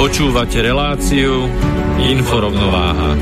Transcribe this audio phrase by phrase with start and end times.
[0.00, 1.44] Počúvate reláciu
[2.00, 3.20] Inforovnováha.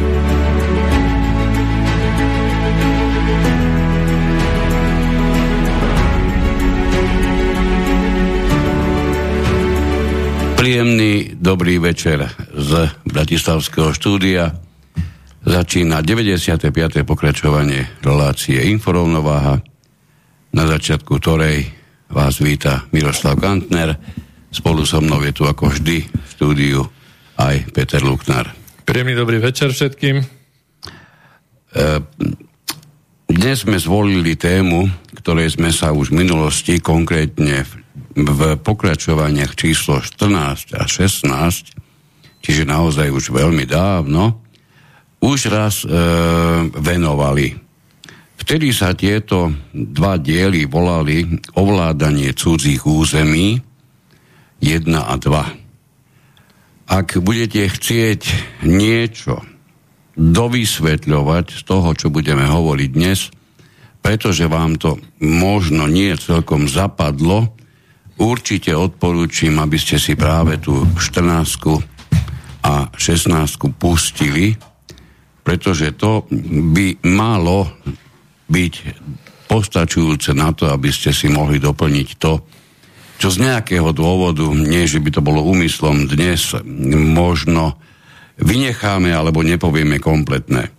[10.54, 14.54] Príjemný dobrý večer z Bratislavského štúdia.
[15.42, 16.70] Začína 95.
[17.02, 19.66] pokračovanie relácie Inforovnováha,
[20.54, 21.74] na začiatku ktorej
[22.14, 23.98] vás víta Miroslav Kantner,
[24.48, 26.80] Spolu so mnou je tu ako vždy v štúdiu
[27.36, 28.48] aj Peter Luknár.
[28.88, 30.24] Príjemný dobrý večer všetkým.
[30.24, 30.26] E,
[33.28, 34.88] dnes sme zvolili tému,
[35.20, 37.68] ktorej sme sa už v minulosti, konkrétne
[38.16, 44.40] v pokračovaniach číslo 14 a 16, čiže naozaj už veľmi dávno,
[45.20, 45.92] už raz e,
[46.72, 47.52] venovali.
[48.40, 53.67] Vtedy sa tieto dva diely volali ovládanie cudzích území
[54.60, 56.88] 1 a 2.
[56.88, 58.22] Ak budete chcieť
[58.64, 59.44] niečo
[60.18, 63.30] dovysvetľovať z toho, čo budeme hovoriť dnes,
[64.02, 67.54] pretože vám to možno nie celkom zapadlo,
[68.18, 74.58] určite odporúčam, aby ste si práve tú 14 a 16 pustili,
[75.46, 76.26] pretože to
[76.74, 77.70] by malo
[78.50, 78.74] byť
[79.48, 82.42] postačujúce na to, aby ste si mohli doplniť to,
[83.18, 86.54] čo z nejakého dôvodu, nie že by to bolo úmyslom dnes,
[86.94, 87.74] možno
[88.38, 90.70] vynecháme alebo nepovieme kompletné.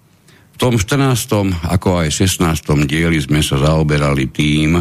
[0.55, 1.67] V tom 14.
[1.67, 2.63] ako aj 16.
[2.87, 4.79] dieli sme sa zaoberali tým,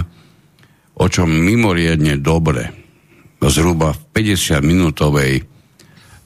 [0.98, 2.70] o čom mimoriadne dobre,
[3.38, 4.02] zhruba v
[4.34, 5.42] 50 minútovej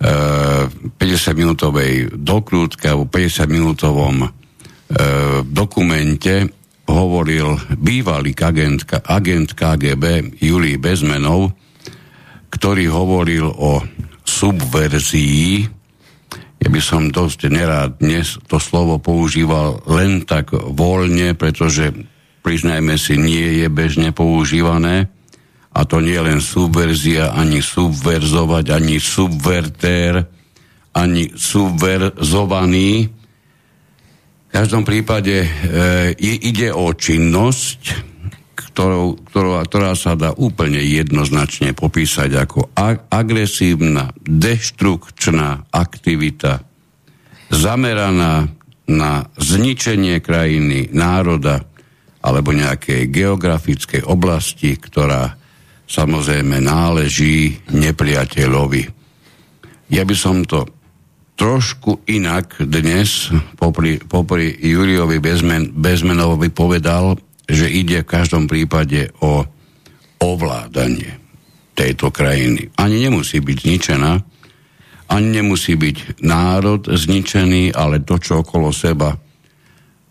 [0.03, 0.99] 50
[1.38, 4.26] minútovej dokrútke alebo 50 minútovom
[5.47, 6.50] dokumente
[6.87, 11.54] hovoril bývalý agent, agent KGB Julii Bezmenov,
[12.53, 13.81] ktorý hovoril o
[14.22, 15.66] subverzii.
[16.62, 21.91] Ja by som dosť nerád dnes to slovo používal len tak voľne, pretože
[22.47, 25.10] priznajme si, nie je bežne používané.
[25.72, 30.20] A to nie len subverzia, ani subverzovať, ani subvertér,
[30.93, 33.22] ani subverzovaný
[34.52, 35.48] každom prípade e,
[36.20, 38.12] ide o činnosť,
[38.52, 42.72] ktorou, ktorá, ktorá sa dá úplne jednoznačne popísať ako
[43.08, 46.64] agresívna, deštrukčná aktivita
[47.52, 48.48] zameraná
[48.88, 51.64] na zničenie krajiny, národa
[52.24, 55.36] alebo nejakej geografickej oblasti, ktorá
[55.84, 58.84] samozrejme náleží nepriateľovi.
[59.92, 60.64] Ja by som to
[61.42, 63.26] trošku inak dnes
[63.58, 67.19] popri, popri Juriovi Bezmen, Bezmenovi povedal,
[67.50, 69.42] že ide v každom prípade o
[70.22, 71.19] ovládanie
[71.75, 72.70] tejto krajiny.
[72.78, 74.12] Ani nemusí byť zničená,
[75.10, 79.19] ani nemusí byť národ zničený, ale to, čo okolo seba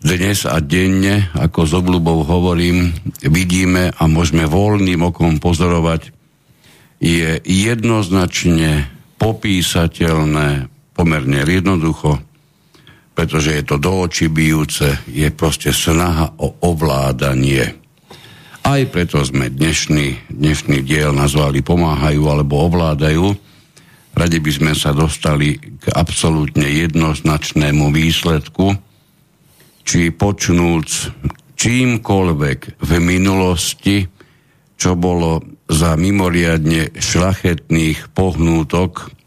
[0.04, 2.92] dnes a denne, ako s obľubou hovorím,
[3.24, 6.12] vidíme a môžeme voľným okom pozorovať,
[7.00, 8.84] je jednoznačne
[9.16, 10.71] popísateľné,
[11.02, 12.22] pomerne jednoducho,
[13.18, 17.74] pretože je to do očí bijúce, je proste snaha o ovládanie.
[18.62, 23.34] Aj preto sme dnešný, dnešný diel nazvali Pomáhajú alebo ovládajú.
[24.14, 28.78] Radi by sme sa dostali k absolútne jednoznačnému výsledku,
[29.82, 31.10] či počnúc
[31.58, 34.06] čímkoľvek v minulosti,
[34.78, 39.21] čo bolo za mimoriadne šlachetných pohnútok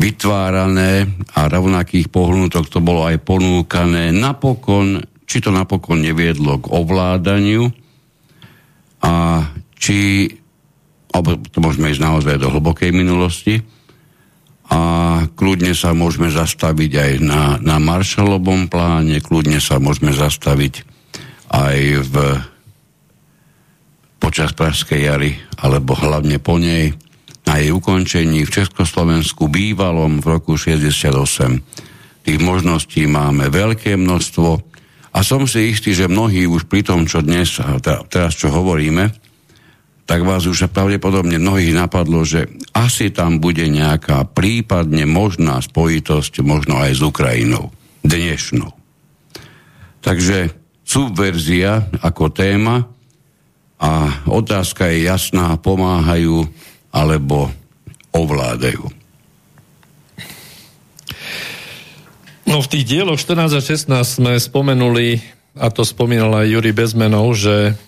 [0.00, 1.04] vytvárané
[1.36, 4.16] a rovnakých pohnutok to bolo aj ponúkané.
[4.16, 7.68] Napokon, či to napokon neviedlo k ovládaniu
[9.04, 9.44] a
[9.76, 10.28] či,
[11.12, 13.60] alebo to môžeme ísť naozaj do hlbokej minulosti,
[14.70, 14.78] a
[15.34, 20.86] kľudne sa môžeme zastaviť aj na, na Marshallovom pláne, kľudne sa môžeme zastaviť
[21.50, 21.76] aj
[22.06, 22.14] v
[24.22, 26.94] počas Pražskej jary, alebo hlavne po nej,
[27.48, 31.60] na jej ukončení v Československu bývalom v roku 68.
[32.20, 34.50] Tých možností máme veľké množstvo
[35.10, 37.58] a som si istý, že mnohí už pri tom, čo dnes,
[38.12, 39.10] teraz čo hovoríme,
[40.10, 46.82] tak vás už pravdepodobne mnohých napadlo, že asi tam bude nejaká prípadne možná spojitosť možno
[46.82, 47.70] aj s Ukrajinou.
[48.02, 48.74] Dnešnou.
[50.02, 50.50] Takže
[50.82, 52.90] subverzia ako téma
[53.78, 53.92] a
[54.26, 56.50] otázka je jasná, pomáhajú
[56.90, 57.50] alebo
[58.10, 58.90] ovládajú.
[62.50, 65.22] No v tých dieloch 14 a 16 sme spomenuli,
[65.54, 67.78] a to spomínal aj Juri Bezmenov, že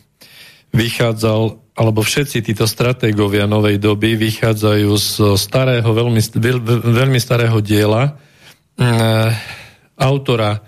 [0.70, 6.20] vychádzal alebo všetci títo stratégovia novej doby vychádzajú z starého, veľmi,
[6.84, 8.12] veľmi starého diela
[8.76, 8.84] e,
[9.96, 10.60] autora,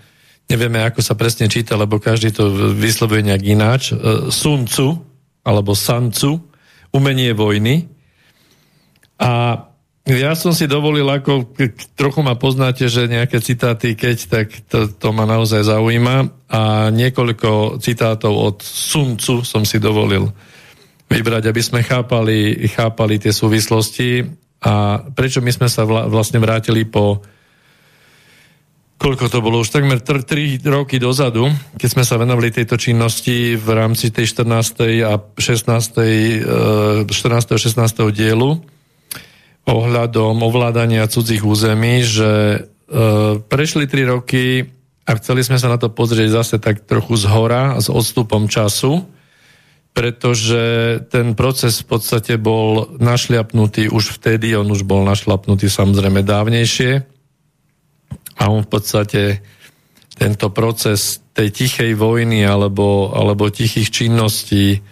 [0.49, 4.97] nevieme ako sa presne číta, lebo každý to vyslovuje nejak ináč, e, Sun Tzu,
[5.45, 6.41] alebo Sancu,
[6.89, 7.94] Umenie vojny.
[9.19, 9.63] A
[10.05, 11.57] ja som si dovolil, ako
[11.97, 16.45] trochu ma poznáte, že nejaké citáty, keď, tak to, to ma naozaj zaujíma.
[16.53, 20.29] A niekoľko citátov od Sun Tzu som si dovolil
[21.09, 24.25] vybrať, aby sme chápali, chápali tie súvislosti
[24.61, 27.25] a prečo my sme sa vla, vlastne vrátili po
[28.95, 30.23] koľko to bolo, už takmer 3
[30.65, 35.05] roky dozadu, keď sme sa venovali tejto činnosti v rámci tej 14.
[35.05, 37.05] a 16.
[37.09, 37.09] 14.
[37.53, 38.15] a 16.
[38.15, 38.74] dielu
[39.65, 42.59] ohľadom ovládania cudzích území, že e,
[43.41, 44.69] prešli 3 roky
[45.05, 49.05] a chceli sme sa na to pozrieť zase tak trochu z hora, s odstupom času
[49.95, 50.63] pretože
[51.07, 56.99] ten proces v podstate bol našliapnutý už vtedy, on už bol našlapnutý samozrejme dávnejšie
[58.35, 59.39] a on v podstate
[60.19, 64.83] tento proces tej tichej vojny alebo, alebo tichých činností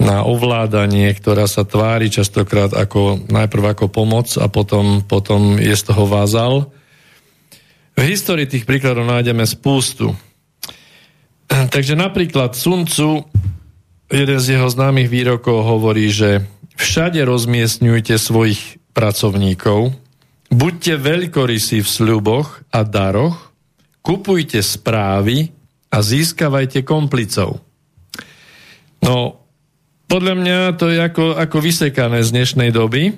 [0.00, 5.82] na ovládanie, ktorá sa tvári častokrát ako, najprv ako pomoc a potom, potom je z
[5.82, 6.72] toho vázal.
[7.92, 10.16] V histórii tých príkladov nájdeme spústu.
[11.48, 13.28] Takže napríklad Sun Tzu
[14.12, 16.44] jeden z jeho známych výrokov hovorí, že
[16.76, 19.96] všade rozmiestňujte svojich pracovníkov,
[20.52, 23.56] buďte veľkorysí v sľuboch a daroch,
[24.04, 25.48] kupujte správy
[25.88, 27.64] a získavajte komplicov.
[29.00, 29.41] No,
[30.12, 33.08] podľa mňa to je ako, ako vysekané z dnešnej doby.
[33.08, 33.12] E,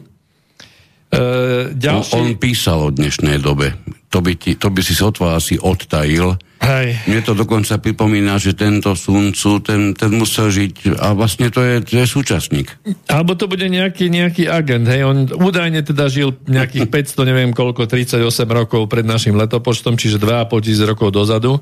[1.75, 2.14] ďalší...
[2.14, 3.75] no, on písal o dnešnej dobe.
[4.14, 6.38] To by, ti, to by si sotva asi odtajil.
[6.62, 7.02] Hej.
[7.11, 11.82] Mne to dokonca pripomína, že tento suncu, ten, ten musel žiť a vlastne to je,
[11.82, 12.70] to je súčasník.
[13.11, 17.91] Alebo to bude nejaký, nejaký agent, hej, on údajne teda žil nejakých 500, neviem koľko,
[17.91, 21.58] 38 rokov pred našim letopočtom, čiže 2,5 tisíc rokov dozadu.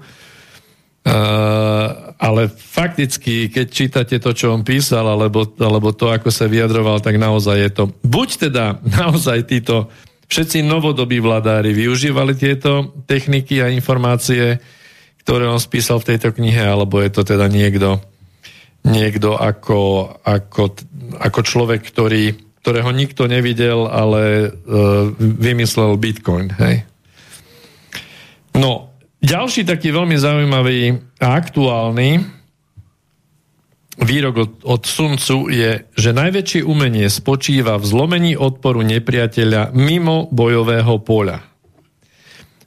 [1.03, 7.03] Uh, ale fakticky, keď čítate to, čo on písal, alebo, alebo to, ako sa vyjadroval,
[7.03, 7.85] tak naozaj je to.
[8.07, 9.91] Buď teda naozaj títo
[10.31, 14.63] všetci novodobí vladári využívali tieto techniky a informácie,
[15.27, 17.99] ktoré on spísal v tejto knihe, alebo je to teda niekto,
[18.87, 20.79] niekto ako, ako,
[21.19, 26.55] ako človek, ktorý, ktorého nikto nevidel, ale uh, vymyslel Bitcoin.
[26.55, 26.87] Hej?
[28.55, 28.92] No,
[29.23, 32.43] ďalší taký veľmi zaujímavý a aktuálny
[34.03, 40.27] výrok od, od Sun Tzu je, že najväčšie umenie spočíva v zlomení odporu nepriateľa mimo
[40.33, 41.45] bojového poľa.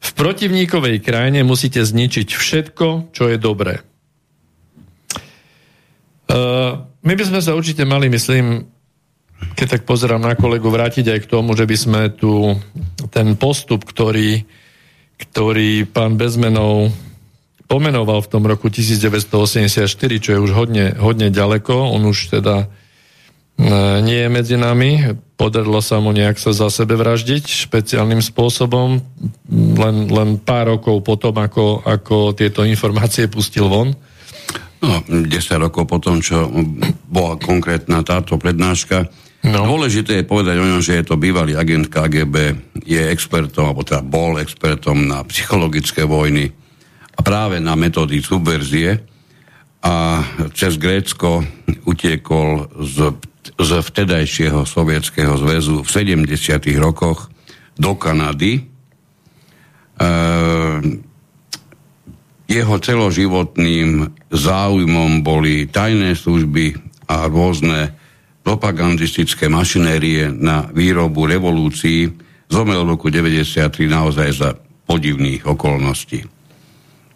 [0.05, 3.81] V protivníkovej krajine musíte zničiť všetko, čo je dobré.
[6.29, 8.69] Uh, my by sme sa určite mali, myslím,
[9.57, 12.53] keď tak pozerám na kolegu, vrátiť aj k tomu, že by sme tu
[13.09, 14.45] ten postup, ktorý
[15.19, 16.91] ktorý pán Bezmenov
[17.65, 19.89] pomenoval v tom roku 1984,
[20.21, 21.73] čo je už hodne, hodne ďaleko.
[21.73, 22.67] On už teda e,
[24.05, 25.17] nie je medzi nami.
[25.35, 29.01] Podarilo sa mu nejak sa za sebe vraždiť špeciálnym spôsobom,
[29.51, 33.91] len, len pár rokov potom, ako, ako tieto informácie pustil von.
[34.85, 35.25] No, 10
[35.57, 36.45] rokov potom, čo
[37.09, 39.09] bola konkrétna táto prednáška,
[39.45, 39.61] No.
[39.61, 44.01] Dôležité je povedať o ňom, že je to bývalý agent KGB, je expertom, alebo teda
[44.01, 46.49] bol expertom na psychologické vojny
[47.13, 49.05] a práve na metódy subverzie
[49.85, 51.45] a cez Grécko
[51.85, 53.13] utiekol z,
[53.61, 56.25] z vtedajšieho sovietského zväzu v 70.
[56.81, 57.29] rokoch
[57.77, 58.57] do Kanady.
[58.57, 58.61] E,
[62.49, 67.93] jeho celoživotným záujmom boli tajné služby a rôzne
[68.45, 72.13] propagandistické mašinérie na výrobu revolúcií
[72.45, 74.53] zomrel v roku 93 naozaj za
[74.85, 76.21] podivných okolností.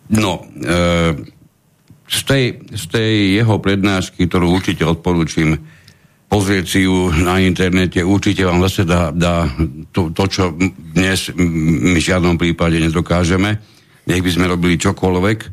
[0.10, 1.14] No, e,
[2.10, 5.54] z, tej, z tej jeho prednášky, ktorú určite odporúčim
[6.26, 9.46] pozrieť si ju na internete, určite vám zase dá, dá
[9.94, 10.44] to, to, čo
[10.98, 13.62] dnes my v žiadnom prípade nedokážeme,
[14.10, 15.40] nech by sme robili čokoľvek.
[15.46, 15.48] E,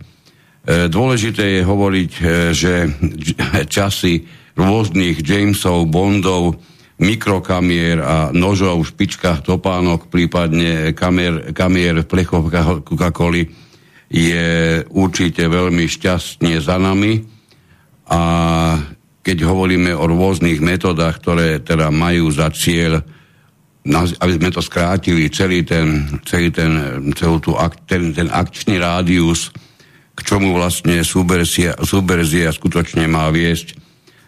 [0.89, 2.23] dôležité je hovoriť, e,
[2.57, 2.73] že
[3.77, 4.25] časy
[4.57, 6.57] rôznych Jamesov, Bondov,
[6.97, 13.45] mikrokamier a nožov v špičkách topánok, prípadne kamier, kamier v plechovkách Coca-Coli
[14.09, 17.21] je určite veľmi šťastne za nami.
[18.09, 18.21] A
[19.21, 23.03] keď hovoríme o rôznych metodách, ktoré teda majú za cieľ,
[23.93, 26.73] aby sme to skrátili, celý ten, celý ten,
[27.13, 29.53] celú tú ak, ten, ten akčný rádius,
[30.17, 33.86] k čomu vlastne subverzia, subverzia skutočne má viesť,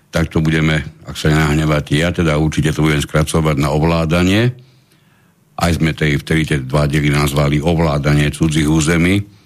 [0.09, 4.57] tak to budeme, ak sa nenahnevate, ja teda určite to budem skracovať na ovládanie.
[5.59, 9.39] Aj sme tej, vtedy tie dva diely nazvali ovládanie cudzích území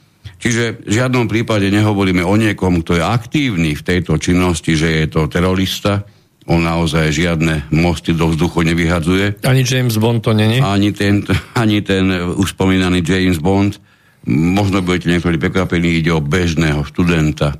[0.42, 5.06] Čiže v žiadnom prípade nehovoríme o niekom, kto je aktívny v tejto činnosti, že je
[5.06, 6.02] to terorista.
[6.50, 9.46] On naozaj žiadne mosty do vzduchu nevyhadzuje.
[9.46, 10.58] Ani James Bond to není?
[10.58, 11.22] Ani ten,
[11.54, 13.78] ani ten už spomínaný James Bond.
[14.26, 17.54] Možno budete niektorí prekvapení, ide o bežného študenta.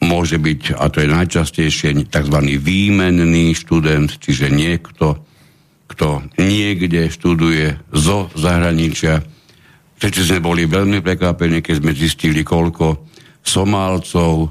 [0.00, 2.38] Môže byť, a to je najčastejšie, tzv.
[2.56, 5.20] výmenný študent, čiže niekto,
[5.92, 9.20] kto niekde študuje zo zahraničia,
[10.00, 13.04] Všetci sme boli veľmi prekvapení, keď sme zistili, koľko
[13.44, 14.48] Somálcov e,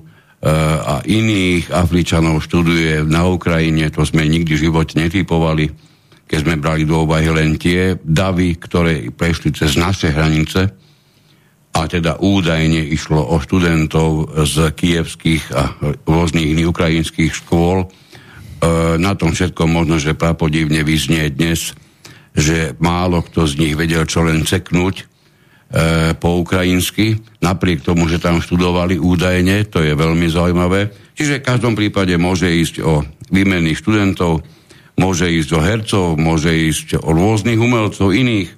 [0.85, 3.89] a iných Afričanov študuje na Ukrajine.
[3.97, 5.73] To sme nikdy v živote netypovali,
[6.29, 10.69] keď sme brali do úvahy len tie davy, ktoré prešli cez naše hranice.
[11.77, 15.63] A teda údajne išlo o študentov z kievských a
[16.09, 17.85] rôznych iných ukrajinských škôl.
[17.85, 17.87] E,
[18.97, 21.77] na tom všetko možno, že prapodivne vyznie dnes,
[22.33, 25.03] že málo kto z nich vedel čo len ceknúť, e,
[26.17, 30.89] po ukrajinsky, napriek tomu, že tam študovali údajne, to je veľmi zaujímavé.
[31.13, 34.41] Čiže v každom prípade môže ísť o výmenných študentov,
[34.99, 38.51] môže ísť o hercov, môže ísť o rôznych umelcov iných,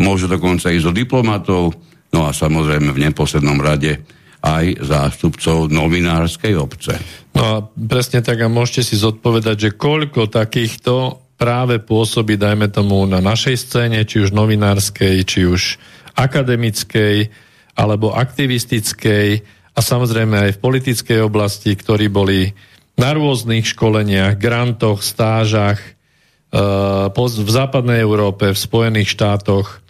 [0.00, 1.76] môže dokonca ísť o diplomatov,
[2.14, 3.98] no a samozrejme v neposlednom rade
[4.44, 6.94] aj zástupcov novinárskej obce.
[7.34, 13.02] No a presne tak a môžete si zodpovedať, že koľko takýchto práve pôsobí, dajme tomu,
[13.10, 15.80] na našej scéne, či už novinárskej, či už
[16.14, 17.32] akademickej
[17.74, 19.42] alebo aktivistickej
[19.74, 22.54] a samozrejme aj v politickej oblasti, ktorí boli
[22.94, 29.82] na rôznych školeniach, grantoch, stážach eh, v západnej Európe, v Spojených štátoch.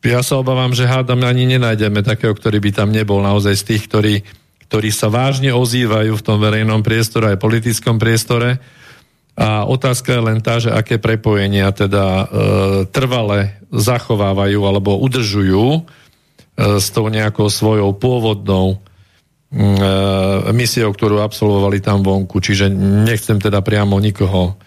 [0.00, 3.82] Ja sa obávam, že hádam ani nenájdeme takého, ktorý by tam nebol naozaj z tých,
[3.84, 4.14] ktorí,
[4.64, 8.56] ktorí sa vážne ozývajú v tom verejnom priestore aj politickom priestore
[9.40, 12.24] a otázka je len tá, že aké prepojenia teda e,
[12.92, 15.80] trvale zachovávajú alebo udržujú e,
[16.76, 18.76] s tou nejakou svojou pôvodnou e,
[20.52, 22.36] misiou, ktorú absolvovali tam vonku.
[22.36, 22.68] Čiže
[23.06, 24.60] nechcem teda priamo nikoho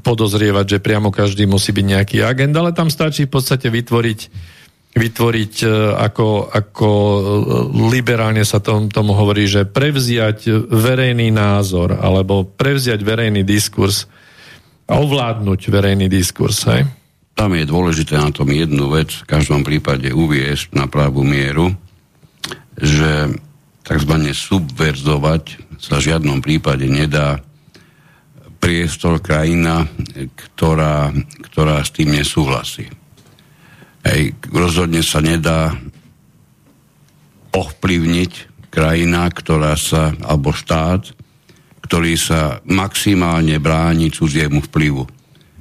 [0.00, 4.20] podozrievať, že priamo každý musí byť nejaký agent, ale tam stačí v podstate vytvoriť
[4.90, 5.68] vytvoriť, e,
[6.02, 7.20] ako, ako e,
[7.94, 14.10] liberálne sa tom, tomu hovorí, že prevziať verejný názor alebo prevziať verejný diskurs
[14.90, 16.66] a ovládnuť verejný diskurs.
[16.66, 16.90] Hej?
[17.38, 21.70] Tam je dôležité na tom jednu vec v každom prípade uviesť na pravú mieru,
[22.74, 23.30] že
[23.86, 24.14] tzv.
[24.34, 25.44] subverzovať
[25.78, 27.38] sa v žiadnom prípade nedá
[28.60, 29.88] priestor krajina,
[30.36, 31.10] ktorá,
[31.50, 32.86] ktorá s tým nesúhlasí.
[34.04, 35.74] Hej, rozhodne sa nedá
[37.50, 38.32] ovplyvniť
[38.70, 41.16] krajina, ktorá sa, alebo štát,
[41.82, 45.02] ktorý sa maximálne bráni cudziemu vplyvu.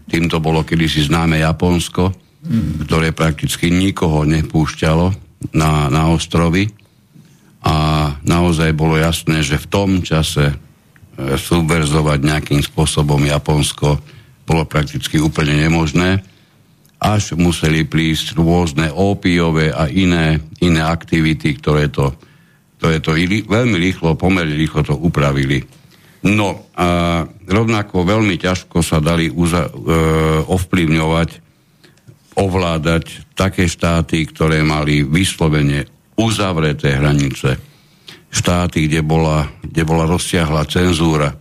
[0.05, 2.13] Týmto bolo kedysi známe Japonsko,
[2.85, 5.07] ktoré prakticky nikoho nepúšťalo
[5.57, 6.69] na, na ostrovy
[7.65, 7.75] a
[8.23, 10.55] naozaj bolo jasné, že v tom čase
[11.19, 13.99] subverzovať nejakým spôsobom Japonsko
[14.47, 16.23] bolo prakticky úplne nemožné
[16.99, 22.11] až museli prísť rôzne ópiové a iné, iné aktivity, ktoré to,
[22.75, 23.15] ktoré to
[23.47, 25.63] veľmi rýchlo, pomerne rýchlo to upravili.
[26.27, 29.71] No a rovnako veľmi ťažko sa dali uza, e,
[30.43, 31.29] ovplyvňovať,
[32.35, 35.87] ovládať také štáty, ktoré mali vyslovene
[36.19, 37.68] uzavreté hranice.
[38.29, 41.35] Štáty, kde bola, kde bola rozsiahla cenzúra, e,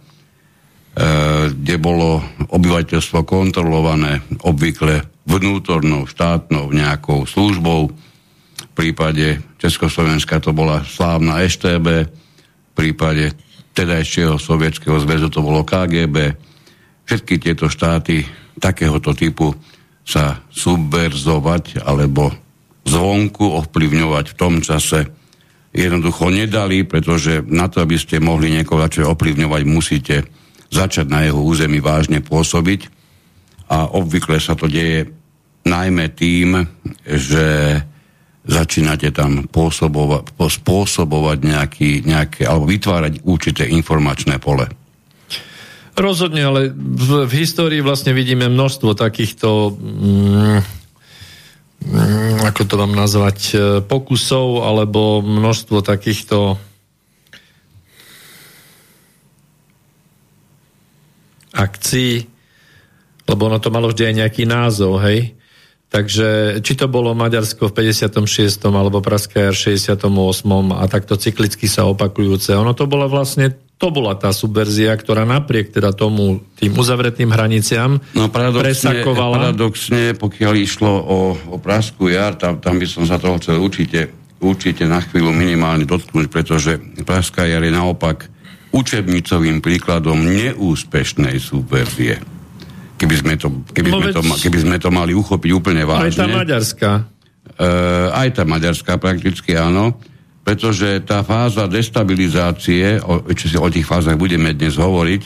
[1.52, 7.92] kde bolo obyvateľstvo kontrolované obvykle vnútornou štátnou nejakou službou.
[8.59, 13.37] V prípade Československa to bola slávna STB, v prípade
[13.76, 16.35] tedajšieho sovietského zväzu to bolo KGB.
[17.04, 18.25] Všetky tieto štáty
[18.59, 19.54] takéhoto typu
[20.09, 22.33] sa subverzovať alebo
[22.88, 25.18] zvonku ovplyvňovať v tom čase
[25.73, 30.17] jednoducho nedali, pretože na to, aby ste mohli niekoho začať ovplyvňovať, musíte
[30.69, 32.81] začať na jeho území vážne pôsobiť
[33.69, 35.09] a obvykle sa to deje
[35.65, 36.65] najmä tým,
[37.05, 37.77] že
[38.49, 44.65] začínate tam pôsobovať, spôsobovať nejaký, nejaké, alebo vytvárať určité informačné pole.
[45.99, 50.77] Rozhodne, ale v, v histórii vlastne vidíme množstvo takýchto mm
[52.44, 53.56] ako to mám nazvať, e,
[53.87, 56.58] pokusov alebo množstvo takýchto
[61.54, 62.26] akcií,
[63.26, 65.38] lebo ono to malo vždy aj nejaký názov, hej?
[65.88, 68.61] Takže či to bolo Maďarsko v 56.
[68.68, 70.76] alebo Praské v 68.
[70.76, 72.52] a takto cyklicky sa opakujúce.
[72.52, 78.02] Ono to bola vlastne, to bola tá subverzia, ktorá napriek teda tomu, tým uzavretým hraniciam
[78.12, 79.35] no, paradoxne, presakovala.
[79.38, 81.18] Paradoxne, pokiaľ išlo o,
[81.54, 84.11] o Praskú jar, tam, tam by som sa toho chcel určite,
[84.42, 88.26] určite na chvíľu minimálne dotknúť, pretože Praská jar je naopak
[88.75, 92.18] učebnicovým príkladom neúspešnej subverzie
[92.99, 96.11] keby sme to, keby no sme to, keby sme to mali uchopiť úplne vážne.
[96.11, 96.90] Aj tá maďarská.
[97.58, 99.94] Uh, aj tá maďarská prakticky áno,
[100.49, 105.23] pretože tá fáza destabilizácie, o, či si o tých fázach budeme dnes hovoriť,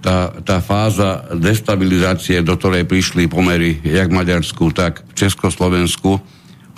[0.00, 6.16] tá, tá fáza destabilizácie, do ktorej prišli pomery jak v Maďarsku, tak v Československu,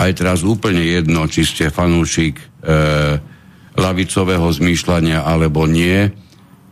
[0.02, 2.44] aj teraz úplne jedno, či ste fanúšik e,
[3.78, 6.10] lavicového zmýšľania alebo nie,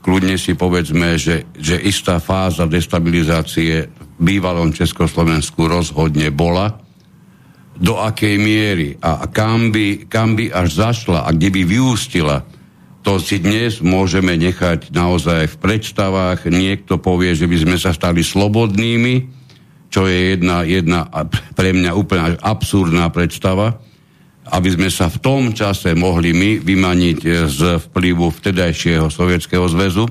[0.03, 6.88] kľudne si povedzme, že, že istá fáza destabilizácie v bývalom Československu rozhodne bola,
[7.79, 12.43] do akej miery a kam by, kam by až zašla a kde by vyústila,
[13.07, 16.51] to si dnes môžeme nechať naozaj v predstavách.
[16.51, 19.15] Niekto povie, že by sme sa stali slobodnými,
[19.89, 21.09] čo je jedna, jedna
[21.57, 23.81] pre mňa úplne absurdná predstava
[24.49, 30.09] aby sme sa v tom čase mohli my vymaniť e, z vplyvu vtedajšieho Sovietskeho zväzu.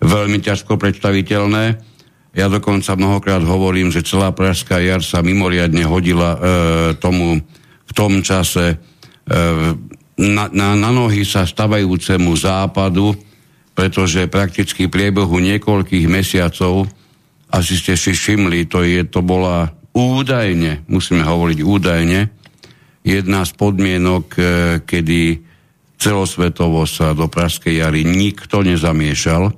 [0.00, 1.76] Veľmi ťažko predstaviteľné.
[2.30, 6.38] Ja dokonca mnohokrát hovorím, že celá Pražská jar sa mimoriadne hodila e,
[7.02, 7.42] tomu
[7.90, 9.36] v tom čase e,
[10.20, 13.18] na, na, na nohy sa stavajúcemu západu,
[13.74, 16.86] pretože prakticky priebehu niekoľkých mesiacov,
[17.50, 22.30] asi ste si všimli, to, je, to bola údajne, musíme hovoriť údajne,
[23.02, 24.42] jedna z podmienok, e,
[24.86, 25.42] kedy
[25.98, 29.50] celosvetovo sa do Pražskej jary nikto nezamiešal.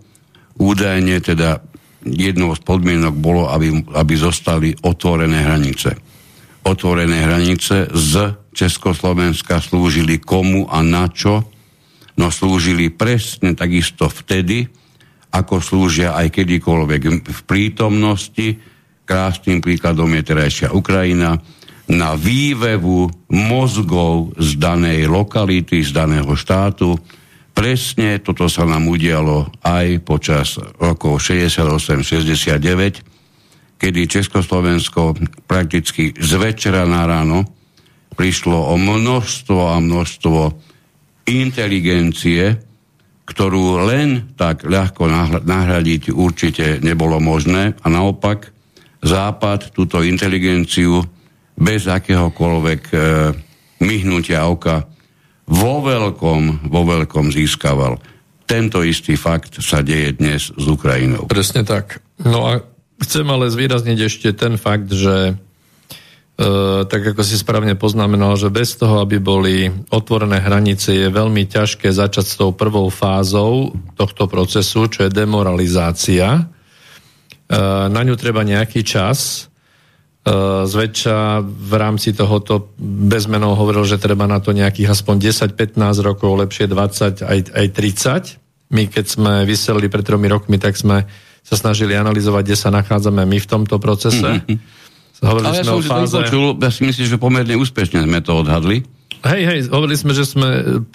[0.57, 1.63] Údajne teda
[2.05, 5.95] jednou z podmienok bolo, aby, aby zostali otvorené hranice.
[6.63, 11.43] Otvorené hranice z Československa slúžili komu a na čo?
[12.15, 14.69] No slúžili presne takisto vtedy,
[15.33, 18.61] ako slúžia aj kedykoľvek v prítomnosti.
[19.09, 21.41] Krásnym príkladom je terajšia Ukrajina,
[21.91, 26.95] na vývevu mozgov z danej lokality, z daného štátu.
[27.63, 32.59] Presne toto sa nám udialo aj počas rokov 68-69,
[33.79, 35.15] kedy Československo
[35.47, 37.47] prakticky z večera na ráno
[38.19, 40.41] prišlo o množstvo a množstvo
[41.31, 42.59] inteligencie,
[43.31, 45.07] ktorú len tak ľahko
[45.47, 48.51] nahradiť určite nebolo možné a naopak
[49.07, 50.99] Západ túto inteligenciu
[51.55, 52.97] bez akéhokoľvek e,
[53.87, 54.91] myhnutia oka
[55.47, 57.99] vo veľkom, vo veľkom získaval.
[58.47, 61.27] Tento istý fakt sa deje dnes s Ukrajinou.
[61.31, 62.03] Presne tak.
[62.21, 62.61] No a
[63.03, 65.35] chcem ale zvýrazniť ešte ten fakt, že e,
[66.87, 71.91] tak ako si správne poznamenal, že bez toho, aby boli otvorené hranice, je veľmi ťažké
[71.91, 76.29] začať s tou prvou fázou tohto procesu, čo je demoralizácia.
[76.39, 76.43] E,
[77.89, 79.49] na ňu treba nejaký čas,
[80.63, 86.71] zväčša v rámci tohoto bezmenov hovoril, že treba na to nejakých aspoň 10-15 rokov, lepšie
[86.71, 87.67] 20, aj, aj
[88.39, 88.71] 30.
[88.73, 91.11] My keď sme vyselili pred tromi rokmi, tak sme
[91.43, 94.23] sa snažili analyzovať, kde sa nachádzame my v tomto procese.
[94.23, 94.59] Mm-hmm.
[95.23, 96.19] Hovorili Ale ja som o fáze...
[96.19, 98.83] Vypočul, ja si myslím, že pomerne úspešne sme to odhadli.
[99.23, 100.49] Hej, hej, hovorili sme, že sme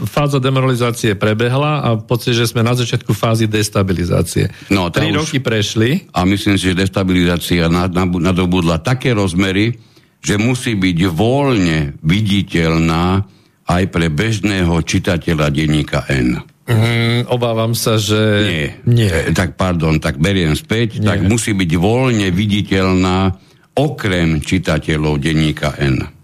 [0.03, 4.51] fáza demoralizácie prebehla a v podstate, že sme na začiatku fázy destabilizácie.
[4.67, 5.23] No, Tri už...
[5.23, 6.11] roky prešli.
[6.11, 9.79] A myslím si, že destabilizácia nadobudla také rozmery,
[10.19, 13.23] že musí byť voľne viditeľná
[13.63, 16.43] aj pre bežného čitateľa denníka N.
[16.67, 18.19] Mm, obávam sa, že...
[18.43, 18.67] Nie.
[18.83, 19.11] Nie.
[19.11, 20.99] E, tak pardon, tak beriem späť.
[20.99, 21.15] Nie.
[21.15, 23.31] Tak musí byť voľne viditeľná
[23.79, 26.16] okrem čitateľov denníka N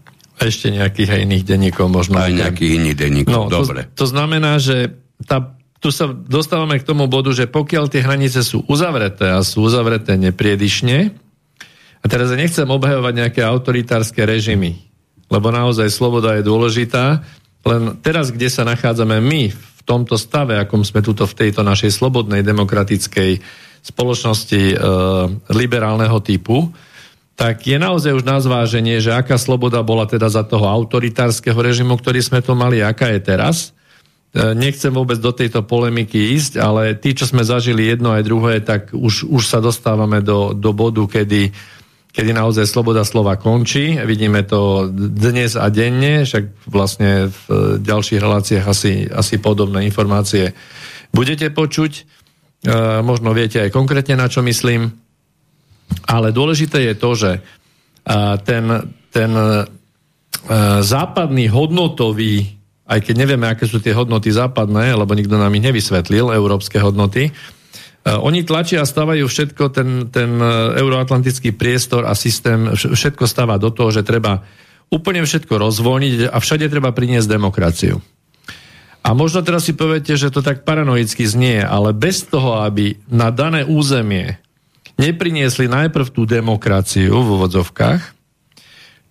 [0.47, 2.19] ešte nejakých aj iných denníkov možno.
[2.19, 3.87] Aj nejakých iných denníkov, no, dobre.
[3.95, 4.91] To, to znamená, že
[5.23, 9.63] tá, tu sa dostávame k tomu bodu, že pokiaľ tie hranice sú uzavreté a sú
[9.67, 11.11] uzavreté nepriedišne,
[12.03, 14.75] A teraz ja nechcem obhajovať nejaké autoritárske režimy,
[15.31, 17.23] lebo naozaj sloboda je dôležitá,
[17.63, 21.95] len teraz, kde sa nachádzame my, v tomto stave, akom sme tuto v tejto našej
[21.95, 23.39] slobodnej demokratickej
[23.83, 24.75] spoločnosti e,
[25.51, 26.71] liberálneho typu,
[27.33, 31.97] tak je naozaj už na zváženie, že aká sloboda bola teda za toho autoritárskeho režimu,
[31.97, 33.73] ktorý sme to mali, aká je teraz.
[34.33, 38.53] E, nechcem vôbec do tejto polemiky ísť, ale tí, čo sme zažili jedno aj druhé,
[38.61, 41.49] tak už, už sa dostávame do, do bodu, kedy,
[42.13, 43.97] kedy naozaj sloboda slova končí.
[44.05, 50.53] Vidíme to dnes a denne, však vlastne v ďalších reláciách asi, asi podobné informácie
[51.13, 51.91] budete počuť.
[51.93, 52.01] E,
[53.01, 55.01] možno viete aj konkrétne, na čo myslím.
[56.07, 57.31] Ale dôležité je to, že
[58.43, 58.65] ten,
[59.13, 59.31] ten
[60.83, 62.51] západný hodnotový,
[62.83, 67.31] aj keď nevieme, aké sú tie hodnoty západné, lebo nikto nám ich nevysvetlil, európske hodnoty,
[68.03, 70.35] oni tlačia a stavajú všetko, ten, ten
[70.75, 74.43] euroatlantický priestor a systém, všetko stáva do toho, že treba
[74.91, 78.03] úplne všetko rozvoľniť a všade treba priniesť demokraciu.
[79.03, 83.31] A možno teraz si poviete, že to tak paranoicky znie, ale bez toho, aby na
[83.31, 84.35] dané územie
[84.97, 88.23] nepriniesli najprv tú demokraciu v úvodzovkách,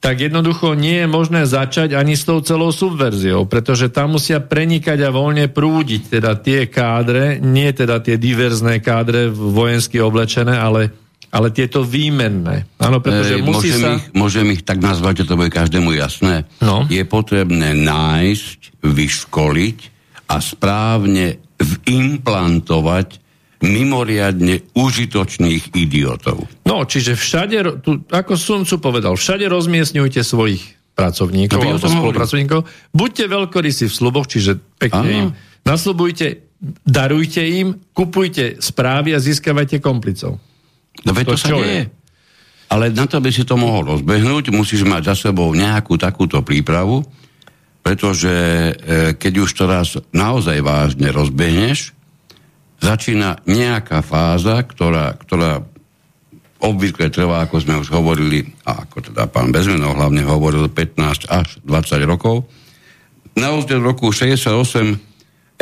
[0.03, 4.99] tak jednoducho nie je možné začať ani s tou celou subverziou, pretože tam musia prenikať
[5.07, 10.91] a voľne prúdiť teda tie kádre, nie teda tie diverzné kádre vojensky oblečené, ale,
[11.31, 12.67] ale tieto výmenné.
[12.83, 13.91] Áno, pretože e, musí môžem sa...
[13.95, 16.51] Ich, môžem ich tak nazvať, že to bude každému jasné.
[16.59, 16.83] No.
[16.91, 19.79] Je potrebné nájsť, vyškoliť
[20.27, 21.39] a správne
[21.87, 23.22] implantovať
[23.63, 26.45] mimoriadne užitočných idiotov.
[26.67, 32.61] No, čiže všade, tu, ako Suncu povedal, všade rozmiestňujte svojich pracovníkov No, alebo som spolupracovníkov.
[32.93, 35.17] Buďte veľkorysí v sluboch, čiže pekne Áno.
[35.17, 35.29] im
[35.65, 36.27] nasľubujte,
[36.85, 40.43] darujte im, kupujte správy a získavajte komplicov.
[41.07, 41.83] No veď To to, sa deje.
[42.73, 47.05] Ale na to, aby si to mohol rozbehnúť, musíš mať za sebou nejakú takúto prípravu,
[47.85, 48.73] pretože e,
[49.17, 51.93] keď už to raz naozaj vážne rozbehneš,
[52.83, 55.63] začína nejaká fáza, ktorá, ktorá
[56.63, 61.59] obvykle trvá, ako sme už hovorili, a ako teda pán Bezmenov hlavne hovoril, 15 až
[61.63, 62.47] 20 rokov.
[63.39, 65.13] Na rozdiel roku 68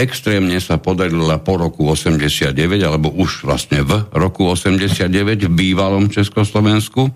[0.01, 7.13] extrémne sa podarila po roku 89, alebo už vlastne v roku 89 v bývalom Československu.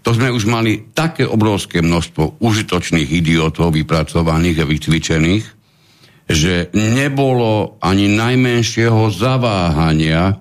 [0.00, 5.59] To sme už mali také obrovské množstvo užitočných idiotov vypracovaných a vycvičených,
[6.30, 10.38] že nebolo ani najmenšieho zaváhania,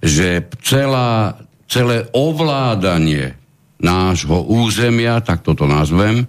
[0.00, 1.36] že celá,
[1.68, 3.36] celé ovládanie
[3.76, 6.24] nášho územia, tak toto nazvem,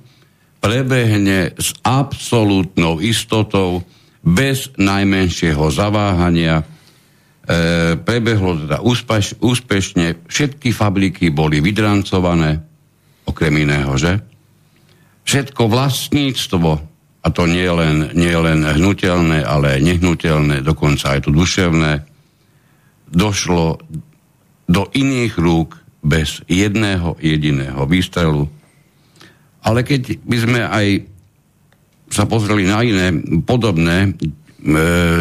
[0.59, 3.87] prebehne s absolútnou istotou,
[4.19, 6.59] bez najmenšieho zaváhania.
[6.59, 6.63] E,
[7.95, 12.59] prebehlo teda úspeš, úspešne, všetky fabriky boli vydrancované,
[13.23, 14.19] okrem iného, že?
[15.23, 16.88] Všetko vlastníctvo,
[17.19, 22.07] a to nie len, nie len hnutelné, ale nehnuteľné, dokonca aj to duševné,
[23.11, 23.81] došlo
[24.69, 28.47] do iných rúk bez jedného jediného výstrelu.
[29.65, 30.87] Ale keď by sme aj
[32.09, 34.09] sa pozreli na iné podobné e,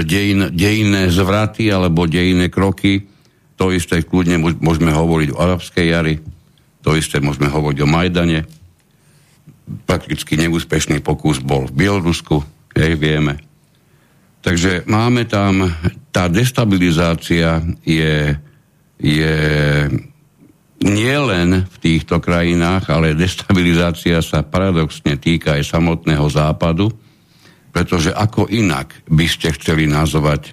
[0.07, 3.05] dejin, dejinné zvraty alebo dejinné kroky,
[3.59, 6.15] to isté kľudne môžeme hovoriť o arabskej jari,
[6.81, 8.47] to isté môžeme hovoriť o Majdane.
[9.89, 12.41] Prakticky neúspešný pokus bol v Bielorusku,
[12.77, 13.41] hej, vieme.
[14.39, 15.67] Takže máme tam,
[16.15, 18.33] tá destabilizácia je,
[18.97, 19.37] je
[20.79, 26.95] nie len v týchto krajinách, ale destabilizácia sa paradoxne týka aj samotného západu,
[27.75, 30.53] pretože ako inak by ste chceli nazvať e,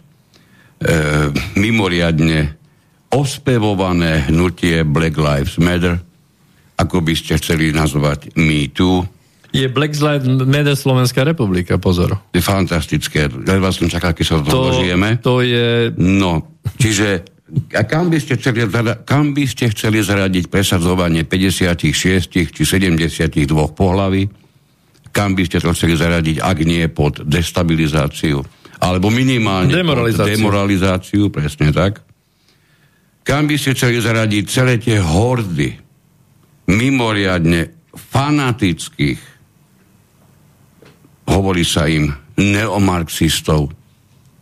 [1.58, 2.58] mimoriadne
[3.14, 6.02] ospevované hnutie Black Lives Matter,
[6.76, 9.08] ako by ste chceli nazvať Me Too.
[9.56, 12.20] Je Black Lives Matter Slovenská republika, pozor.
[12.36, 13.32] Je fantastické.
[13.32, 15.24] Ja som čakal, keď sa to, dožijeme.
[15.24, 15.96] To je...
[15.96, 17.36] No, čiže
[17.78, 18.66] a kam by, ste chceli,
[19.06, 24.28] kam by ste chceli zaradiť presadzovanie 56 či 72 pohlaví?
[25.14, 28.44] Kam by ste to chceli zaradiť, ak nie pod destabilizáciu?
[28.82, 30.36] Alebo minimálne demoralizáciu.
[30.36, 32.04] demoralizáciu, presne tak.
[33.24, 35.85] Kam by ste chceli zaradiť celé tie hordy
[36.70, 39.22] mimoriadne fanatických,
[41.30, 43.72] hovorí sa im, neomarxistov,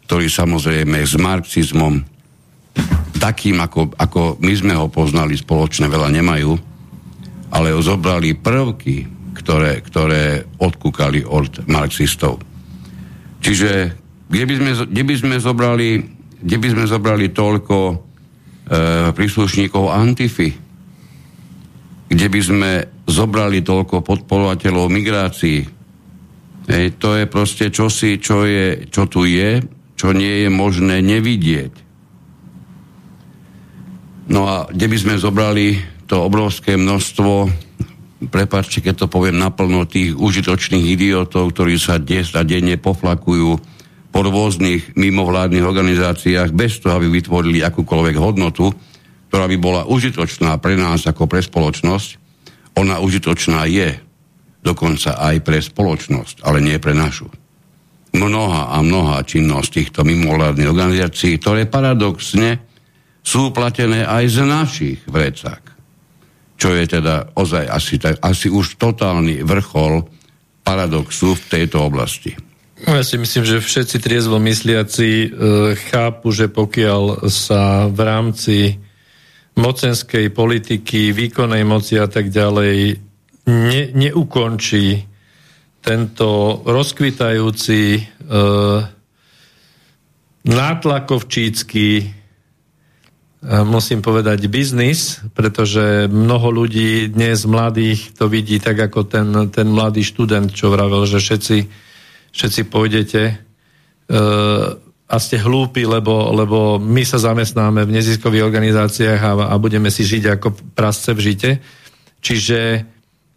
[0.10, 2.02] ktorí samozrejme s marxizmom
[3.22, 6.52] takým, ako, ako my sme ho poznali spoločne, veľa nemajú,
[7.54, 9.08] ale zobrali prvky,
[9.38, 12.42] ktoré, ktoré odkúkali od marxistov.
[13.44, 13.94] Čiže
[14.28, 15.90] kde by sme, kde by sme, zobrali,
[16.42, 17.96] kde by sme zobrali toľko e,
[19.14, 20.50] príslušníkov Antify,
[22.14, 22.72] kde by sme
[23.10, 25.66] zobrali toľko podporovateľov migrácií.
[26.70, 29.60] Hej, to je proste čosi, čo, je, čo tu je,
[29.98, 31.74] čo nie je možné nevidieť.
[34.30, 37.50] No a kde by sme zobrali to obrovské množstvo,
[38.32, 43.60] prepáčte, keď to poviem naplno, tých užitočných idiotov, ktorí sa dnes a denne poflakujú
[44.14, 48.70] po rôznych mimovládnych organizáciách bez toho, aby vytvorili akúkoľvek hodnotu,
[49.34, 52.22] ktorá by bola užitočná pre nás ako pre spoločnosť.
[52.78, 53.98] Ona užitočná je
[54.62, 57.34] dokonca aj pre spoločnosť, ale nie pre našu.
[58.14, 62.62] Mnoha a mnoha činnosť týchto mimovládnych organizácií, ktoré paradoxne
[63.26, 65.66] sú platené aj z našich vrecák.
[66.54, 70.06] Čo je teda ozaj asi, asi už totálny vrchol
[70.62, 72.38] paradoxu v tejto oblasti.
[72.86, 75.28] Ja si myslím, že všetci triezvo mysliaci e,
[75.90, 78.58] chápu, že pokiaľ sa v rámci
[79.54, 82.98] mocenskej politiky, výkonnej moci a tak ďalej
[83.50, 85.06] ne, neukončí
[85.84, 88.02] tento rozkvitajúci e,
[90.48, 92.06] nátlakovčícky e,
[93.68, 100.02] musím povedať biznis, pretože mnoho ľudí dnes mladých to vidí tak ako ten, ten mladý
[100.02, 101.58] študent, čo vravel, že všetci
[102.34, 104.68] všetci pôjdete uh,
[105.08, 110.08] a ste hlúpi, lebo, lebo my sa zamestnáme v neziskových organizáciách a, a budeme si
[110.08, 111.52] žiť ako prasce v žite.
[112.24, 112.88] Čiže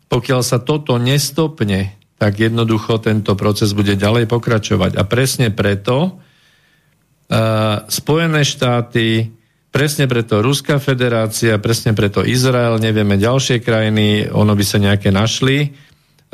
[0.06, 4.96] pokiaľ sa toto nestopne, tak jednoducho tento proces bude ďalej pokračovať.
[4.96, 9.34] A presne preto uh, Spojené štáty,
[9.68, 15.76] presne preto Ruská federácia, presne preto Izrael, nevieme ďalšie krajiny, ono by sa nejaké našli,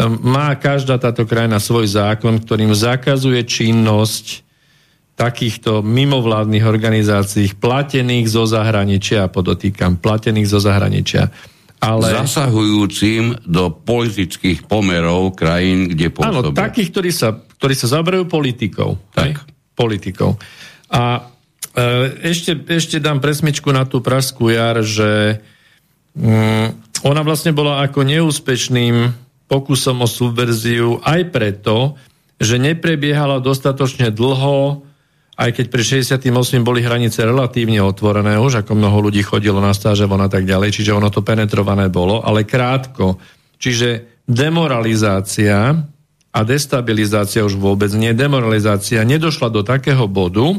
[0.01, 4.45] Ehm, má každá táto krajina svoj zákon, ktorým zakazuje činnosť
[5.12, 11.29] takýchto mimovládnych organizácií, platených zo zahraničia, podotýkam, platených zo zahraničia.
[11.83, 12.14] Ale...
[12.14, 16.55] Zasahujúcim do politických pomerov krajín, kde pôsobia.
[16.55, 18.94] Áno, takých, ktorí sa, ktorí sa zabrajú politikou.
[19.11, 19.42] Tak.
[19.75, 20.38] Politikou.
[20.94, 21.27] A
[21.75, 21.83] e,
[22.31, 25.42] ešte, ešte dám presmičku na tú Pražskú jar, že
[26.14, 29.11] mm, ona vlastne bola ako neúspešným
[29.51, 31.98] pokusom o subverziu aj preto,
[32.38, 34.87] že neprebiehala dostatočne dlho,
[35.33, 36.29] aj keď pri 68
[36.61, 40.92] boli hranice relatívne otvorené, už ako mnoho ľudí chodilo na stáže a tak ďalej, čiže
[40.92, 43.16] ono to penetrované bolo, ale krátko.
[43.57, 45.73] Čiže demoralizácia
[46.33, 50.53] a destabilizácia už vôbec nie, demoralizácia nedošla do takého bodu,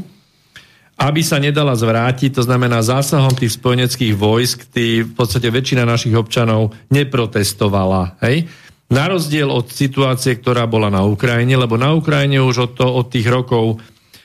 [0.93, 6.13] aby sa nedala zvrátiť, to znamená zásahom tých spojeneckých vojsk, tí, v podstate väčšina našich
[6.13, 8.21] občanov neprotestovala.
[8.21, 8.45] Hej?
[8.93, 13.09] Na rozdiel od situácie, ktorá bola na Ukrajine, lebo na Ukrajine už od, to, od
[13.09, 13.81] tých rokov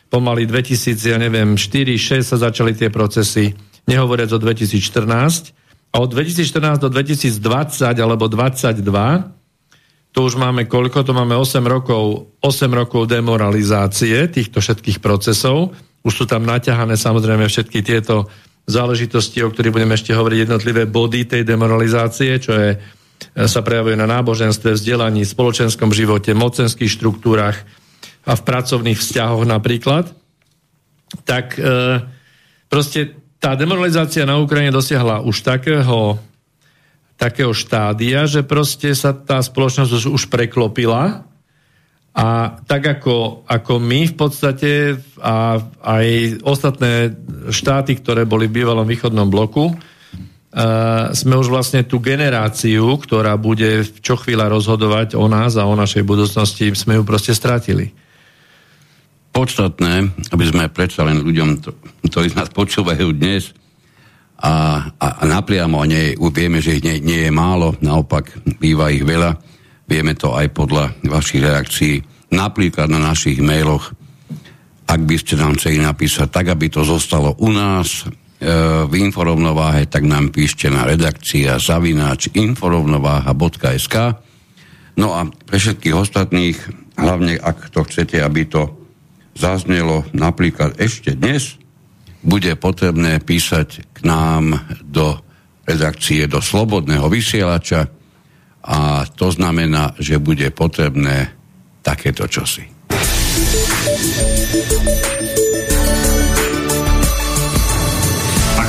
[0.09, 3.53] pomaly 2000, ja neviem, 4-6 sa začali tie procesy,
[3.85, 5.53] nehovoriac o 2014.
[5.89, 7.41] A od 2014 do 2020
[7.97, 9.39] alebo 2022
[10.13, 11.05] to už máme koľko?
[11.05, 15.77] To máme 8 rokov, 8 rokov demoralizácie týchto všetkých procesov.
[16.03, 18.27] Už sú tam naťahané samozrejme všetky tieto
[18.65, 22.71] záležitosti, o ktorých budeme ešte hovoriť, jednotlivé body tej demoralizácie, čo je
[23.35, 27.67] sa prejavuje na náboženstve, vzdelaní, spoločenskom živote, mocenských štruktúrach
[28.25, 30.11] a v pracovných vzťahoch napríklad,
[31.25, 32.03] tak e,
[32.69, 36.19] proste tá demoralizácia na Ukrajine dosiahla už takého,
[37.15, 41.23] takého štádia, že proste sa tá spoločnosť už, preklopila
[42.19, 44.71] a tak ako, ako my v podstate
[45.23, 46.07] a aj
[46.43, 47.15] ostatné
[47.55, 49.71] štáty, ktoré boli v bývalom východnom bloku,
[50.49, 55.77] Uh, sme už vlastne tú generáciu, ktorá bude čo chvíľa rozhodovať o nás a o
[55.77, 57.93] našej budúcnosti, sme ju proste stratili.
[59.33, 59.95] Podstatné,
[60.35, 61.49] aby sme predsa len ľuďom,
[62.09, 63.55] ktorí nás počúvajú dnes
[64.39, 69.03] a, a, a napriamo nie, vieme, že ich nie, nie je málo, naopak býva ich
[69.03, 69.39] veľa,
[69.87, 71.95] vieme to aj podľa vašich reakcií,
[72.35, 73.95] napríklad na našich mailoch,
[74.89, 78.09] ak by ste nám chceli napísať tak, aby to zostalo u nás,
[78.87, 83.95] v inforovnováhe, tak nám píšte na redakcia zavináč inforovnováha.sk
[84.99, 86.59] No a pre všetkých ostatných,
[86.99, 88.78] hlavne ak to chcete, aby to
[89.39, 91.55] zaznelo napríklad ešte dnes,
[92.27, 95.23] bude potrebné písať k nám do
[95.63, 97.87] redakcie, do slobodného vysielača
[98.67, 101.31] a to znamená, že bude potrebné
[101.87, 102.67] takéto čosi.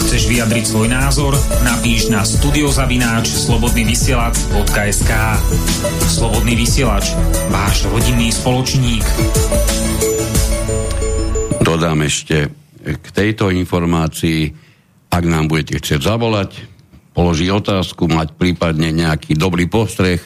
[0.10, 5.12] chceš vyjadriť svoj názor, napíš na studiozavináč slobodnyvysielac.sk
[6.10, 7.14] Slobodný vysielač,
[7.54, 9.06] váš rodinný spoločník.
[11.70, 12.50] Dodám ešte
[12.82, 14.50] k tejto informácii,
[15.14, 16.66] ak nám budete chcieť zavolať,
[17.14, 20.18] položiť otázku, mať prípadne nejaký dobrý postreh,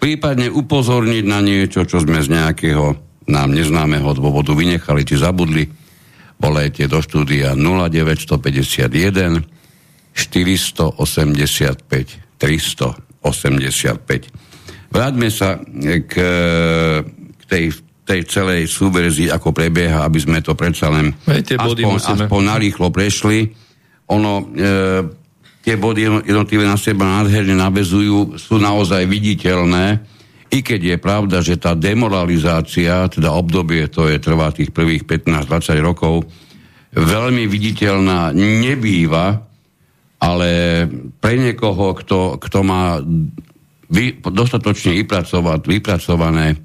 [0.00, 2.96] prípadne upozorniť na niečo, čo sme z nejakého
[3.28, 5.68] nám neznámeho dôvodu vynechali či zabudli,
[6.40, 9.44] volajte do štúdia 0951
[10.16, 14.32] 485 385.
[14.88, 15.60] Vráťme sa
[16.08, 16.14] k,
[17.12, 22.94] k tej, tej celej súverzii, ako prebieha, aby sme to predsa len aspoň, aspoň narýchlo
[22.94, 23.50] prešli.
[24.14, 24.74] Ono, e,
[25.66, 30.14] tie body jednotlivé na seba nádherne navezujú, sú naozaj viditeľné,
[30.46, 35.82] i keď je pravda, že tá demoralizácia, teda obdobie, to je trvá tých prvých 15-20
[35.82, 36.22] rokov,
[36.94, 39.42] veľmi viditeľná nebýva,
[40.22, 40.50] ale
[41.18, 43.02] pre niekoho, kto, kto má
[43.90, 46.56] vy, dostatočne vypracovať, vypracované,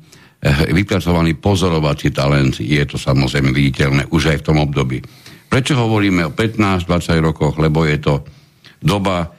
[0.74, 4.98] vypracovaný pozorovací talent, je to samozrejme viditeľné už aj v tom období.
[5.52, 7.60] Prečo hovoríme o 15-20 rokoch?
[7.62, 8.26] Lebo je to
[8.82, 9.30] doba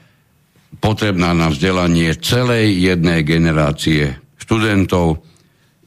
[0.78, 5.24] potrebná na vzdelanie celej jednej generácie študentov.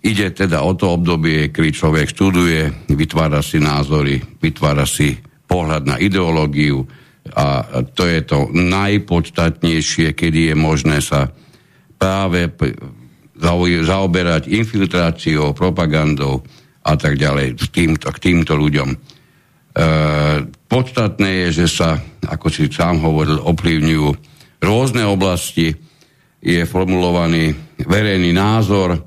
[0.06, 5.96] Ide teda o to obdobie, kedy človek študuje, vytvára si názory, vytvára si pohľad na
[5.98, 6.86] ideológiu
[7.34, 7.66] a
[7.98, 11.34] to je to najpodstatnejšie, kedy je možné sa
[11.98, 12.54] práve
[13.86, 16.42] zaoberať infiltráciou, propagandou
[16.86, 18.90] a tak ďalej k týmto, k týmto ľuďom.
[18.90, 18.98] E,
[20.66, 24.10] podstatné je, že sa, ako si sám hovoril, ovplyvňujú
[24.66, 25.74] rôzne oblasti,
[26.46, 29.02] je formulovaný verejný názor,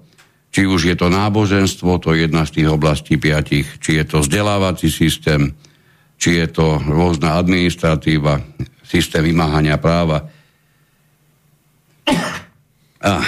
[0.50, 4.26] či už je to náboženstvo, to je jedna z tých oblastí piatich, či je to
[4.26, 5.54] vzdelávací systém,
[6.18, 8.42] či je to rôzna administratíva,
[8.82, 10.26] systém vymáhania práva.
[12.98, 13.22] Ah,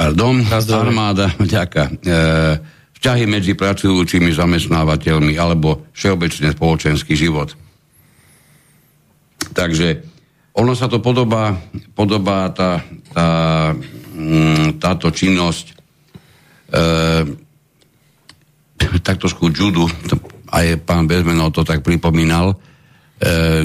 [0.00, 1.28] pardon, armáda,
[1.60, 1.92] ďaká.
[1.92, 1.94] E,
[2.96, 7.52] vzťahy medzi pracujúcimi zamestnávateľmi alebo všeobecne spoločenský život.
[9.52, 10.00] Takže
[10.56, 11.52] ono sa to podobá,
[11.92, 12.80] podobá tá,
[13.12, 13.28] tá,
[14.16, 15.74] mm, táto činnosť e,
[19.04, 19.84] tak trošku judu,
[20.48, 22.56] aj pán Bezmenov to tak pripomínal, e,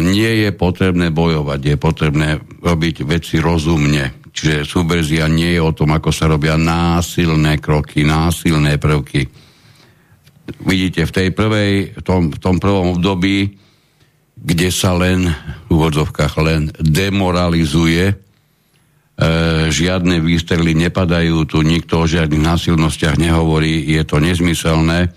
[0.03, 4.24] nie je potrebné bojovať, je potrebné robiť veci rozumne.
[4.35, 9.23] Čiže subverzia nie je o tom, ako sa robia násilné kroky, násilné prvky.
[10.67, 13.55] Vidíte, v tej prvej, v tom, v tom prvom období,
[14.35, 15.31] kde sa len,
[15.65, 18.15] v úvodzovkách len demoralizuje, e,
[19.71, 25.15] žiadne výstrely nepadajú, tu nikto o žiadnych násilnostiach nehovorí, je to nezmyselné.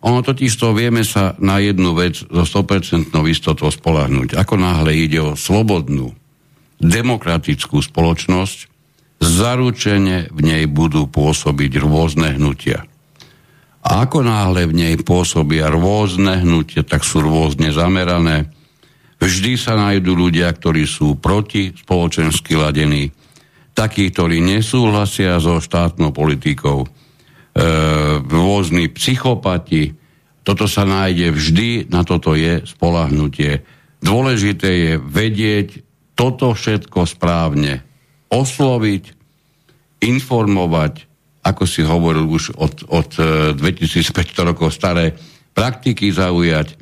[0.00, 4.40] Ono totiž to vieme sa na jednu vec so 100% istotou spolahnúť.
[4.40, 6.16] Ako náhle ide o slobodnú,
[6.80, 8.74] demokratickú spoločnosť,
[9.24, 12.84] zaručene v nej budú pôsobiť rôzne hnutia.
[13.84, 18.48] A ako náhle v nej pôsobia rôzne hnutia, tak sú rôzne zamerané.
[19.20, 23.12] Vždy sa nájdú ľudia, ktorí sú proti spoločensky ladení,
[23.76, 26.88] takí, ktorí nesúhlasia so štátnou politikou, e,
[28.24, 29.92] rôzni psychopati.
[30.44, 33.64] Toto sa nájde vždy, na toto je spolahnutie.
[34.00, 35.83] Dôležité je vedieť,
[36.14, 37.82] toto všetko správne
[38.30, 39.04] osloviť,
[40.02, 40.94] informovať,
[41.44, 43.10] ako si hovoril už od, od
[43.58, 45.14] 2500 e, rokov staré,
[45.54, 46.74] praktiky zaujať,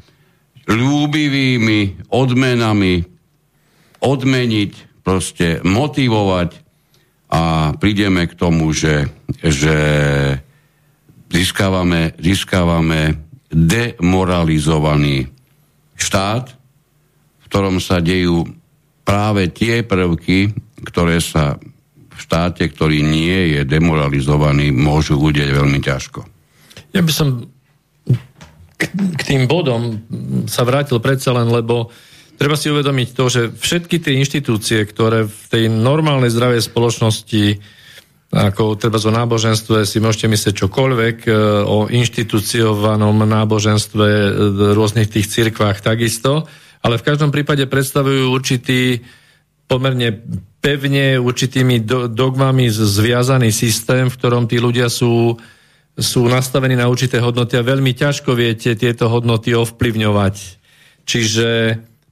[0.64, 3.04] ľúbivými odmenami
[4.00, 6.50] odmeniť, proste motivovať
[7.32, 9.10] a prídeme k tomu, že,
[9.42, 9.76] že
[11.26, 13.18] získavame, získavame
[13.50, 15.26] demoralizovaný
[15.98, 16.54] štát,
[17.42, 18.61] v ktorom sa dejú
[19.02, 20.54] práve tie prvky,
[20.86, 21.58] ktoré sa
[22.12, 26.20] v štáte, ktorý nie je demoralizovaný, môžu udeť veľmi ťažko.
[26.92, 27.48] Ja by som
[28.82, 30.02] k tým bodom
[30.50, 31.88] sa vrátil predsa len, lebo
[32.34, 37.62] treba si uvedomiť to, že všetky tie inštitúcie, ktoré v tej normálnej zdravej spoločnosti
[38.32, 41.32] ako treba o náboženstve si môžete myslieť čokoľvek, e,
[41.68, 46.48] o inštituciovanom náboženstve e, v rôznych tých cirkvách takisto,
[46.82, 49.00] ale v každom prípade predstavujú určitý
[49.70, 50.20] pomerne
[50.62, 55.38] pevne určitými do, dogmami zviazaný systém, v ktorom tí ľudia sú,
[55.96, 60.34] sú nastavení na určité hodnoty a veľmi ťažko viete tieto hodnoty ovplyvňovať.
[61.02, 61.48] Čiže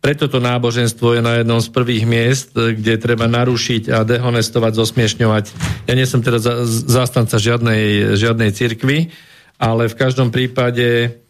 [0.01, 5.45] preto to náboženstvo je na jednom z prvých miest, kde treba narušiť a dehonestovať, zosmiešňovať.
[5.85, 9.13] Ja nie som teda zástanca žiadnej, žiadnej cirkvi,
[9.61, 11.21] ale v každom prípade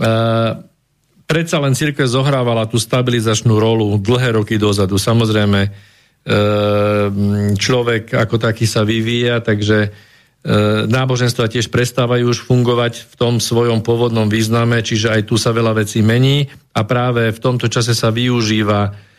[0.00, 0.56] uh,
[1.24, 5.00] predsa len církev zohrávala tú stabilizačnú rolu dlhé roky dozadu.
[5.00, 5.70] Samozrejme, e,
[7.56, 9.88] človek ako taký sa vyvíja, takže e,
[10.88, 15.80] náboženstva tiež prestávajú už fungovať v tom svojom pôvodnom význame, čiže aj tu sa veľa
[15.80, 19.12] vecí mení a práve v tomto čase sa využíva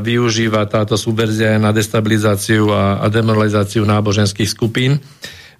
[0.00, 4.96] využíva táto subverzia na destabilizáciu a demoralizáciu náboženských skupín.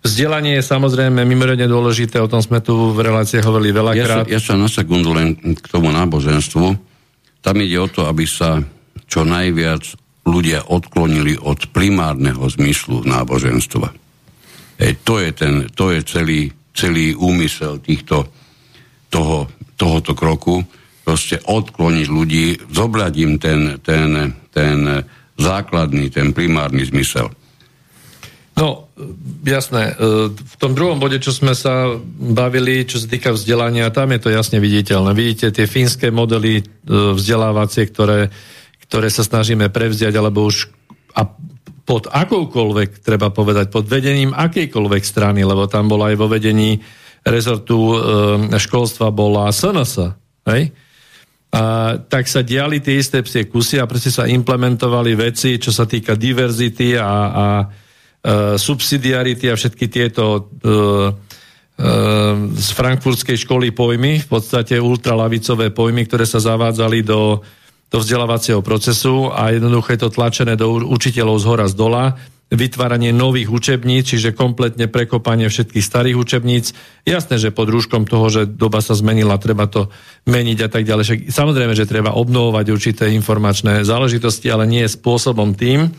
[0.01, 4.25] Vzdelanie je samozrejme mimoriadne dôležité, o tom sme tu v relácii hovorili veľakrát.
[4.25, 6.67] Ja ja sa na sekundu len k tomu náboženstvu.
[7.45, 8.65] Tam ide o to, aby sa
[9.05, 9.85] čo najviac
[10.25, 13.93] ľudia odklonili od primárneho zmyslu náboženstva.
[14.81, 18.25] E, to je, ten, to je celý, celý úmysel týchto,
[19.13, 20.65] toho, tohoto kroku.
[21.05, 24.79] Proste odkloniť ľudí, zobrať im ten, ten, ten
[25.37, 27.29] základný, ten primárny zmysel.
[28.61, 28.93] No,
[29.41, 29.97] jasné.
[29.97, 34.21] E, v tom druhom bode, čo sme sa bavili, čo sa týka vzdelania, tam je
[34.21, 35.17] to jasne viditeľné.
[35.17, 36.65] Vidíte tie fínske modely e,
[37.17, 38.29] vzdelávacie, ktoré,
[38.85, 40.69] ktoré sa snažíme prevziať, alebo už
[41.17, 41.25] a
[41.89, 46.85] pod akoukoľvek, treba povedať, pod vedením akejkoľvek strany, lebo tam bola aj vo vedení
[47.25, 47.97] rezortu e,
[48.61, 49.93] školstva bola SNS,
[50.53, 50.69] hej?
[51.51, 55.83] A, tak sa diali tie isté psie kusy a proste sa implementovali veci, čo sa
[55.83, 57.47] týka diverzity a, a
[58.61, 60.73] subsidiarity a všetky tieto e, e,
[62.53, 67.41] z frankfurtskej školy pojmy, v podstate ultralavicové pojmy, ktoré sa zavádzali do,
[67.89, 72.05] do vzdelávacieho procesu a jednoducho je to tlačené do učiteľov z hora z dola,
[72.51, 76.75] vytváranie nových učebníc, čiže kompletne prekopanie všetkých starých učebníc.
[77.07, 79.87] Jasné, že pod rúškom toho, že doba sa zmenila, treba to
[80.27, 81.31] meniť a tak ďalej.
[81.31, 85.95] Samozrejme, že treba obnovovať určité informačné záležitosti, ale nie spôsobom tým,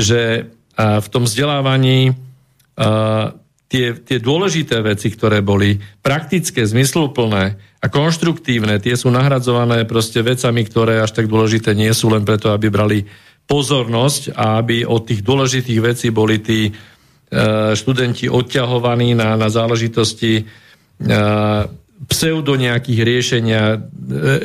[0.00, 0.48] že
[0.82, 2.16] v tom vzdelávaní
[3.72, 10.68] tie, tie dôležité veci, ktoré boli praktické, zmysluplné a konštruktívne, tie sú nahradzované proste vecami,
[10.68, 13.08] ktoré až tak dôležité nie sú len preto, aby brali
[13.48, 16.72] pozornosť a aby od tých dôležitých vecí boli tí e,
[17.74, 20.42] študenti odťahovaní na, na záležitosti e,
[22.06, 23.78] pseudo nejakých riešenia, e,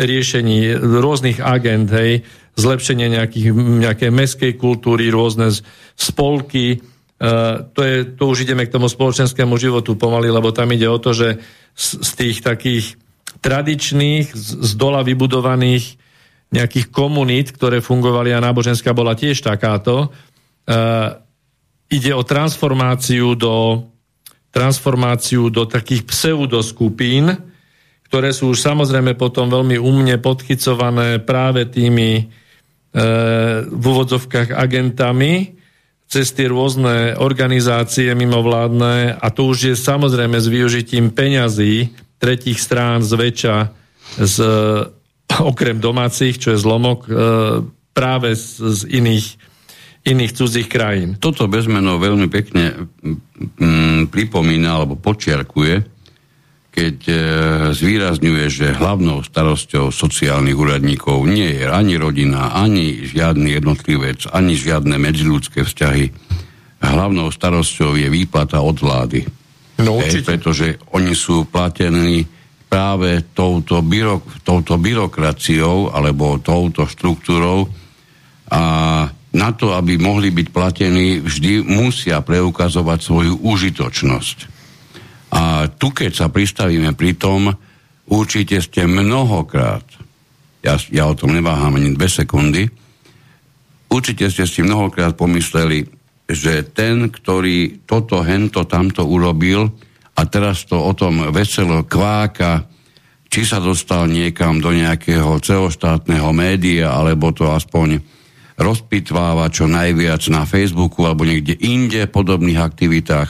[0.02, 2.26] riešení rôznych agent, hej,
[2.58, 5.54] zlepšenie nejakých, nejakej meskej kultúry, rôzne
[5.94, 6.82] spolky.
[7.18, 10.98] Uh, to, je, to už ideme k tomu spoločenskému životu pomaly, lebo tam ide o
[10.98, 11.38] to, že
[11.78, 12.86] z, z tých takých
[13.42, 16.02] tradičných, z, z dola vybudovaných
[16.50, 21.22] nejakých komunít, ktoré fungovali a náboženská bola tiež takáto, uh,
[21.94, 23.86] ide o transformáciu do,
[24.50, 27.38] transformáciu do takých pseudoskupín,
[28.08, 32.32] ktoré sú už samozrejme potom veľmi umne podchycované práve tými
[33.68, 35.58] v úvodzovkách agentami
[36.08, 43.04] cez tie rôzne organizácie mimovládne a to už je samozrejme s využitím peňazí tretích strán
[43.04, 43.58] zväčša
[44.16, 44.38] z,
[45.52, 47.12] okrem domácich, čo je zlomok, e,
[47.92, 49.28] práve z, z iných,
[50.08, 51.20] iných cudzích krajín.
[51.20, 52.88] Toto bezmeno veľmi pekne
[53.60, 55.97] mm, pripomína alebo počiarkuje
[56.78, 57.16] keď e,
[57.74, 64.94] zvýrazňuje, že hlavnou starosťou sociálnych úradníkov nie je ani rodina, ani žiadny jednotlivec, ani žiadne
[65.02, 66.14] medziludské vzťahy.
[66.78, 69.26] Hlavnou starosťou je výplata od vlády.
[69.82, 72.30] No, e, pretože oni sú platení
[72.70, 77.66] práve touto, byrok, touto byrokraciou alebo touto štruktúrou
[78.54, 78.62] a
[79.34, 84.57] na to, aby mohli byť platení, vždy musia preukazovať svoju užitočnosť.
[85.34, 87.52] A tu, keď sa pristavíme pri tom,
[88.08, 89.84] určite ste mnohokrát,
[90.64, 92.64] ja, ja o tom neváham ani dve sekundy,
[93.92, 95.88] určite ste si mnohokrát pomysleli,
[96.28, 99.72] že ten, ktorý toto, hento, tamto urobil
[100.16, 102.68] a teraz to o tom veselo kváka,
[103.28, 108.00] či sa dostal niekam do nejakého celoštátneho média, alebo to aspoň
[108.58, 113.30] rozpitváva čo najviac na Facebooku alebo niekde inde v podobných aktivitách,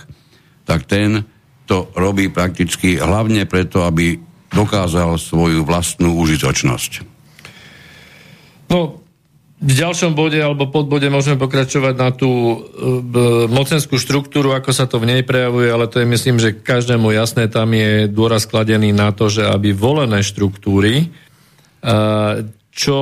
[0.63, 1.27] tak ten
[1.67, 4.15] to robí prakticky hlavne preto, aby
[4.47, 7.03] dokázal svoju vlastnú užitočnosť.
[8.71, 9.03] No,
[9.57, 12.57] v ďalšom bode alebo podbode môžeme pokračovať na tú e,
[13.49, 17.49] mocenskú štruktúru, ako sa to v nej prejavuje, ale to je myslím, že každému jasné,
[17.49, 21.05] tam je dôraz kladený na to, že aby volené štruktúry, e,
[22.69, 22.97] čo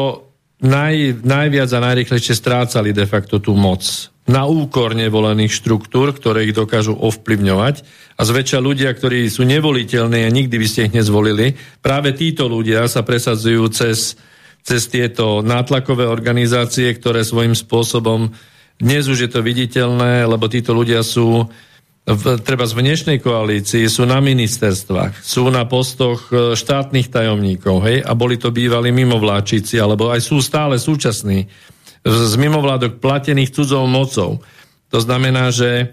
[0.63, 3.83] naj, najviac a najrychlejšie strácali de facto tú moc
[4.25, 7.85] na úkor nevolených štruktúr, ktoré ich dokážu ovplyvňovať.
[8.17, 11.53] A zväčša ľudia, ktorí sú nevoliteľní a nikdy by ste ich nezvolili,
[11.85, 14.17] práve títo ľudia sa presadzujú cez,
[14.65, 18.33] cez tieto nátlakové organizácie, ktoré svojím spôsobom,
[18.81, 21.47] dnes už je to viditeľné, lebo títo ľudia sú
[22.05, 27.97] v, treba z dnešnej koalícii, sú na ministerstvách, sú na postoch e, štátnych tajomníkov, hej,
[28.05, 31.49] a boli to bývali mimovláčici, alebo aj sú stále súčasní
[32.05, 34.45] z mimovládok platených cudzou mocou.
[34.93, 35.85] To znamená, že e,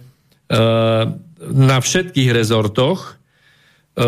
[1.49, 3.17] na všetkých rezortoch
[3.97, 4.05] e,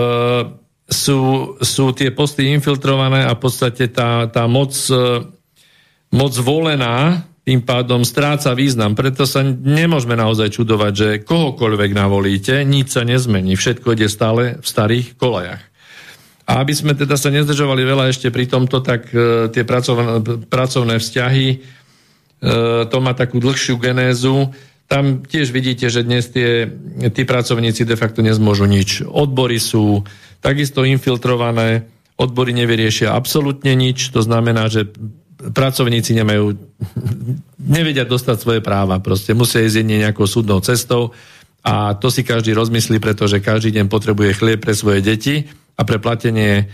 [0.84, 1.20] sú,
[1.64, 5.24] sú tie posty infiltrované a v podstate tá, tá moc, e,
[6.12, 8.96] moc volená, tým pádom stráca význam.
[8.96, 13.56] Preto sa nemôžeme naozaj čudovať, že kohokoľvek navolíte, nič sa nezmení.
[13.56, 15.60] Všetko ide stále v starých kolajach.
[16.44, 19.08] A aby sme teda sa nezdržovali veľa ešte pri tomto, tak
[19.52, 21.48] tie pracovné, pracovné vzťahy,
[22.88, 24.52] to má takú dlhšiu genézu.
[24.84, 26.68] Tam tiež vidíte, že dnes tie,
[27.08, 29.00] tí pracovníci de facto nezmôžu nič.
[29.00, 30.04] Odbory sú
[30.44, 31.88] takisto infiltrované,
[32.20, 34.92] odbory nevyriešia absolútne nič, to znamená, že
[35.40, 36.56] pracovníci nemajú,
[37.58, 41.16] nevedia dostať svoje práva, proste musia ísť nejakou súdnou cestou
[41.64, 45.96] a to si každý rozmyslí, pretože každý deň potrebuje chlieb pre svoje deti a pre
[45.96, 46.64] platenie e,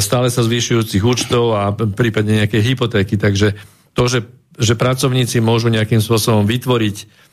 [0.00, 3.20] stále sa zvyšujúcich účtov a prípadne nejaké hypotéky.
[3.20, 3.52] Takže
[3.92, 4.24] to, že,
[4.58, 7.24] že pracovníci môžu nejakým spôsobom vytvoriť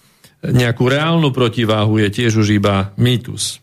[0.41, 3.61] nejakú reálnu protiváhu je tiež už iba mýtus.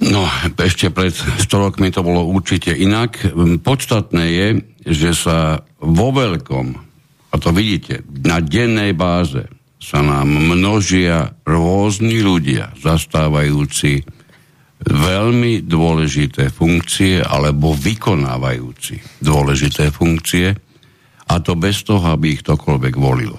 [0.00, 0.24] No,
[0.56, 3.20] ešte pred 100 rokmi to bolo určite inak.
[3.60, 4.48] Podstatné je,
[4.88, 6.66] že sa vo veľkom,
[7.30, 9.44] a to vidíte, na dennej báze
[9.76, 14.04] sa nám množia rôzni ľudia zastávajúci
[14.80, 20.56] veľmi dôležité funkcie alebo vykonávajúci dôležité funkcie
[21.30, 23.38] a to bez toho, aby ich ktokoľvek volilo.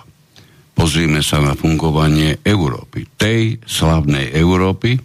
[0.72, 3.04] Pozrime sa na fungovanie Európy.
[3.20, 4.96] Tej slavnej Európy,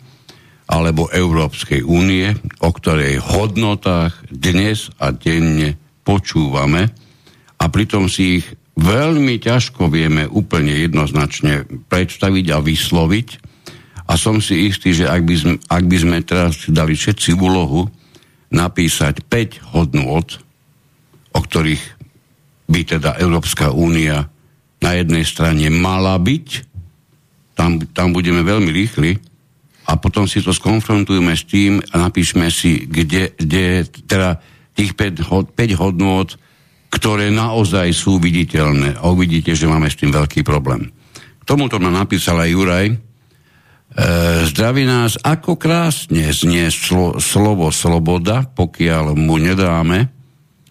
[0.71, 2.31] alebo Európskej únie,
[2.63, 6.91] o ktorej hodnotách dnes a denne počúvame
[7.59, 8.47] a pritom si ich
[8.79, 13.29] veľmi ťažko vieme úplne jednoznačne predstaviť a vysloviť.
[14.07, 17.91] A som si istý, že ak by sme, ak by sme teraz dali všetci úlohu
[18.55, 20.27] napísať 5 hodnôt,
[21.35, 21.96] o ktorých
[22.67, 24.27] by teda Európska únia
[24.83, 26.47] na jednej strane mala byť,
[27.57, 29.11] tam, tam budeme veľmi rýchli,
[29.87, 34.43] a potom si to skonfrontujeme s tým a napíšme si, kde, kde teda
[34.75, 36.27] tých 5, 5 hodnôt,
[36.91, 38.99] ktoré naozaj sú viditeľné.
[38.99, 40.91] A uvidíte, že máme s tým veľký problém.
[41.15, 42.87] K tomuto nám napísal aj Juraj.
[42.91, 42.97] E,
[44.51, 50.11] zdraví nás, ako krásne znie slo, slovo sloboda, pokiaľ mu nedáme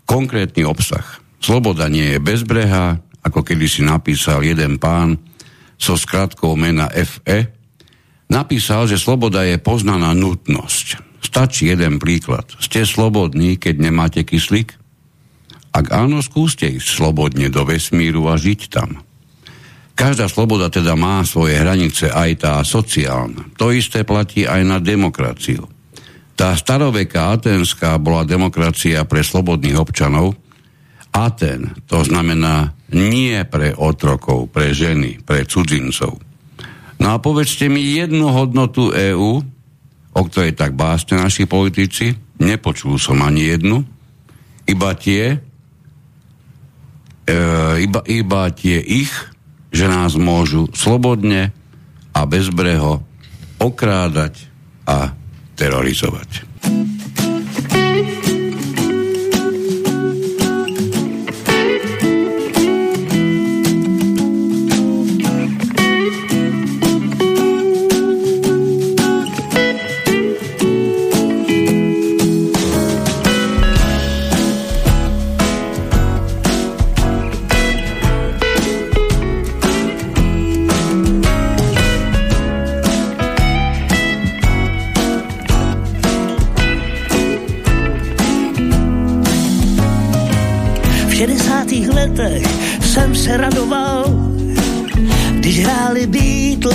[0.04, 1.25] konkrétny obsah.
[1.40, 5.18] Sloboda nie je bezbrehá, ako kedy si napísal jeden pán
[5.76, 7.52] so skratkou mena FE,
[8.32, 11.02] napísal, že sloboda je poznaná nutnosť.
[11.26, 12.46] Stačí jeden príklad.
[12.62, 14.78] Ste slobodní, keď nemáte kyslík?
[15.76, 19.04] Ak áno, skúste ísť slobodne do vesmíru a žiť tam.
[19.96, 23.52] Každá sloboda teda má svoje hranice, aj tá sociálna.
[23.60, 25.68] To isté platí aj na demokraciu.
[26.36, 30.36] Tá staroveká atenská bola demokracia pre slobodných občanov,
[31.16, 36.20] Aten, to znamená nie pre otrokov, pre ženy, pre cudzincov.
[37.00, 39.32] No a povedzte mi jednu hodnotu EÚ,
[40.16, 43.88] o ktorej tak básne naši politici, nepočul som ani jednu,
[44.68, 45.40] iba tie,
[47.24, 47.38] e,
[47.80, 49.12] iba, iba tie ich,
[49.72, 51.56] že nás môžu slobodne
[52.12, 53.04] a bezbreho
[53.60, 54.52] okrádať
[54.88, 55.16] a
[55.56, 56.44] terorizovať.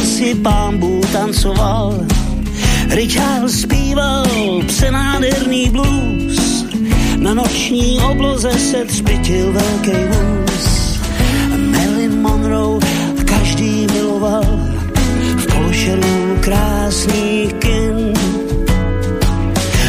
[0.05, 0.80] Si pán
[1.12, 2.07] tancoval.
[2.90, 4.26] Richard zpíval
[4.66, 6.64] přenádherný blues,
[7.16, 10.98] na noční obloze se třpitil velký vůz.
[11.70, 12.80] Marilyn Monroe
[13.24, 14.44] každý miloval,
[15.36, 18.12] v pološeru krásných kin.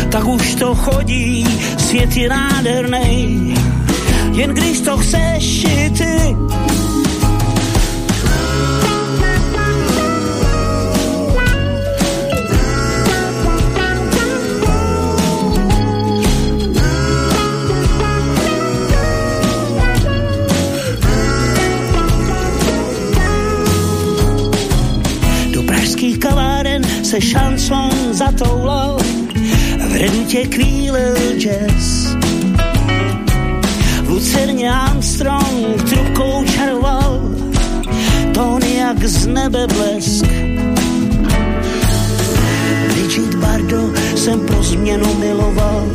[0.09, 1.45] Tak už to chodí,
[1.77, 3.53] svět je nádherný,
[4.31, 6.35] jen když to chceš i ty.
[27.11, 28.97] Se šancom zatoulal,
[29.89, 32.15] v redutě kvílil jazz.
[34.03, 37.21] V Lucerně Armstrong trubkou čaroval,
[38.33, 40.25] tóny jak z nebe blesk.
[42.93, 45.85] Bridget Bardo jsem pro změnu miloval,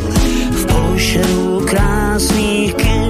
[0.50, 3.05] v pološeru krásných kin.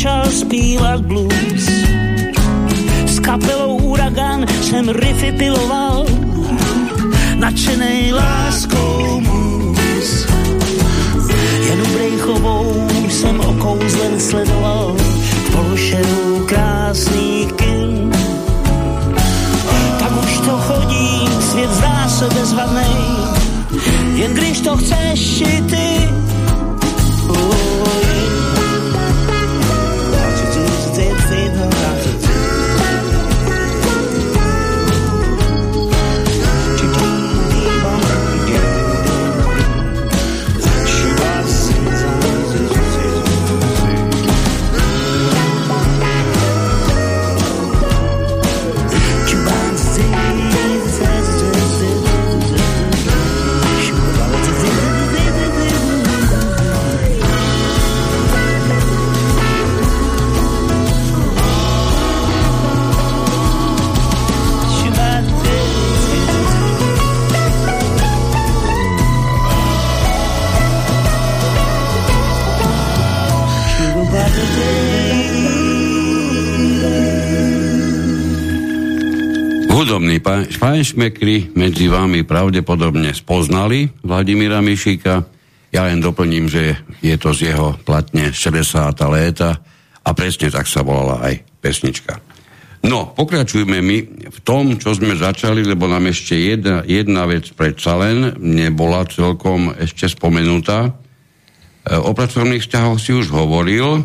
[0.00, 0.30] Jsem začal
[80.80, 85.28] fajnšmekry medzi vami pravdepodobne spoznali Vladimíra Mišíka.
[85.68, 88.88] Ja len doplním, že je to z jeho platne 60.
[89.12, 89.60] léta
[90.00, 92.24] a presne tak sa volala aj pesnička.
[92.80, 93.98] No, pokračujme my
[94.32, 99.76] v tom, čo sme začali, lebo nám ešte jedna, jedna vec predsa len nebola celkom
[99.76, 100.88] ešte spomenutá.
[100.88, 100.92] E,
[101.92, 104.00] o pracovných vzťahoch si už hovoril.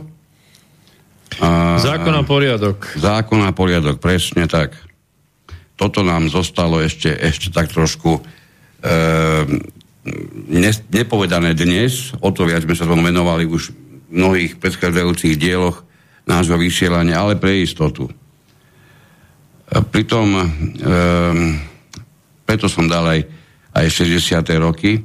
[1.39, 2.99] A, zákon a poriadok.
[2.99, 4.75] Zákon a poriadok, presne tak
[5.75, 8.21] toto nám zostalo ešte, ešte tak trošku e,
[10.47, 13.75] ne, nepovedané dnes, o to viac sme sa tomu venovali už v
[14.15, 15.83] mnohých predchádzajúcich dieloch
[16.23, 18.07] nášho vysielania, ale pre istotu.
[18.07, 18.13] E,
[19.83, 20.43] pritom e,
[22.45, 23.21] preto som dal aj,
[23.73, 24.45] aj 60.
[24.61, 25.01] roky,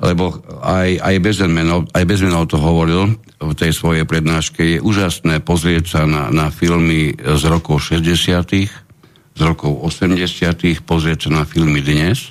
[0.00, 5.84] lebo aj, aj, Bezmenov, aj Bezmenov to hovoril v tej svojej prednáške, je úžasné pozrieť
[5.86, 8.83] sa na, na filmy z rokov 60
[9.34, 10.86] z rokov 80.
[10.86, 12.30] pozrieť sa na filmy dnes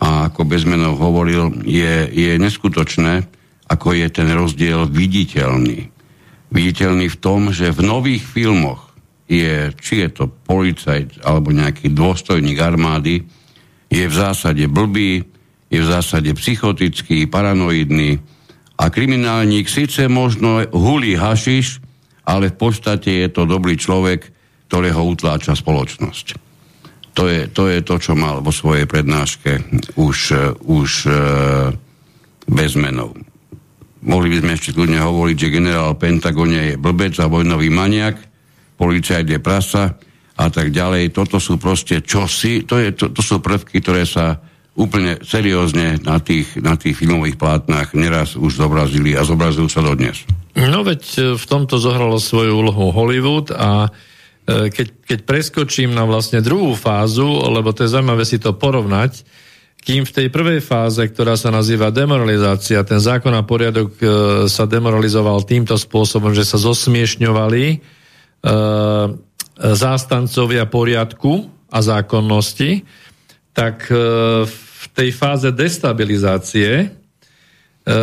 [0.00, 3.28] a ako Bezmenov hovoril, je, je neskutočné,
[3.68, 5.92] ako je ten rozdiel viditeľný.
[6.48, 8.88] Viditeľný v tom, že v nových filmoch
[9.28, 13.28] je, či je to policajt alebo nejaký dôstojník armády,
[13.92, 15.28] je v zásade blbý,
[15.68, 18.16] je v zásade psychotický, paranoidný
[18.80, 21.84] a kriminálnik síce možno hulí hašiš,
[22.24, 24.37] ale v podstate je to dobrý človek,
[24.68, 26.26] ktorého utláča spoločnosť.
[27.16, 29.58] To je, to je to, čo mal vo svojej prednáške
[29.98, 30.18] už,
[30.62, 31.12] už e,
[32.46, 33.18] bez menov.
[34.06, 38.22] Mohli by sme ešte kľudne hovoriť, že generál Pentagon je blbec a vojnový maniak,
[38.78, 39.98] policajt je prasa
[40.38, 41.10] a tak ďalej.
[41.10, 44.38] Toto sú proste čosi, to, je, to, to sú prvky, ktoré sa
[44.78, 50.22] úplne seriózne na tých, na tých filmových plátnach neraz už zobrazili a zobrazujú sa dodnes.
[50.54, 54.17] No veď e, v tomto zohralo svoju úlohu Hollywood a E,
[54.48, 59.20] keď, keď preskočím na vlastne druhú fázu, lebo to je zaujímavé si to porovnať,
[59.84, 64.06] kým v tej prvej fáze, ktorá sa nazýva demoralizácia, ten zákon a poriadok e,
[64.50, 67.76] sa demoralizoval týmto spôsobom, že sa zosmiešňovali e,
[69.58, 72.84] zástancovia poriadku a zákonnosti,
[73.54, 73.96] tak e,
[74.50, 76.86] v tej fáze destabilizácie e,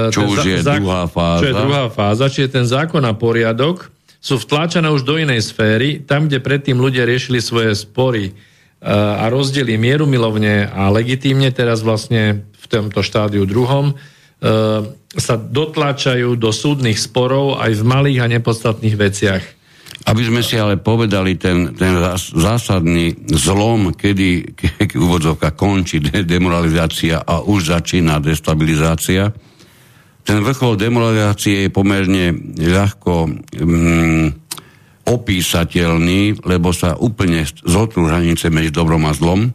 [0.09, 1.41] čo už je druhá fáza.
[1.43, 3.94] Čo je druhá fáza, čiže ten zákon a poriadok
[4.25, 9.29] sú vtláčané už do inej sféry, tam, kde predtým ľudia riešili svoje spory eh, a
[9.29, 14.81] rozdiely mierumilovne a legitímne, teraz vlastne v tomto štádiu druhom, eh,
[15.15, 19.43] sa dotláčajú do súdnych sporov aj v malých a nepodstatných veciach.
[20.05, 21.97] Aby sme si ale povedali ten, ten
[22.33, 29.33] zásadný zlom, kedy, kedy úvodzovka končí demoralizácia a už začína destabilizácia,
[30.25, 34.27] ten vrchol demoralizácie je pomerne ľahko mm,
[35.05, 39.45] opísateľný, lebo sa úplne zotrú hranice medzi dobrom a zlom.
[39.45, 39.49] E,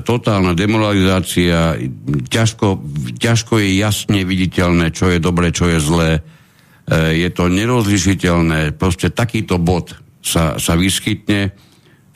[0.00, 1.76] totálna demoralizácia,
[2.32, 2.80] ťažko,
[3.20, 6.10] ťažko je jasne viditeľné, čo je dobre, čo je zlé.
[6.16, 6.20] E,
[7.20, 8.80] je to nerozlišiteľné.
[8.80, 9.92] Proste takýto bod
[10.24, 11.52] sa, sa vyskytne.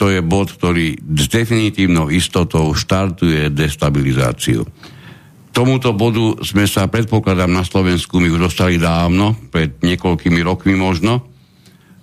[0.01, 4.65] To je bod, ktorý s definitívnou istotou štartuje destabilizáciu
[5.53, 11.29] tomuto bodu sme sa, predpokladám, na Slovensku my už dostali dávno, pred niekoľkými rokmi možno,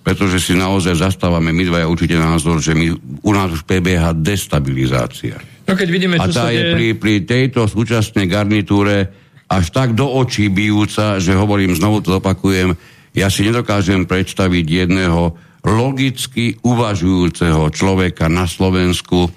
[0.00, 2.86] pretože si naozaj zastávame my dvaja určite názor, že my,
[3.20, 5.36] u nás už prebieha destabilizácia.
[5.68, 9.12] No keď vidíme, čo A tá je pri, pri tejto súčasnej garnitúre
[9.50, 12.78] až tak do očí bijúca, že hovorím, znovu to opakujem,
[13.10, 15.34] ja si nedokážem predstaviť jedného
[15.66, 19.28] logicky uvažujúceho človeka na Slovensku,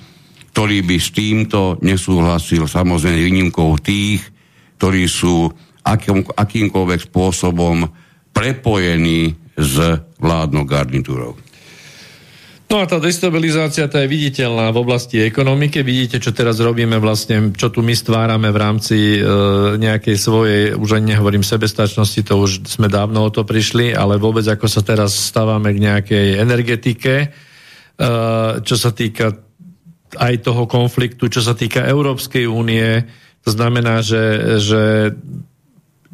[0.53, 4.21] ktorý by s týmto nesúhlasil, samozrejme výnimkou tých,
[4.77, 5.49] ktorí sú
[5.81, 7.89] akým, akýmkoľvek spôsobom
[8.29, 9.75] prepojení s
[10.21, 11.33] vládnou garnitúrou.
[12.73, 15.85] No a tá destabilizácia tá je viditeľná v oblasti ekonomiky.
[15.85, 19.19] Vidíte, čo teraz robíme vlastne, čo tu my stvárame v rámci e,
[19.77, 24.41] nejakej svojej, už ani nehovorím sebestačnosti, to už sme dávno o to prišli, ale vôbec
[24.49, 27.27] ako sa teraz stávame k nejakej energetike, e,
[28.65, 29.42] čo sa týka
[30.17, 33.05] aj toho konfliktu, čo sa týka Európskej únie.
[33.43, 35.13] To znamená, že, že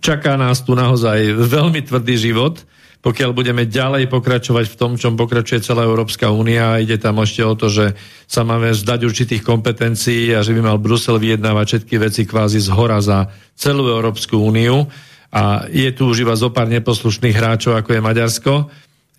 [0.02, 2.64] čaká nás tu naozaj veľmi tvrdý život,
[3.00, 7.47] pokiaľ budeme ďalej pokračovať v tom, čom pokračuje celá Európska únia a ide tam ešte
[7.47, 7.95] o to, že
[8.28, 12.68] sa máme zdať určitých kompetencií a že by mal Brusel vyjednávať všetky veci kvázi z
[12.76, 14.84] hora za celú Európsku úniu.
[15.32, 18.54] A je tu už iba zo pár neposlušných hráčov, ako je Maďarsko,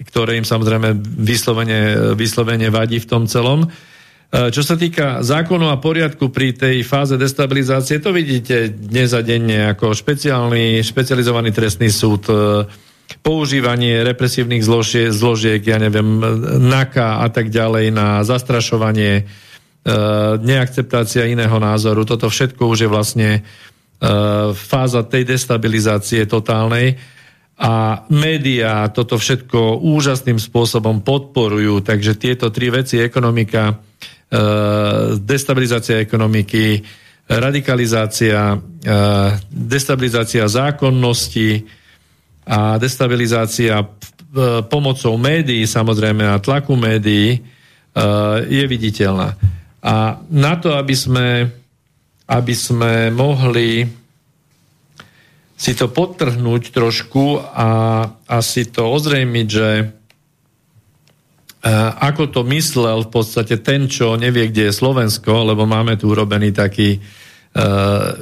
[0.05, 3.64] ktoré im samozrejme vyslovene, vyslovene vadí v tom celom.
[4.31, 9.26] E, čo sa týka zákonu a poriadku pri tej fáze destabilizácie, to vidíte dnes a
[9.26, 12.62] denne ako špeciálny, špecializovaný trestný súd, e,
[13.26, 16.22] používanie represívnych zložiek, zložiek, ja neviem,
[16.62, 19.22] NAKA a tak ďalej na zastrašovanie, e,
[20.39, 22.07] neakceptácia iného názoru.
[22.07, 23.31] Toto všetko už je vlastne
[24.57, 26.97] fáza tej destabilizácie totálnej
[27.61, 33.76] a médiá toto všetko úžasným spôsobom podporujú, takže tieto tri veci, ekonomika,
[35.26, 36.87] destabilizácia ekonomiky,
[37.26, 38.55] radikalizácia,
[39.51, 41.66] destabilizácia zákonnosti,
[42.51, 43.87] a destabilizácia
[44.66, 47.43] pomocou médií, samozrejme a tlaku médií,
[48.47, 49.35] je viditeľná.
[49.83, 51.51] A na to, aby sme,
[52.26, 53.87] aby sme mohli
[55.61, 57.70] si to podtrhnúť trošku a,
[58.16, 59.68] a si to ozrejmiť, že
[62.00, 66.56] ako to myslel v podstate ten, čo nevie, kde je Slovensko, lebo máme tu urobený
[66.56, 66.96] taký
[67.50, 67.66] E,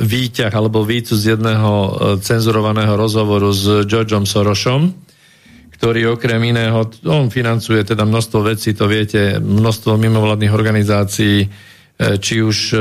[0.01, 1.91] výťah alebo výcu z jedného e,
[2.24, 4.97] cenzurovaného rozhovoru s Georgeom Sorosom,
[5.76, 11.45] ktorý okrem iného, on financuje teda množstvo vecí, to viete, množstvo mimovládnych organizácií,
[11.99, 12.74] či už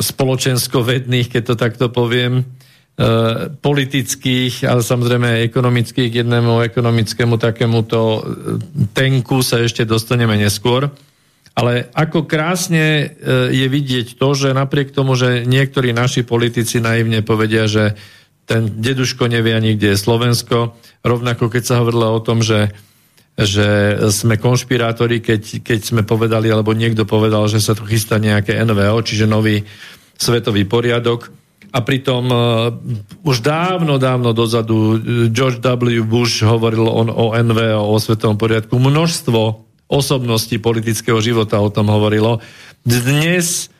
[0.00, 2.48] spoločensko-vedných, keď to takto poviem,
[3.64, 8.20] politických, ale samozrejme ekonomických, jednému ekonomickému takémuto
[8.92, 10.92] tenku sa ešte dostaneme neskôr.
[11.56, 13.06] Ale ako krásne e,
[13.50, 17.98] je vidieť to, že napriek tomu, že niektorí naši politici naivne povedia, že
[18.46, 22.70] ten deduško nevie ani, kde je Slovensko, rovnako keď sa hovorilo o tom, že,
[23.38, 28.58] že sme konšpirátori, keď, keď sme povedali, alebo niekto povedal, že sa tu chystá nejaké
[28.62, 29.64] NVO, čiže nový
[30.18, 31.39] svetový poriadok.
[31.70, 32.38] A pritom uh,
[33.22, 34.98] už dávno, dávno dozadu
[35.30, 36.02] George W.
[36.02, 38.74] Bush hovoril on o NVO, o svetovom poriadku.
[38.74, 42.38] Množstvo osobnosti politického života o tom hovorilo.
[42.86, 43.70] Dnes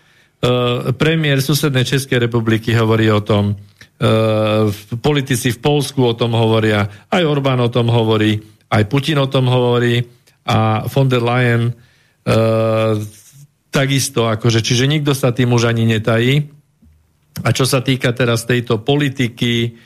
[0.42, 4.66] uh, premiér susednej Českej republiky hovorí o tom, uh,
[4.98, 9.46] politici v Polsku o tom hovoria, aj Orbán o tom hovorí, aj Putin o tom
[9.46, 10.02] hovorí
[10.46, 12.98] a von der Leyen uh,
[13.70, 16.59] takisto, akože, čiže nikto sa tým už ani netají.
[17.40, 19.76] A čo sa týka teraz tejto politiky,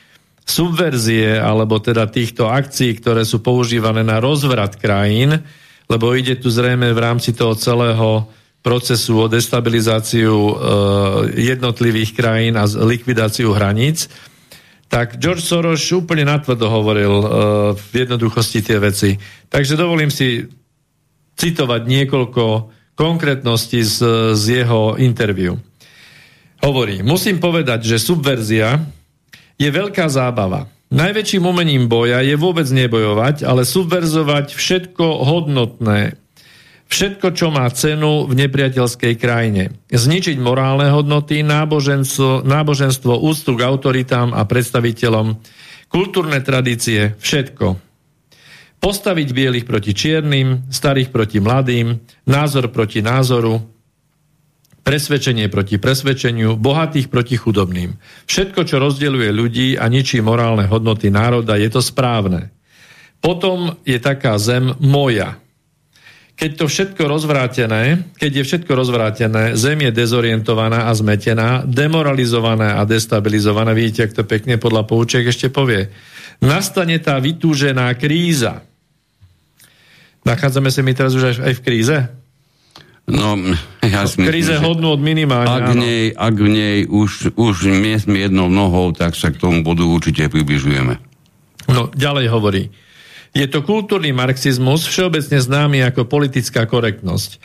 [0.45, 5.41] subverzie, alebo teda týchto akcií, ktoré sú používané na rozvrat krajín,
[5.89, 8.29] lebo ide tu zrejme v rámci toho celého
[8.61, 10.53] procesu o destabilizáciu e,
[11.37, 14.09] jednotlivých krajín a likvidáciu hraníc,
[14.89, 17.27] tak George Soros úplne natvrdo hovoril e,
[17.77, 19.17] v jednoduchosti tie veci.
[19.49, 20.45] Takže dovolím si
[21.37, 22.43] citovať niekoľko
[22.97, 23.97] konkrétností z,
[24.33, 25.61] z jeho interviu.
[26.65, 28.81] Hovorí, musím povedať, že subverzia
[29.61, 30.65] je veľká zábava.
[30.89, 36.17] Najväčším umením boja je vôbec nebojovať, ale subverzovať všetko hodnotné,
[36.89, 39.77] všetko, čo má cenu v nepriateľskej krajine.
[39.93, 45.37] Zničiť morálne hodnoty, náboženstvo, náboženstvo úctu k autoritám a predstaviteľom,
[45.85, 47.77] kultúrne tradície, všetko.
[48.81, 53.74] Postaviť bielých proti čiernym, starých proti mladým, názor proti názoru,
[54.85, 57.97] presvedčenie proti presvedčeniu, bohatých proti chudobným.
[58.29, 62.53] Všetko, čo rozdeľuje ľudí a ničí morálne hodnoty národa, je to správne.
[63.17, 65.41] Potom je taká zem moja.
[66.35, 72.85] Keď to všetko rozvrátené, keď je všetko rozvrátené, zem je dezorientovaná a zmetená, demoralizovaná a
[72.85, 73.73] destabilizovaná.
[73.73, 75.89] Vidíte, ak to pekne podľa poučiek ešte povie.
[76.43, 78.61] Nastane tá vytúžená kríza.
[80.27, 81.97] Nachádzame sa my teraz už aj v kríze?
[83.05, 83.37] No,
[83.85, 85.45] ja si myslím, kríze hodnú od minimálne.
[85.45, 87.55] Ak v nej, ak v nej už, už
[88.01, 90.97] sme jednou nohou, tak sa k tomu bodu určite približujeme.
[91.69, 92.63] No, ďalej hovorí.
[93.35, 97.37] Je to kultúrny marxizmus, všeobecne známy ako politická korektnosť.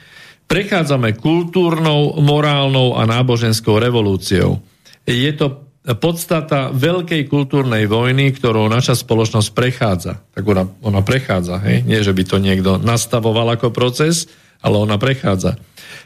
[0.48, 4.64] Prechádzame kultúrnou, morálnou a náboženskou revolúciou.
[5.04, 5.66] Je to
[6.00, 10.12] podstata veľkej kultúrnej vojny, ktorou naša spoločnosť prechádza.
[10.32, 11.82] Tak ona, ona prechádza, hej?
[11.84, 14.30] Nie, že by to niekto nastavoval ako proces,
[14.60, 15.56] ale ona prechádza.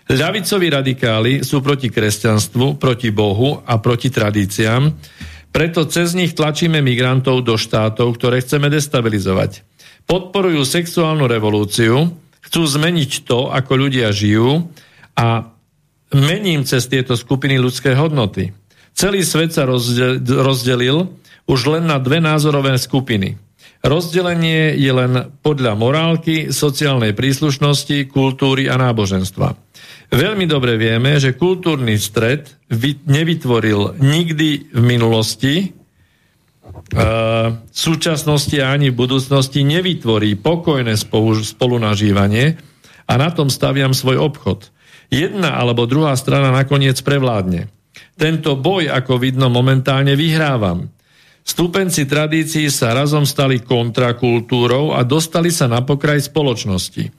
[0.05, 4.93] Ľavicoví radikáli sú proti kresťanstvu, proti Bohu a proti tradíciám,
[5.55, 9.63] preto cez nich tlačíme migrantov do štátov, ktoré chceme destabilizovať.
[10.05, 12.11] Podporujú sexuálnu revolúciu,
[12.43, 14.67] chcú zmeniť to, ako ľudia žijú
[15.15, 15.49] a
[16.13, 18.53] mením cez tieto skupiny ľudské hodnoty.
[18.95, 21.11] Celý svet sa rozdelil
[21.49, 23.39] už len na dve názorové skupiny.
[23.85, 29.61] Rozdelenie je len podľa morálky, sociálnej príslušnosti, kultúry a náboženstva.
[30.09, 32.49] Veľmi dobre vieme, že kultúrny stred
[33.05, 35.55] nevytvoril nikdy v minulosti,
[36.65, 37.01] v
[37.77, 40.97] súčasnosti ani v budúcnosti nevytvorí pokojné
[41.45, 42.57] spolunažívanie
[43.05, 44.73] a na tom staviam svoj obchod.
[45.13, 47.69] Jedna alebo druhá strana nakoniec prevládne.
[48.17, 50.94] Tento boj, ako vidno, momentálne vyhrávam.
[51.45, 57.13] Stúpenci tradícií sa razom stali kontrakultúrou a dostali sa na pokraj spoločnosti.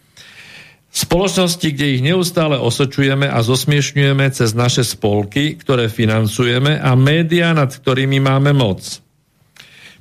[0.89, 7.69] Spoločnosti, kde ich neustále osočujeme a zosmiešňujeme cez naše spolky, ktoré financujeme a médiá, nad
[7.69, 9.03] ktorými máme moc.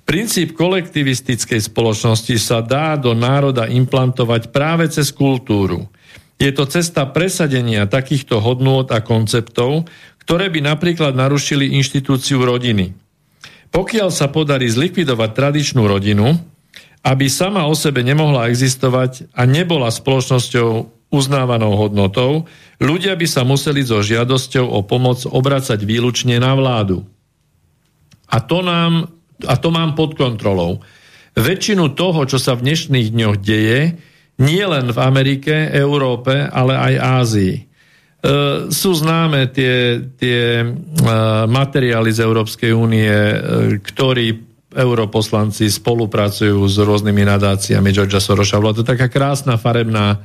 [0.09, 5.91] Princíp kolektivistickej spoločnosti sa dá do národa implantovať práve cez kultúru.
[6.41, 9.85] Je to cesta presadenia takýchto hodnôt a konceptov,
[10.25, 13.04] ktoré by napríklad narušili inštitúciu rodiny.
[13.75, 16.39] Pokiaľ sa podarí zlikvidovať tradičnú rodinu,
[17.03, 22.47] aby sama o sebe nemohla existovať a nebola spoločnosťou uznávanou hodnotou,
[22.79, 27.03] ľudia by sa museli so žiadosťou o pomoc obracať výlučne na vládu.
[28.31, 29.11] A to, nám,
[29.43, 30.81] a to mám pod kontrolou.
[31.35, 33.99] Väčšinu toho, čo sa v dnešných dňoch deje,
[34.39, 37.74] nie len v Amerike, Európe, ale aj Ázii.
[38.25, 40.67] E, sú známe tie, tie e,
[41.45, 43.39] materiály z Európskej únie, e,
[43.85, 44.41] ktorí
[44.73, 48.57] europoslanci spolupracujú s rôznymi nadáciami Georgia Sorosa.
[48.59, 50.25] Bola to taká krásna farebná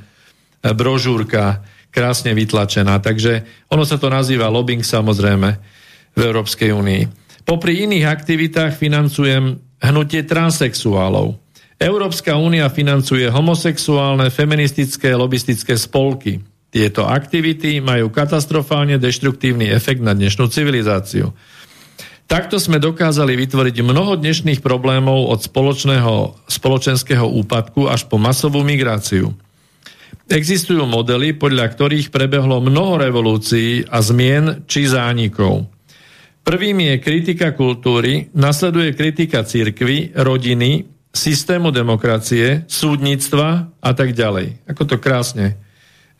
[0.64, 2.98] brožúrka, krásne vytlačená.
[2.98, 5.48] Takže ono sa to nazýva lobbying samozrejme
[6.16, 7.02] v Európskej únii.
[7.46, 11.38] Popri iných aktivitách financujem hnutie transexuálov.
[11.80, 16.42] Európska únia financuje homosexuálne, feministické, lobistické spolky.
[16.70, 21.34] Tieto aktivity majú katastrofálne deštruktívny efekt na dnešnú civilizáciu.
[22.30, 29.34] Takto sme dokázali vytvoriť mnoho dnešných problémov od spoločného, spoločenského úpadku až po masovú migráciu.
[30.30, 35.66] Existujú modely, podľa ktorých prebehlo mnoho revolúcií a zmien či zánikov.
[36.46, 44.70] Prvým je kritika kultúry, nasleduje kritika cirkvy, rodiny, systému demokracie, súdnictva a tak ďalej.
[44.70, 45.58] Ako to krásne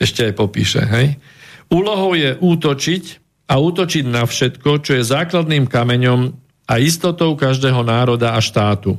[0.01, 0.83] ešte aj popíše.
[0.89, 1.21] Hej?
[1.69, 3.05] Úlohou je útočiť
[3.47, 6.33] a útočiť na všetko, čo je základným kameňom
[6.65, 8.97] a istotou každého národa a štátu.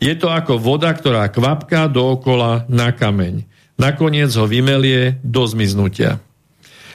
[0.00, 3.44] Je to ako voda, ktorá kvapká dookola na kameň.
[3.76, 6.20] Nakoniec ho vymelie do zmiznutia.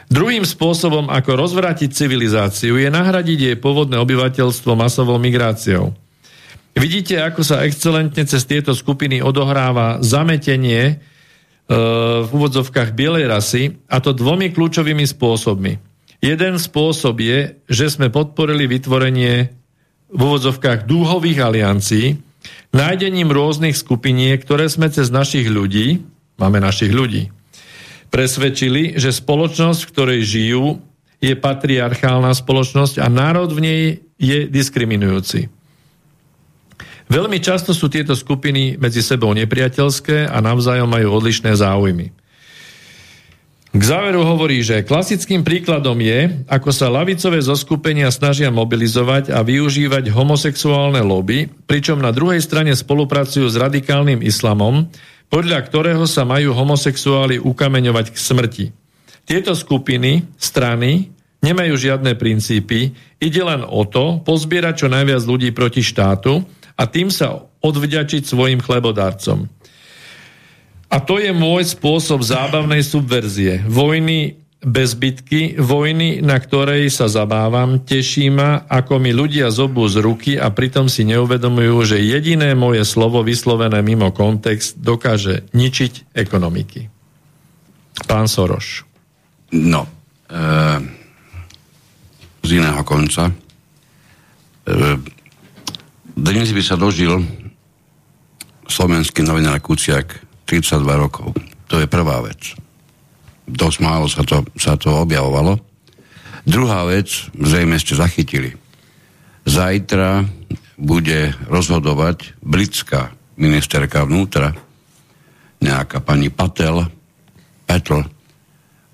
[0.05, 5.97] Druhým spôsobom, ako rozvrátiť civilizáciu, je nahradiť jej pôvodné obyvateľstvo masovou migráciou.
[6.77, 11.01] Vidíte, ako sa excelentne cez tieto skupiny odohráva zametenie
[11.65, 15.81] v úvodzovkách bielej rasy, a to dvomi kľúčovými spôsobmi.
[16.21, 19.49] Jeden spôsob je, že sme podporili vytvorenie
[20.09, 22.21] v úvodzovkách dúhových aliancií,
[22.69, 26.05] nájdením rôznych skupiniek, ktoré sme cez našich ľudí,
[26.37, 27.33] máme našich ľudí,
[28.13, 30.65] presvedčili, že spoločnosť, v ktorej žijú,
[31.23, 33.81] je patriarchálna spoločnosť a národ v nej
[34.21, 35.49] je diskriminujúci.
[37.05, 42.09] Veľmi často sú tieto skupiny medzi sebou nepriateľské a navzájom majú odlišné záujmy.
[43.75, 50.15] K záveru hovorí, že klasickým príkladom je, ako sa lavicové zoskupenia snažia mobilizovať a využívať
[50.15, 54.87] homosexuálne lobby, pričom na druhej strane spolupracujú s radikálnym islamom,
[55.27, 58.65] podľa ktorého sa majú homosexuáli ukameňovať k smrti.
[59.27, 61.11] Tieto skupiny, strany,
[61.43, 67.07] nemajú žiadne princípy, ide len o to pozbierať čo najviac ľudí proti štátu a tým
[67.11, 69.47] sa odvďačiť svojim chlebodárcom.
[70.91, 73.65] A to je môj spôsob zábavnej subverzie.
[73.65, 80.01] Vojny bez bitky, vojny, na ktorej sa zabávam, teší ma, ako mi ľudia zobú z
[80.01, 86.89] ruky a pritom si neuvedomujú, že jediné moje slovo vyslovené mimo kontext dokáže ničiť ekonomiky.
[88.09, 88.89] Pán Soroš.
[89.53, 89.85] No,
[90.33, 90.41] e,
[92.41, 93.29] z iného konca.
[93.29, 93.33] E,
[96.15, 97.19] dnes by sa dožil
[98.65, 101.35] slovenský novinár Kuciak 32 rokov.
[101.67, 102.55] To je prvá vec.
[103.45, 105.59] Dosť málo sa to, sa to objavovalo.
[106.47, 108.55] Druhá vec, zrejme ste zachytili.
[109.45, 110.25] Zajtra
[110.79, 114.55] bude rozhodovať britská ministerka vnútra,
[115.61, 116.85] nejaká pani Patel,
[117.65, 118.01] Petl,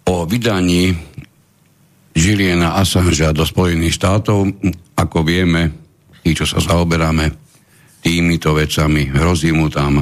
[0.07, 0.95] o vydaní
[2.11, 4.51] Žiliena Assangea do Spojených štátov.
[4.99, 5.80] Ako vieme,
[6.21, 7.33] tí, čo sa zaoberáme
[8.01, 10.01] týmito vecami, hrozí mu tam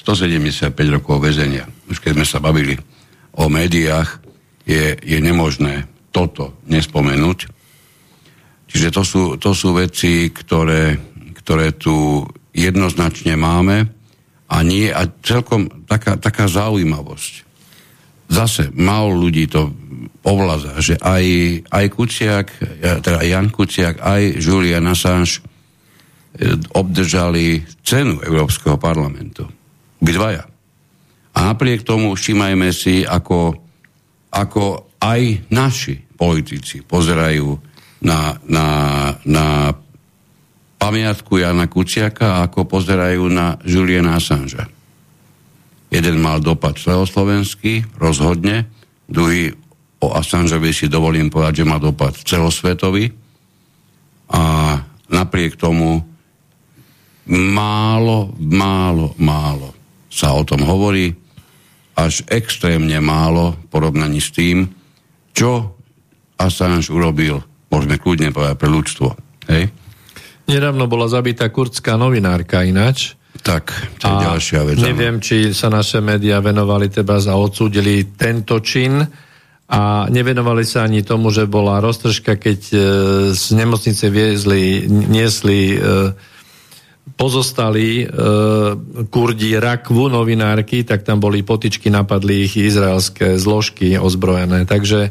[0.00, 1.64] 175 rokov väzenia.
[1.88, 2.76] Už keď sme sa bavili
[3.36, 4.20] o médiách,
[4.64, 7.48] je, je nemožné toto nespomenúť.
[8.68, 10.96] Čiže to sú, to sú veci, ktoré,
[11.40, 13.86] ktoré tu jednoznačne máme
[14.50, 17.32] a nie, a celkom taká, taká zaujímavosť.
[18.30, 19.68] Zase málo ľudí to
[20.24, 21.24] ovláda, že aj,
[21.68, 22.46] aj Kuciak,
[23.04, 25.53] teda Jan Kuciak, aj Julian Assange e,
[26.74, 29.46] obdržali cenu Európskeho parlamentu.
[30.02, 30.44] Obidvaja.
[31.34, 33.54] A napriek tomu všimajme si, ako,
[34.30, 37.58] ako aj naši politici pozerajú
[38.02, 38.66] na, na,
[39.26, 39.46] na
[40.78, 44.62] pamiatku Jana Kuciaka a ako pozerajú na Juliana Assange.
[45.90, 48.66] Jeden mal dopad celoslovenský, rozhodne,
[49.06, 49.54] druhý
[50.04, 53.08] o Assangeovi si dovolím povedať, že má dopad celosvetový
[54.28, 54.76] a
[55.08, 56.13] napriek tomu
[57.30, 59.74] málo, málo, málo
[60.14, 61.10] sa o tom hovorí,
[61.98, 64.70] až extrémne málo v porovnaní s tým,
[65.34, 65.74] čo
[66.38, 69.08] Assange urobil, môžeme kľudne povedať, pre ľudstvo.
[69.50, 69.74] Hej?
[70.46, 73.18] Nedávno bola zabitá kurdská novinárka ináč.
[73.42, 74.76] Tak, to je ďalšia vec.
[74.78, 79.02] Neviem, či sa naše médiá venovali teba a odsúdili tento čin
[79.66, 82.76] a nevenovali sa ani tomu, že bola roztržka, keď e,
[83.34, 85.78] z nemocnice viezli, niesli e,
[87.12, 88.06] pozostali e,
[89.12, 94.64] kurdi Rakvu, novinárky, tak tam boli potičky, napadli ich izraelské zložky ozbrojené.
[94.64, 95.10] Takže e,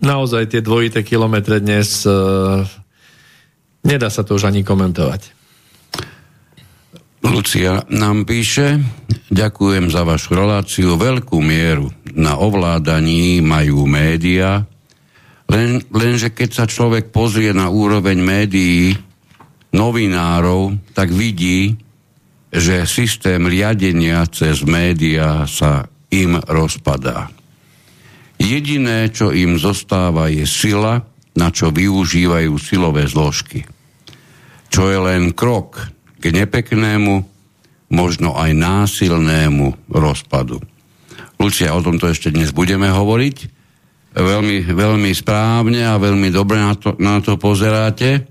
[0.00, 2.10] naozaj tie dvojité kilometre dnes e,
[3.82, 5.34] nedá sa to už ani komentovať.
[7.26, 8.78] Lucia nám píše,
[9.34, 14.62] ďakujem za vašu reláciu, veľkú mieru na ovládaní majú média,
[15.50, 18.94] len, lenže keď sa človek pozrie na úroveň médií,
[19.74, 21.78] novinárov, tak vidí,
[22.52, 27.28] že systém riadenia cez médiá sa im rozpadá.
[28.36, 31.04] Jediné, čo im zostáva, je sila,
[31.36, 33.64] na čo využívajú silové zložky.
[34.72, 37.24] Čo je len krok k nepeknému,
[37.92, 40.58] možno aj násilnému rozpadu.
[41.36, 43.36] Lucia, o tomto ešte dnes budeme hovoriť.
[44.16, 48.24] Veľmi, veľmi správne a veľmi dobre na to, na to pozeráte.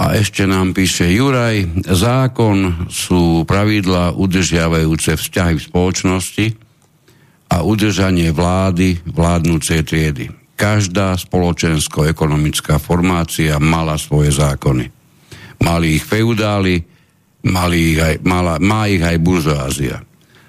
[0.00, 6.46] A ešte nám píše Juraj, zákon sú pravidlá udržiavajúce vzťahy v spoločnosti
[7.52, 10.32] a udržanie vlády vládnúcej triedy.
[10.56, 14.88] Každá spoločensko-ekonomická formácia mala svoje zákony.
[15.60, 16.80] Mali ich feudáli,
[17.44, 20.00] mali ich aj, mala, má ich aj buržoázia.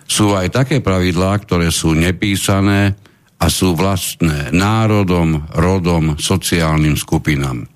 [0.08, 2.96] Sú aj také pravidlá, ktoré sú nepísané
[3.36, 7.68] a sú vlastné národom, rodom, sociálnym skupinám.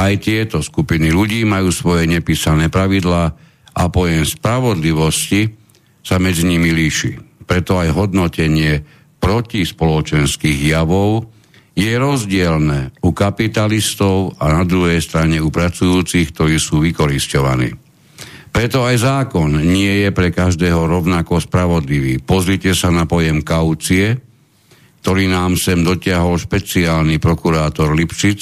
[0.00, 3.36] Aj tieto skupiny ľudí majú svoje nepísané pravidlá
[3.76, 5.52] a pojem spravodlivosti
[6.00, 7.44] sa medzi nimi líši.
[7.44, 8.80] Preto aj hodnotenie
[9.20, 11.28] protispoločenských javov
[11.76, 17.68] je rozdielne u kapitalistov a na druhej strane u pracujúcich, ktorí sú vykoristovaní.
[18.50, 22.24] Preto aj zákon nie je pre každého rovnako spravodlivý.
[22.24, 24.16] Pozrite sa na pojem kaucie,
[25.04, 28.40] ktorý nám sem dotiahol špeciálny prokurátor Lipšic,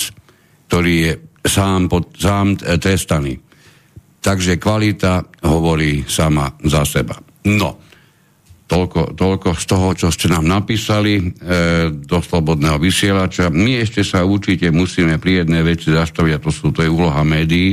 [0.70, 1.12] ktorý je
[1.48, 3.40] sám, pod, sám trestaný.
[4.20, 7.16] Takže kvalita hovorí sama za seba.
[7.48, 7.88] No,
[8.68, 11.24] Toľko, toľko z toho, čo ste nám napísali e,
[11.88, 13.48] do slobodného vysielača.
[13.48, 17.24] My ešte sa určite musíme pri jednej veci zastaviť, a to, sú, to je úloha
[17.24, 17.72] médií,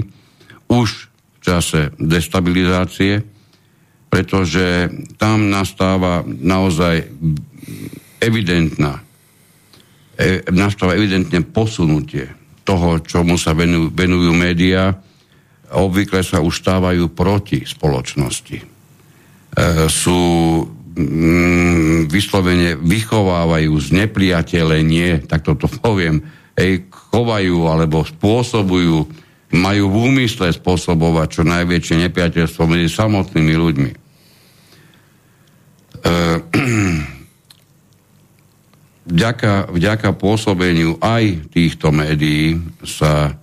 [0.71, 3.27] už v čase destabilizácie,
[4.07, 4.87] pretože
[5.19, 7.11] tam nastáva naozaj
[8.23, 9.03] evidentná,
[10.15, 14.97] e, nastáva evidentne posunutie toho, čomu sa venujú, venujú médiá,
[15.71, 16.65] obvykle sa už
[17.13, 18.57] proti spoločnosti.
[18.57, 18.65] E,
[19.87, 20.21] sú
[20.97, 26.25] mm, vyslovene vychovávajú znepriateľenie, tak toto poviem,
[26.57, 28.97] ej, chovajú alebo spôsobujú,
[29.55, 33.91] majú v úmysle spôsobovať čo najväčšie nepriateľstvo medzi samotnými ľuďmi.
[33.93, 33.97] E,
[39.05, 43.37] vďaka, vďaka pôsobeniu aj týchto médií sa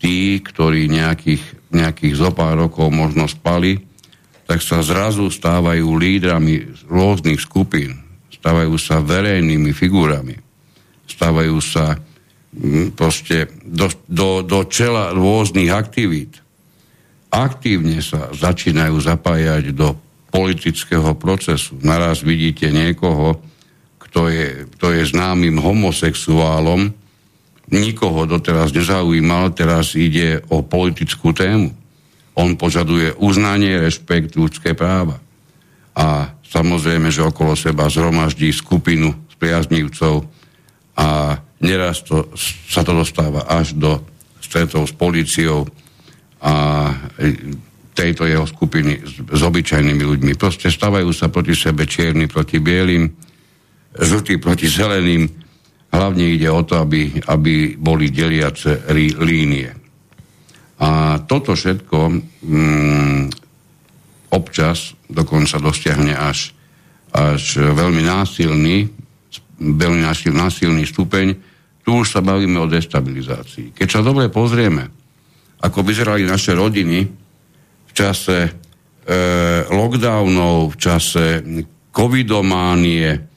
[0.00, 3.78] tí, ktorí nejakých, nejakých zo pár rokov možno spali,
[4.48, 8.02] tak sa zrazu stávajú lídrami rôznych skupín,
[8.32, 10.34] stávajú sa verejnými figurami,
[11.06, 11.94] stávajú sa
[12.52, 16.42] mm, proste do, do, do čela rôznych aktivít.
[17.32, 19.96] Aktívne sa začínajú zapájať do
[20.28, 21.80] politického procesu.
[21.80, 23.40] Naraz vidíte niekoho,
[24.12, 26.92] kto je, kto je známym homosexuálom,
[27.72, 31.72] nikoho doteraz nezaujímal, teraz ide o politickú tému.
[32.36, 35.16] On požaduje uznanie, rešpekt, ľudské práva.
[35.96, 40.28] A samozrejme, že okolo seba zhromaždí skupinu spriaznívcov
[40.92, 42.28] a neraz to,
[42.68, 43.96] sa to dostáva až do
[44.44, 45.64] stretov s policiou
[46.44, 46.52] a
[47.96, 50.32] tejto jeho skupiny s, s obyčajnými ľuďmi.
[50.36, 53.31] Proste stavajú sa proti sebe čierni proti bielým,
[53.96, 55.28] žltí proti zeleným.
[55.92, 59.68] Hlavne ide o to, aby, aby boli deliace rí, línie.
[60.80, 61.98] A toto všetko
[62.42, 63.22] mm,
[64.32, 66.56] občas dokonca dosiahne až,
[67.12, 68.88] až veľmi násilný,
[69.60, 70.00] veľmi
[70.32, 71.36] násilný stupeň.
[71.84, 73.76] Tu už sa bavíme o destabilizácii.
[73.76, 74.88] Keď sa dobre pozrieme,
[75.62, 77.06] ako vyzerali naše rodiny
[77.86, 78.50] v čase e,
[79.70, 81.24] lockdownov, v čase
[81.92, 83.31] covidománie,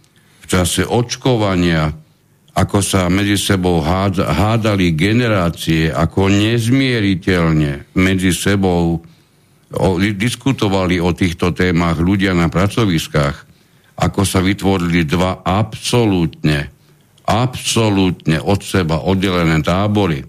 [0.45, 1.89] v čase očkovania,
[2.53, 9.01] ako sa medzi sebou hádali generácie, ako nezmieriteľne medzi sebou
[10.13, 13.35] diskutovali o týchto témach ľudia na pracoviskách,
[13.97, 16.69] ako sa vytvorili dva absolútne,
[17.25, 20.21] absolútne od seba oddelené tábory,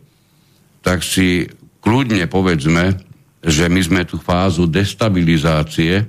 [0.80, 1.44] tak si
[1.84, 2.96] kľudne povedzme,
[3.44, 6.08] že my sme tú fázu destabilizácie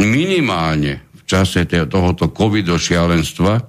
[0.00, 3.62] minimálne čase tohoto covido šialenstva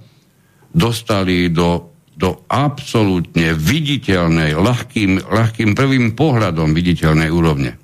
[0.73, 7.77] dostali do, do absolútne viditeľnej, ľahkým, ľahkým prvým pohľadom viditeľnej úrovne.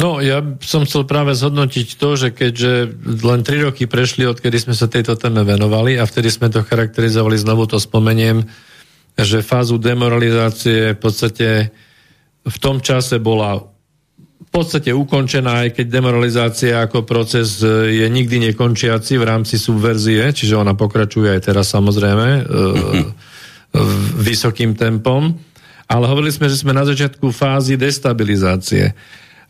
[0.00, 2.72] No, ja som chcel práve zhodnotiť to, že keďže
[3.20, 7.36] len tri roky prešli, odkedy sme sa tejto téme venovali a vtedy sme to charakterizovali,
[7.36, 8.48] znovu to spomeniem,
[9.20, 11.48] že fázu demoralizácie v podstate
[12.40, 13.60] v tom čase bola
[14.50, 20.34] v podstate ukončená, aj keď demoralizácia ako proces e, je nikdy nekončiaci v rámci subverzie,
[20.34, 22.42] čiže ona pokračuje aj teraz samozrejme e,
[24.18, 25.38] vysokým tempom.
[25.86, 28.90] Ale hovorili sme, že sme na začiatku fázy destabilizácie.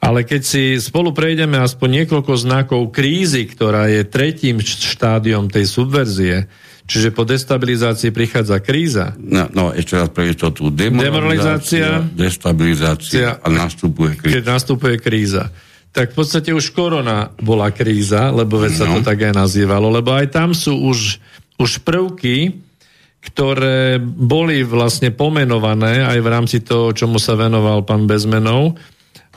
[0.05, 6.48] Ale keď si spolu prejdeme aspoň niekoľko znakov krízy, ktorá je tretím štádiom tej subverzie,
[6.90, 9.14] Čiže po destabilizácii prichádza kríza.
[9.22, 10.74] No, no ešte raz pre istotu.
[10.74, 14.34] Demoralizácia, destabilizácia a nastupuje kríza.
[14.34, 15.54] Keď nastupuje kríza.
[15.94, 18.78] Tak v podstate už korona bola kríza, lebo veď no.
[18.78, 21.22] sa to tak aj nazývalo, lebo aj tam sú už,
[21.62, 22.58] už prvky,
[23.22, 28.74] ktoré boli vlastne pomenované aj v rámci toho, čomu sa venoval pán Bezmenov.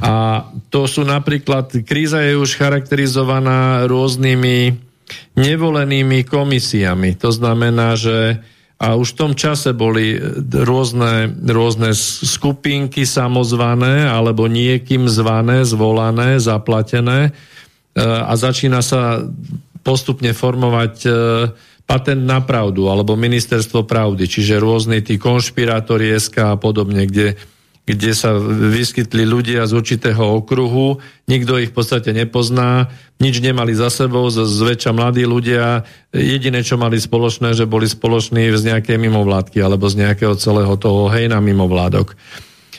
[0.01, 0.41] A
[0.73, 4.89] to sú napríklad, kríza je už charakterizovaná rôznymi
[5.37, 7.17] nevolenými komisiami.
[7.19, 8.41] To znamená, že
[8.83, 10.19] a už v tom čase boli
[10.51, 17.31] rôzne, rôzne skupinky samozvané alebo niekým zvané, zvolané, zaplatené e,
[18.03, 19.23] a začína sa
[19.87, 21.09] postupne formovať e,
[21.87, 27.39] patent na pravdu alebo ministerstvo pravdy, čiže rôzne tí konšpirátori SK a podobne, kde
[27.83, 28.31] kde sa
[28.71, 32.87] vyskytli ľudia z určitého okruhu, nikto ich v podstate nepozná,
[33.19, 35.83] nič nemali za sebou, zväčša mladí ľudia,
[36.15, 41.11] jediné, čo mali spoločné, že boli spoloční z nejakej mimovládky alebo z nejakého celého toho
[41.11, 42.15] hejna mimovládok.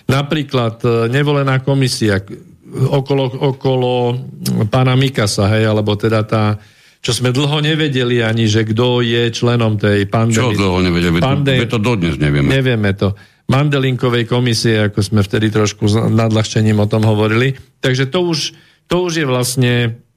[0.08, 2.24] Napríklad e, nevolená komisia
[2.72, 3.92] okolo, okolo
[4.72, 6.56] pána Mikasa, hej, alebo teda tá,
[7.04, 10.56] čo sme dlho nevedeli ani, že kto je členom tej pandémie.
[10.56, 11.20] Čo dlho nevedeli?
[11.20, 11.60] Pandé...
[11.68, 12.48] to dodnes nevieme.
[12.48, 13.12] Nevieme to.
[13.44, 17.52] Mandelinkovej komisie, ako sme vtedy trošku nadľahčením o tom hovorili.
[17.80, 18.56] Takže to už,
[18.88, 19.72] to už je vlastne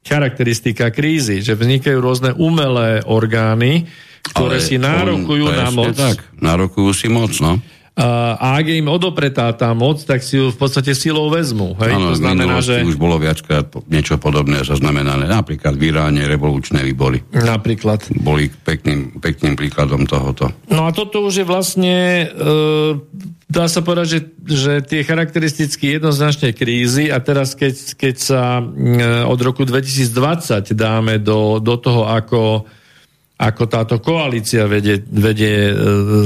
[0.08, 3.92] charakteristika krízy, že vznikajú rôzne umelé orgány,
[4.32, 5.96] ktoré Ale si nárokujú on, na moc.
[5.96, 7.60] Tak, nárokujú si moc, no
[7.98, 11.74] a ak je im odopretá tá moc, tak si ju v podstate silou vezmu.
[11.82, 11.98] Hej?
[11.98, 12.86] Ano, to znamená, že...
[12.86, 15.26] už bolo viackrát niečo podobné zaznamenané.
[15.26, 17.26] Napríklad v Iráne revolučné výbory.
[17.34, 18.06] Napríklad.
[18.22, 20.54] Boli pekným, pekným príkladom tohoto.
[20.70, 23.02] No a toto už je vlastne, e,
[23.50, 29.26] dá sa povedať, že, že tie charakteristicky jednoznačne krízy a teraz keď, keď sa e,
[29.26, 32.62] od roku 2020 dáme do, do toho, ako,
[33.42, 35.74] ako táto koalícia vedie, vedie e,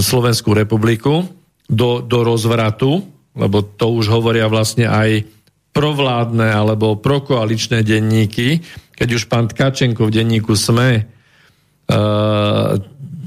[0.03, 1.39] Slovenskú republiku,
[1.71, 2.99] do, do rozvratu,
[3.31, 5.23] lebo to už hovoria vlastne aj
[5.71, 8.59] provládne alebo prokoaličné denníky,
[8.91, 11.07] keď už pán Tkačenko v denníku SME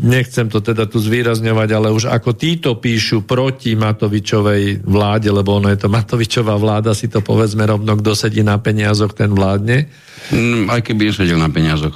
[0.05, 5.71] nechcem to teda tu zvýrazňovať, ale už ako títo píšu proti Matovičovej vláde, lebo ono
[5.71, 9.87] je to Matovičová vláda, si to povedzme rovno, kto sedí na peniazoch, ten vládne.
[10.35, 11.95] Mm, aj keby nesedel na peniazoch.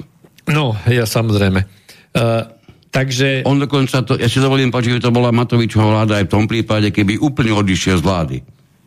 [0.49, 1.67] No, ja samozrejme.
[2.17, 2.49] Uh,
[2.99, 3.47] takže...
[3.47, 6.45] On dokonca, to, ja si dovolím povedať, že to bola Matovičová vláda aj v tom
[6.51, 8.37] prípade, keby úplne odišiel z vlády.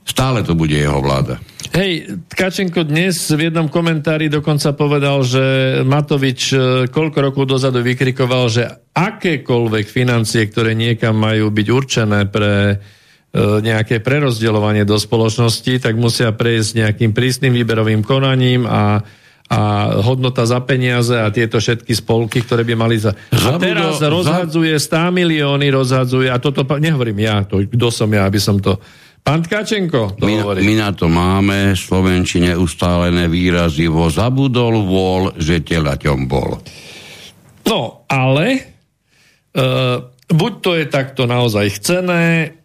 [0.03, 1.39] Stále to bude jeho vláda.
[1.71, 5.43] Hej, Tkačenko dnes v jednom komentári dokonca povedal, že
[5.87, 6.57] Matovič e,
[6.91, 12.75] koľko rokov dozadu vykrikoval, že akékoľvek financie, ktoré niekam majú byť určené pre e,
[13.39, 18.99] nejaké prerozdeľovanie do spoločnosti, tak musia prejsť nejakým prísnym výberovým konaním a
[19.51, 19.59] a
[19.99, 23.11] hodnota za peniaze a tieto všetky spolky, ktoré by mali za...
[23.35, 28.39] A teraz rozhadzuje 100 milióny, rozhadzuje, a toto, nehovorím ja, to, kto som ja, aby
[28.39, 28.79] som to
[29.21, 30.65] Pán Tkačenko to my, hovorí.
[30.65, 36.57] My na to máme v Slovenčine ustálené výrazy vo zabudol vol, že telaťom bol.
[37.69, 38.45] No, ale
[39.53, 42.55] uh, buď to je takto naozaj chcené,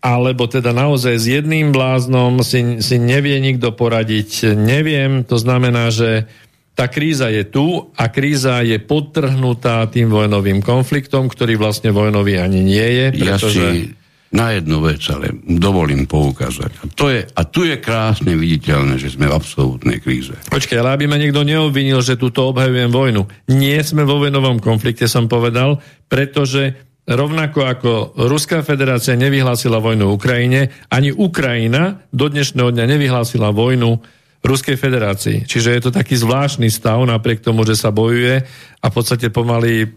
[0.00, 5.26] alebo teda naozaj s jedným bláznom si, si nevie nikto poradiť, neviem.
[5.26, 6.30] To znamená, že
[6.76, 12.60] tá kríza je tu a kríza je podtrhnutá tým vojnovým konfliktom, ktorý vlastne vojnový ani
[12.60, 13.06] nie je.
[13.16, 13.64] Pretože...
[13.64, 14.06] Ja si
[14.36, 16.70] na jednu vec, ale dovolím poukázať.
[16.82, 20.34] A, to je, a tu je krásne viditeľné, že sme v absolútnej kríze.
[20.50, 23.22] Počkaj, ale aby ma niekto neobvinil, že túto obhajujem vojnu.
[23.54, 25.78] Nie sme vo vojnovom konflikte, som povedal,
[26.10, 26.74] pretože
[27.06, 27.90] rovnako ako
[28.26, 34.02] Ruská federácia nevyhlásila vojnu Ukrajine, ani Ukrajina do dnešného dňa nevyhlásila vojnu
[34.46, 35.42] Ruskej federácii.
[35.46, 38.46] Čiže je to taký zvláštny stav, napriek tomu, že sa bojuje
[38.78, 39.90] a v podstate pomaly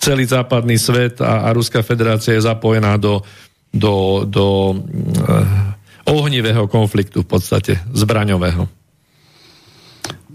[0.00, 3.20] celý západný svet a, a Ruská federácia je zapojená do,
[3.76, 8.64] do, do uh, ohnivého konfliktu v podstate, zbraňového.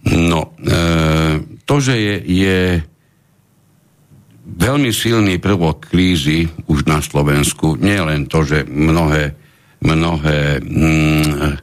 [0.02, 0.82] No, e,
[1.62, 2.60] to, že je, je
[4.52, 9.36] veľmi silný prvok krízy už na Slovensku, nie len to, že mnohé,
[9.80, 11.58] mnohé mm,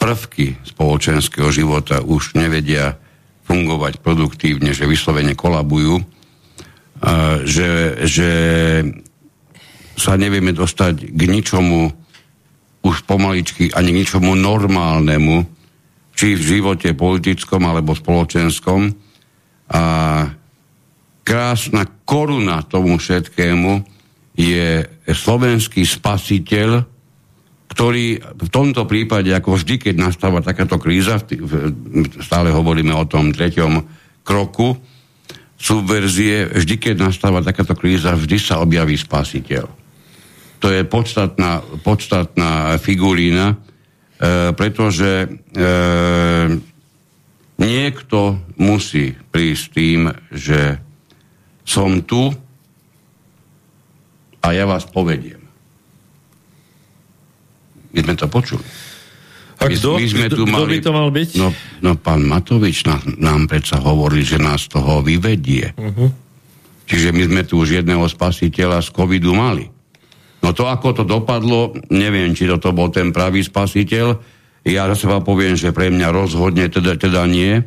[0.00, 2.98] prvky spoločenského života už nevedia
[3.46, 6.02] fungovať produktívne, že vyslovene kolabujú,
[7.42, 7.70] že,
[8.06, 8.30] že
[9.98, 11.90] sa nevieme dostať k ničomu
[12.82, 15.46] už pomaličky ani k ničomu normálnemu,
[16.18, 18.90] či v živote politickom alebo spoločenskom.
[19.72, 19.82] A
[21.22, 23.88] krásna koruna tomu všetkému
[24.36, 26.84] je slovenský spasiteľ,
[27.72, 31.16] ktorý v tomto prípade, ako vždy, keď nastáva takáto kríza,
[32.20, 33.80] stále hovoríme o tom treťom
[34.20, 34.76] kroku
[35.56, 39.64] subverzie, vždy, keď nastáva takáto kríza, vždy sa objaví spasiteľ.
[40.58, 43.56] To je podstatná, podstatná figurína, e,
[44.58, 45.28] pretože e,
[47.62, 50.82] niekto musí prísť tým, že
[51.62, 52.30] som tu
[54.42, 55.38] a ja vás povediem.
[57.92, 58.64] My sme to počuli.
[59.62, 59.94] A kto?
[59.94, 61.28] My sme tu mali, by to mal byť?
[61.38, 65.70] No, no pán Matovič nám, nám predsa hovorí, že nás toho vyvedie.
[65.78, 66.10] Uh-huh.
[66.90, 69.70] Čiže my sme tu už jedného spasiteľa z covidu mali.
[70.42, 74.18] No to, ako to dopadlo, neviem, či toto bol ten pravý spasiteľ.
[74.66, 77.62] Ja zase vám poviem, že pre mňa rozhodne teda, teda nie,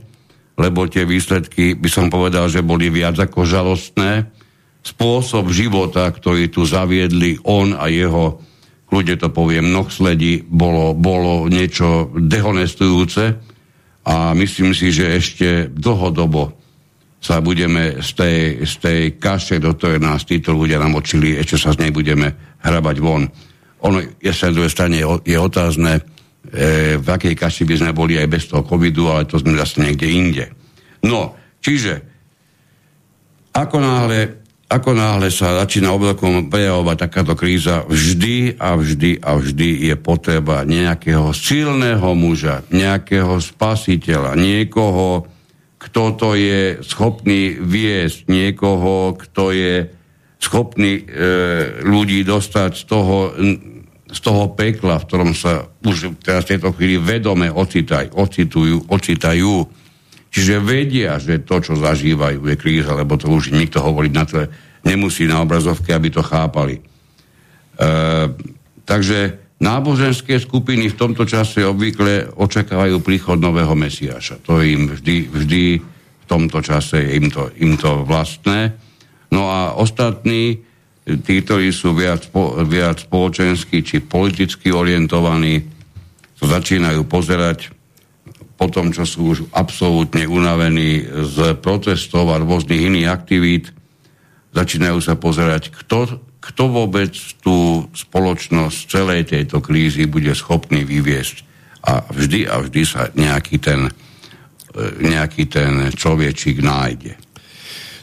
[0.56, 4.32] lebo tie výsledky, by som povedal, že boli viac ako žalostné.
[4.86, 8.40] Spôsob života, ktorý tu zaviedli on a jeho,
[8.88, 13.36] ľudia to poviem, nohsledi, bolo, bolo niečo dehonestujúce
[14.06, 16.56] a myslím si, že ešte dlhodobo
[17.18, 21.74] sa budeme z tej, z tej kaše, do ktorej nás títo ľudia namočili, ešte sa
[21.74, 23.26] z nej budeme hrabať von.
[23.82, 26.06] Ono, je sa na druhej strane je otázne,
[26.52, 29.82] e, v akej kaši by sme boli aj bez toho covidu, ale to sme zase
[29.82, 30.46] niekde inde.
[31.06, 32.02] No, čiže
[33.56, 39.70] ako náhle, ako náhle sa začína oblekom prejavovať takáto kríza, vždy a vždy a vždy
[39.88, 45.30] je potreba nejakého silného muža, nejakého spasiteľa, niekoho,
[45.80, 49.88] kto to je schopný viesť, niekoho, kto je
[50.42, 51.04] schopní e,
[51.86, 53.16] ľudí dostať z toho,
[54.16, 59.68] z toho pekla, v ktorom sa už teraz v tejto chvíli vedome ocitaj, ocitujú, ocitajú.
[60.32, 64.48] Čiže vedia, že to, čo zažívajú, je kríza, lebo to už nikto hovoriť na to
[64.86, 66.78] nemusí na obrazovke, aby to chápali.
[66.78, 66.82] E,
[68.86, 69.20] takže
[69.58, 74.40] náboženské skupiny v tomto čase obvykle očakávajú príchod nového Mesiáša.
[74.46, 75.64] To im vždy, vždy
[76.22, 78.78] v tomto čase im to, im to vlastné.
[79.34, 80.62] No a ostatní,
[81.06, 82.26] tí, ktorí sú viac,
[82.66, 85.62] viac spoločensky či politicky orientovaní,
[86.36, 87.72] to začínajú pozerať
[88.56, 93.70] po tom, čo sú už absolútne unavení z protestov a rôznych iných aktivít,
[94.56, 97.12] začínajú sa pozerať, kto, kto vôbec
[97.44, 101.44] tú spoločnosť celej tejto krízy bude schopný vyviesť.
[101.86, 103.92] A vždy a vždy sa nejaký ten,
[104.74, 107.14] e, nejaký ten človečík nájde.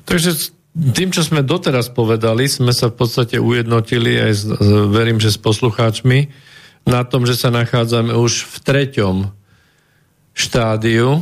[0.06, 4.42] Takže tým, čo sme doteraz povedali, sme sa v podstate ujednotili aj s,
[4.88, 6.32] verím, že s poslucháčmi
[6.88, 9.16] na tom, že sa nachádzame už v treťom
[10.32, 11.20] štádiu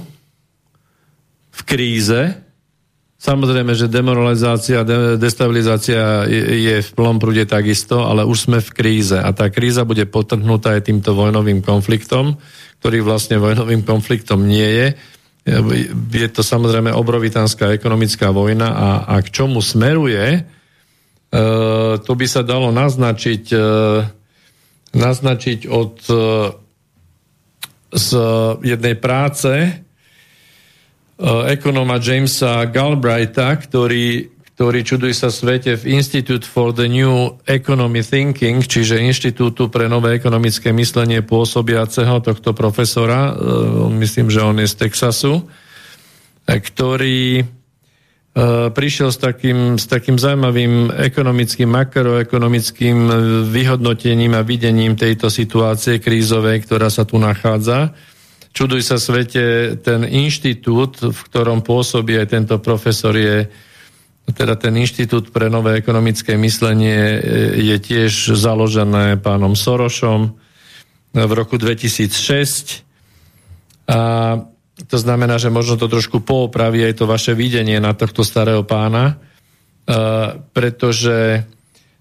[1.51, 2.41] v kríze,
[3.21, 4.81] Samozrejme, že demoralizácia,
[5.21, 10.09] destabilizácia je v plnom prúde takisto, ale už sme v kríze a tá kríza bude
[10.09, 12.41] potrhnutá aj týmto vojnovým konfliktom,
[12.81, 14.87] ktorý vlastne vojnovým konfliktom nie je.
[15.45, 20.41] Je to samozrejme obrovitánska ekonomická vojna a, a k čomu smeruje, e,
[21.97, 23.69] to by sa dalo naznačiť, e,
[24.95, 26.15] naznačiť od e,
[27.91, 28.09] z
[28.63, 29.51] jednej práce,
[31.51, 34.31] ekonóma Jamesa Galbraitha, ktorý,
[34.61, 40.13] ktorý čuduj sa svete v Institute for the New Economy Thinking, čiže Inštitútu pre nové
[40.13, 45.49] ekonomické myslenie pôsobiaceho tohto profesora, eh, myslím, že on je z Texasu,
[46.45, 47.49] eh, ktorý
[48.71, 53.11] prišiel s takým, s takým zaujímavým ekonomickým, makroekonomickým
[53.51, 57.91] vyhodnotením a videním tejto situácie krízovej, ktorá sa tu nachádza.
[58.55, 63.51] Čuduj sa svete, ten inštitút, v ktorom pôsobí aj tento profesor, je
[64.35, 67.21] teda ten inštitút pre nové ekonomické myslenie
[67.57, 70.35] je tiež založené pánom Sorošom
[71.11, 72.83] v roku 2006.
[73.91, 74.01] A
[74.87, 79.19] to znamená, že možno to trošku poopraví aj to vaše videnie na tohto starého pána,
[80.55, 81.45] pretože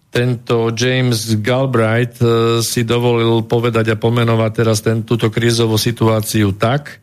[0.10, 7.02] tento James Galbraith eh, si dovolil povedať a pomenovať teraz ten, túto krízovú situáciu tak,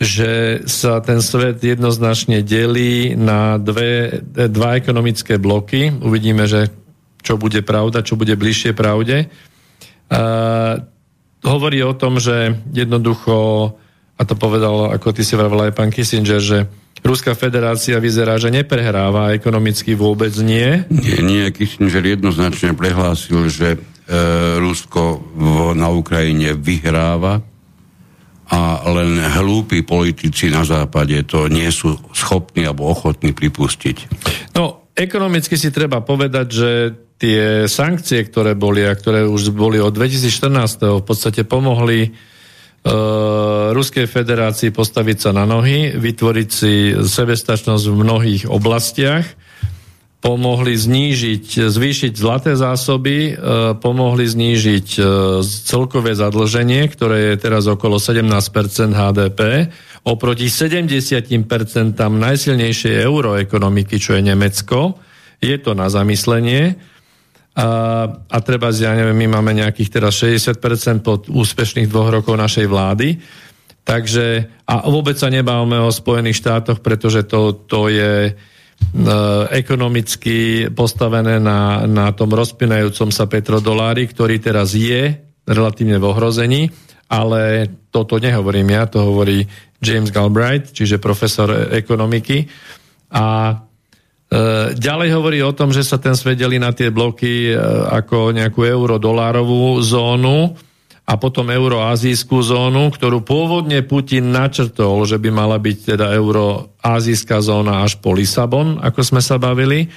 [0.00, 5.92] že sa ten svet jednoznačne delí na dve, dva ekonomické bloky.
[5.92, 6.72] Uvidíme, že
[7.20, 9.28] čo bude pravda, čo bude bližšie pravde.
[10.08, 10.22] A
[11.44, 13.36] hovorí o tom, že jednoducho,
[14.16, 16.64] a to povedal, ako ty si vravel aj pán Kissinger, že
[17.00, 20.84] Ruská federácia vyzerá, že neprehráva, ekonomicky vôbec nie.
[20.92, 21.44] Nie, nie.
[21.48, 23.78] Kissinger jednoznačne prehlásil, že e,
[24.60, 25.44] Rusko v,
[25.76, 27.40] na Ukrajine vyhráva
[28.50, 33.96] a len hlúpi politici na západe to nie sú schopní alebo ochotní pripustiť.
[34.58, 36.70] No, ekonomicky si treba povedať, že
[37.20, 40.98] tie sankcie, ktoré boli a ktoré už boli od 2014.
[40.98, 42.10] v podstate pomohli
[42.80, 42.92] E,
[43.76, 49.24] Ruskej federácii postaviť sa na nohy, vytvoriť si sebestačnosť v mnohých oblastiach,
[50.20, 53.42] pomohli znížiť, zvýšiť zlaté zásoby, e,
[53.80, 55.02] pomohli znížiť e,
[55.44, 59.72] celkové zadlženie, ktoré je teraz okolo 17% HDP,
[60.04, 61.24] oproti 70%
[61.96, 65.00] najsilnejšej euroekonomiky, čo je Nemecko.
[65.40, 66.76] Je to na zamyslenie.
[67.56, 67.68] A,
[68.12, 73.16] a treba, ja neviem, my máme nejakých teraz 60% po úspešných dvoch rokov našej vlády.
[73.88, 78.36] Takže, a vôbec sa nebávame o Spojených štátoch, pretože to, to je
[79.54, 85.14] ekonomicky postavené na, na tom rozpinajúcom sa petrodolári, ktorý teraz je
[85.46, 86.62] relatívne v ohrození,
[87.06, 89.46] ale toto nehovorím ja, to hovorí
[89.78, 92.50] James Galbraith, čiže profesor ekonomiky.
[93.14, 93.56] A
[94.30, 94.38] E,
[94.78, 97.58] ďalej hovorí o tom, že sa ten svet delí na tie bloky e,
[97.90, 100.54] ako nejakú euro-dolárovú zónu
[101.10, 107.82] a potom euroazijskú zónu, ktorú pôvodne Putin načrtol, že by mala byť teda euroazijská zóna
[107.82, 109.90] až po Lisabon, ako sme sa bavili.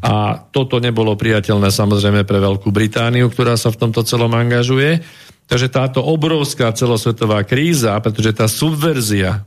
[0.00, 5.04] A toto nebolo priateľné samozrejme pre Veľkú Britániu, ktorá sa v tomto celom angažuje.
[5.44, 9.44] Takže táto obrovská celosvetová kríza, pretože tá subverzia,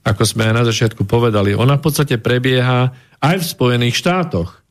[0.00, 2.88] ako sme aj na začiatku povedali, ona v podstate prebieha
[3.20, 4.64] aj v Spojených štátoch.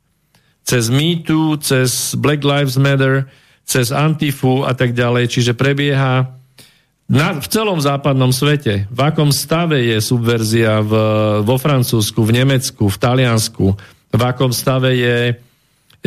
[0.65, 3.29] Cez MeToo, cez Black Lives Matter,
[3.65, 5.31] cez Antifu a tak ďalej.
[5.31, 6.41] Čiže prebieha
[7.11, 8.88] na, v celom západnom svete.
[8.88, 10.93] V akom stave je subverzia v,
[11.43, 13.75] vo Francúzsku, v Nemecku, v Taliansku,
[14.11, 15.35] v akom stave je,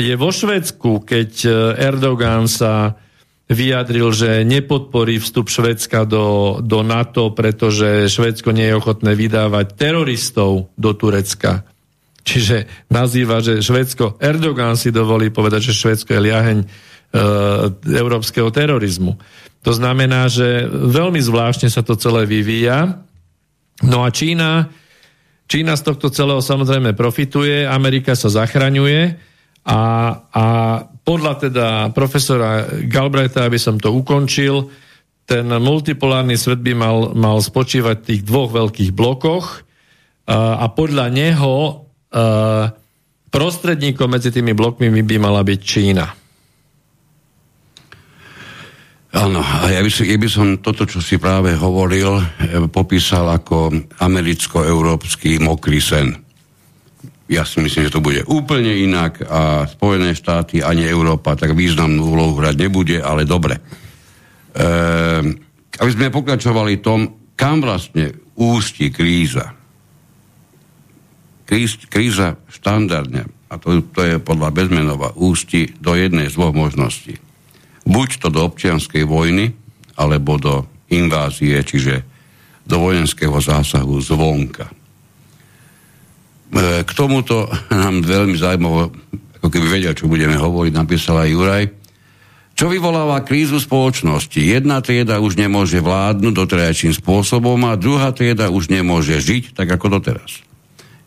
[0.00, 2.96] je vo Švedsku, keď e, Erdogan sa
[3.52, 10.72] vyjadril, že nepodporí vstup Švedska do, do NATO, pretože Švedsko nie je ochotné vydávať teroristov
[10.80, 11.68] do Turecka.
[12.24, 16.58] Čiže nazýva, že Švedsko, Erdogan si dovolí povedať, že Švedsko je liaheň
[17.86, 19.14] európskeho terorizmu.
[19.64, 23.00] To znamená, že veľmi zvláštne sa to celé vyvíja.
[23.80, 24.68] No a Čína,
[25.48, 29.16] Čína z tohto celého samozrejme profituje, Amerika sa zachraňuje
[29.64, 29.80] a,
[30.28, 30.44] a
[31.04, 34.68] podľa teda profesora Galbraitha, aby som to ukončil,
[35.24, 39.64] ten multipolárny svet by mal, mal spočívať v tých dvoch veľkých blokoch
[40.28, 41.54] a, a podľa neho
[42.12, 42.68] a,
[43.32, 46.23] prostredníkom medzi tými blokmi by mala byť Čína.
[49.14, 52.24] Áno, a ja by, som, ja by som toto, čo si práve hovoril, e,
[52.66, 53.70] popísal ako
[54.02, 56.18] americko-európsky mokrý sen.
[57.30, 62.10] Ja si myslím, že to bude úplne inak a Spojené štáty ani Európa tak významnú
[62.10, 63.62] úlohu hrať nebude, ale dobre.
[64.58, 65.38] Ehm,
[65.78, 69.54] aby sme pokračovali tom, kam vlastne ústi kríza.
[71.46, 77.23] Kríz, kríza štandardne, a to, to je podľa Bezmenova, ústi do jednej z dvoch možností
[77.84, 79.52] buď to do občianskej vojny,
[79.94, 82.02] alebo do invázie, čiže
[82.64, 84.66] do vojenského zásahu zvonka.
[84.68, 84.74] E,
[86.82, 88.90] k tomuto nám veľmi zaujímaво,
[89.40, 91.64] ako keby vedel, čo budeme hovoriť, napísal aj Juraj,
[92.54, 94.38] čo vyvoláva krízu spoločnosti.
[94.38, 99.98] Jedna trieda už nemôže vládnuť doterajším spôsobom a druhá trieda už nemôže žiť tak ako
[99.98, 100.46] doteraz.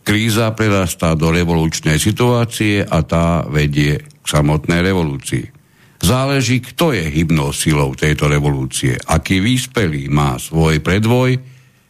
[0.03, 5.56] Kríza prerastá do revolučnej situácie a tá vedie k samotnej revolúcii.
[5.97, 8.95] Záleží, kto je hybnou silou tejto revolúcie.
[9.09, 11.41] Aký výspelý má svoj predvoj,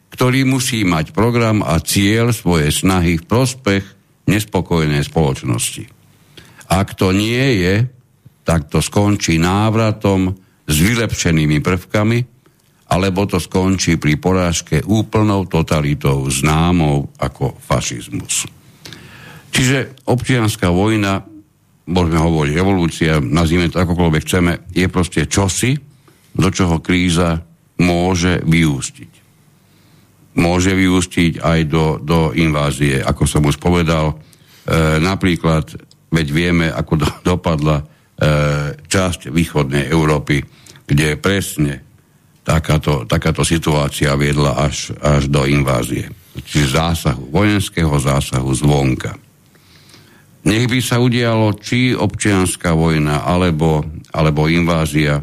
[0.09, 3.84] ktorý musí mať program a cieľ svoje snahy v prospech
[4.27, 5.85] nespokojnej spoločnosti.
[6.67, 7.75] Ak to nie je,
[8.47, 10.35] tak to skončí návratom
[10.67, 12.19] s vylepšenými prvkami,
[12.88, 18.47] alebo to skončí pri porážke úplnou totalitou známou ako fašizmus.
[19.51, 21.36] Čiže občianská vojna
[21.88, 25.80] môžeme hovoriť revolúcia, nazvime to akokoľvek chceme, je proste čosi,
[26.38, 27.41] do čoho kríza
[27.81, 29.11] môže vyústiť.
[30.38, 34.14] Môže vyústiť aj do, do invázie, ako som už povedal.
[34.14, 34.15] E,
[35.01, 35.73] napríklad,
[36.14, 37.85] veď vieme, ako do, dopadla e,
[38.85, 40.45] časť východnej Európy,
[40.85, 41.81] kde presne
[42.45, 46.07] takáto, takáto situácia viedla až, až do invázie.
[46.38, 49.27] Čiže zásahu, vojenského zásahu zvonka.
[50.48, 53.84] Nech by sa udialo či občianská vojna, alebo,
[54.15, 55.19] alebo invázia,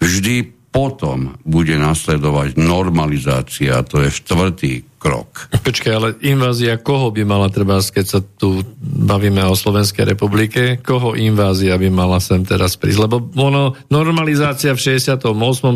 [0.00, 5.52] vždy potom bude nasledovať normalizácia, to je štvrtý krok.
[5.62, 11.14] Počkaj, ale invázia koho by mala treba, keď sa tu bavíme o Slovenskej republike, koho
[11.14, 13.06] invázia by mala sem teraz prísť?
[13.06, 15.22] Lebo ono, normalizácia v 68.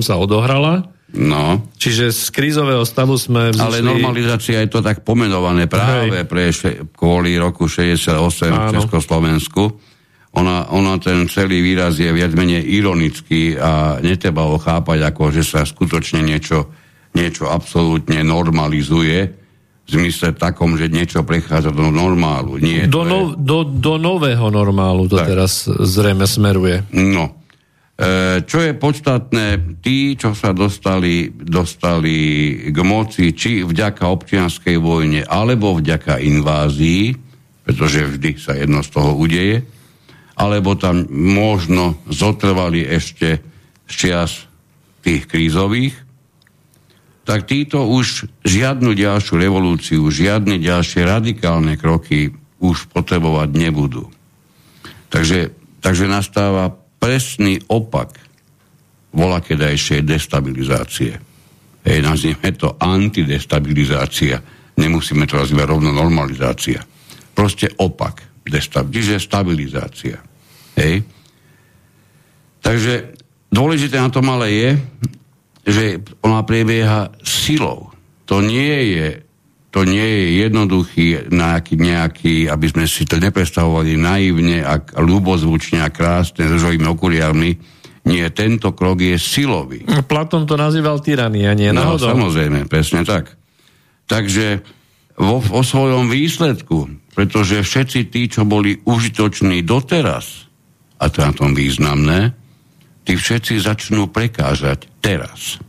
[0.02, 1.64] sa odohrala, No.
[1.80, 3.64] Čiže z krízového stavu sme vzýšli...
[3.64, 6.28] Ale normalizácia je to tak pomenované práve Hej.
[6.28, 6.52] pre
[6.92, 8.68] kvôli roku 68 Áno.
[8.68, 9.62] v Československu.
[10.36, 15.42] Ona, ona ten celý výraz je viac menej ironický a netreba ho chápať ako, že
[15.48, 16.68] sa skutočne niečo,
[17.16, 19.18] niečo absolútne normalizuje
[19.88, 22.60] v zmysle takom, že niečo prechádza do normálu.
[22.60, 23.40] Nie, do, no, je...
[23.40, 25.32] do, do nového normálu to tak.
[25.32, 26.84] teraz zrejme smeruje.
[26.92, 27.47] No,
[28.46, 35.74] čo je podstatné, tí, čo sa dostali, dostali k moci, či vďaka občianskej vojne, alebo
[35.74, 37.18] vďaka invázii,
[37.66, 39.66] pretože vždy sa jedno z toho udeje,
[40.38, 43.42] alebo tam možno zotrvali ešte
[43.90, 44.46] z čias
[45.02, 45.98] tých krízových,
[47.26, 52.30] tak títo už žiadnu ďalšiu revolúciu, žiadne ďalšie radikálne kroky
[52.62, 54.08] už potrebovať nebudú.
[55.10, 55.50] Takže,
[55.82, 58.18] takže nastáva presný opak
[59.14, 61.12] volakedajšej destabilizácie.
[61.86, 64.36] Hej, nazvime to antidestabilizácia.
[64.76, 66.84] Nemusíme to nazývať rovno normalizácia.
[67.32, 68.44] Proste opak.
[68.44, 70.20] Destab- čiže stabilizácia.
[70.76, 71.04] Hej.
[72.64, 73.16] Takže
[73.48, 74.70] dôležité na tom ale je,
[75.68, 75.84] že
[76.24, 77.92] ona prebieha silou.
[78.28, 79.27] To nie je
[79.68, 85.92] to nie je jednoduchý nejaký, nejaký, aby sme si to nepredstavovali naivne a ľubozvučne a
[85.92, 87.50] krásne s žovými okuliarmi.
[88.08, 89.84] Nie, tento krok je silový.
[90.08, 92.16] Platon to nazýval tyrania, nie no, náhodou.
[92.16, 93.36] samozrejme, presne tak.
[94.08, 94.64] Takže
[95.20, 100.48] vo, vo svojom výsledku, pretože všetci tí, čo boli užitoční doteraz,
[100.96, 102.32] a to je na tom významné,
[103.04, 105.60] tí všetci začnú prekážať teraz.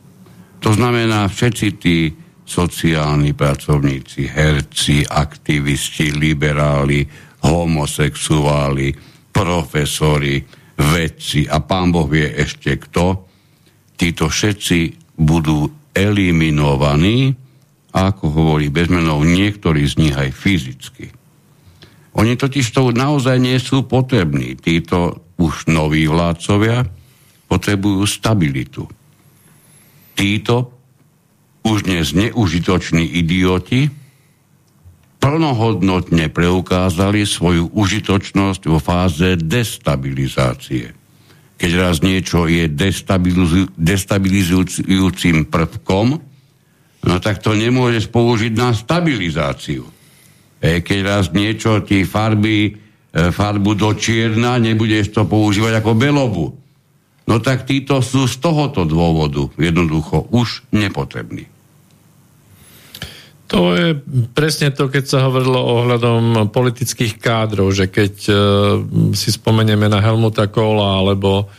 [0.63, 2.15] To znamená, všetci tí
[2.49, 7.05] sociálni pracovníci, herci, aktivisti, liberáli,
[7.45, 8.89] homosexuáli,
[9.29, 10.41] profesori,
[10.79, 13.29] vedci a pán Boh vie ešte kto,
[13.93, 14.79] títo všetci
[15.19, 17.35] budú eliminovaní
[17.89, 21.09] ako hovorí Bezmenov, niektorí z nich aj fyzicky.
[22.17, 24.57] Oni totiž to naozaj nie sú potrební.
[24.57, 26.85] Títo už noví vládcovia
[27.49, 28.85] potrebujú stabilitu.
[30.13, 30.78] Títo
[31.63, 33.91] už dnes neužitoční idioti
[35.19, 40.95] plnohodnotne preukázali svoju užitočnosť vo fáze destabilizácie.
[41.59, 46.23] keď raz niečo je destabilizu- destabilizujúcim prvkom,
[47.03, 49.83] no tak to nemôžeš použiť na stabilizáciu.
[50.63, 52.79] E, keď raz niečo ti farby,
[53.11, 56.45] e, farbu do čierna, nebudeš to používať ako belobu.
[57.29, 61.45] No tak títo sú z tohoto dôvodu jednoducho už nepotrební.
[63.49, 63.97] To je
[64.33, 68.37] presne to, keď sa hovorilo ohľadom politických kádrov, že keď uh,
[69.13, 71.49] si spomenieme na Helmuta Kohla alebo,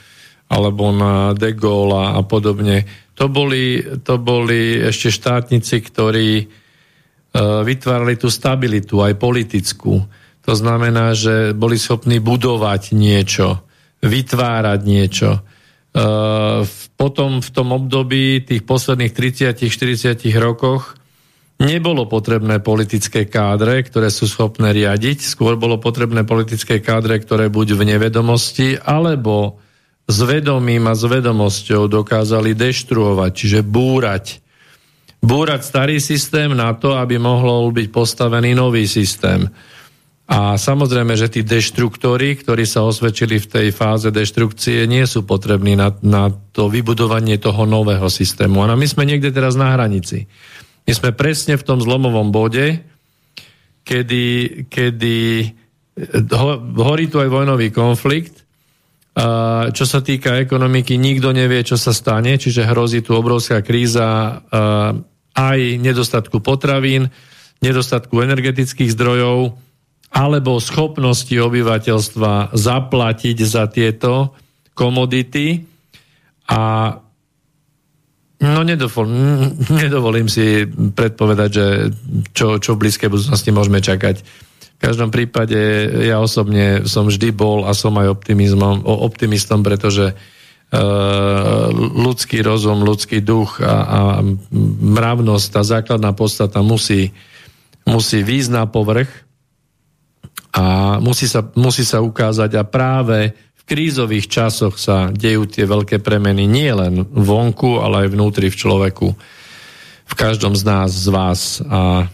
[0.47, 2.87] alebo na De Gaulle a podobne,
[3.19, 9.99] to boli, to boli ešte štátnici, ktorí uh, vytvárali tú stabilitu, aj politickú.
[10.47, 13.67] To znamená, že boli schopní budovať niečo,
[13.99, 15.43] vytvárať niečo.
[15.91, 16.63] Uh,
[16.95, 21.01] potom v tom období tých posledných 30-40 rokoch
[21.61, 27.77] Nebolo potrebné politické kádre, ktoré sú schopné riadiť, skôr bolo potrebné politické kádre, ktoré buď
[27.77, 29.61] v nevedomosti, alebo
[30.09, 34.41] s vedomím a s vedomosťou dokázali deštruovať, čiže búrať.
[35.21, 39.45] Búrať starý systém na to, aby mohol byť postavený nový systém.
[40.31, 45.75] A samozrejme, že tí deštruktory, ktorí sa osvedčili v tej fáze deštrukcie, nie sú potrební
[45.75, 48.63] na, na to vybudovanie toho nového systému.
[48.63, 50.31] A my sme niekde teraz na hranici.
[50.87, 52.79] My sme presne v tom zlomovom bode,
[53.83, 54.25] kedy,
[54.71, 55.17] kedy
[56.31, 58.47] ho, horí tu aj vojnový konflikt.
[59.19, 64.39] A čo sa týka ekonomiky, nikto nevie, čo sa stane, čiže hrozí tu obrovská kríza
[65.35, 67.11] aj nedostatku potravín,
[67.59, 69.59] nedostatku energetických zdrojov
[70.11, 74.35] alebo schopnosti obyvateľstva zaplatiť za tieto
[74.75, 75.63] komodity
[76.51, 76.63] a
[78.41, 79.05] No nedovol,
[79.85, 81.67] nedovolím si predpovedať, že
[82.33, 84.25] čo, čo v blízkej budúcnosti môžeme čakať.
[84.81, 85.61] V každom prípade
[86.09, 93.21] ja osobne som vždy bol a som aj optimizmom, optimistom, pretože uh, ľudský rozum, ľudský
[93.21, 94.01] duch a, a
[94.89, 97.13] mravnosť, tá základná podstata musí,
[97.85, 99.13] musí výjsť na povrch
[100.51, 103.35] a musí sa, musí sa ukázať a práve
[103.71, 109.09] krízových časoch sa dejú tie veľké premeny nie len vonku, ale aj vnútri v človeku.
[110.11, 111.63] V každom z nás, z vás.
[111.71, 112.11] A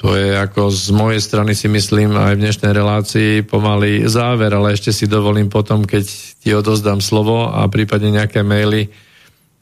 [0.00, 4.72] to je ako z mojej strany si myslím aj v dnešnej relácii pomaly záver, ale
[4.72, 6.08] ešte si dovolím potom, keď
[6.40, 8.88] ti odozdám slovo a prípadne nejaké maily,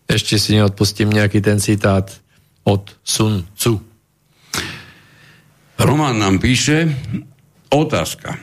[0.06, 2.06] ešte si neodpustím nejaký ten citát
[2.62, 3.87] od Sun Tzu.
[5.78, 6.90] Roman nám píše,
[7.70, 8.34] otázka.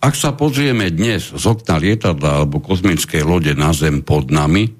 [0.00, 4.72] Ak sa pozrieme dnes z okna lietadla alebo kozmickej lode na Zem pod nami,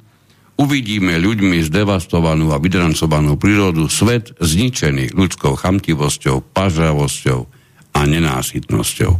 [0.57, 7.41] uvidíme ľuďmi zdevastovanú a vydrancovanú prírodu svet zničený ľudskou chamtivosťou, pažravosťou
[7.93, 9.13] a nenásytnosťou.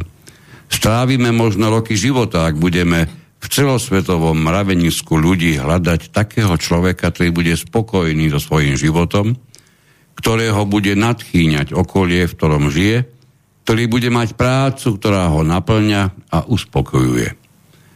[0.65, 3.05] Strávime možno roky života, ak budeme
[3.37, 9.37] v celosvetovom mravenisku ľudí hľadať takého človeka, ktorý bude spokojný so svojím životom,
[10.15, 13.15] ktorého bude nadchýňať okolie, v ktorom žije
[13.65, 17.33] ktorý bude mať prácu, ktorá ho naplňa a uspokojuje.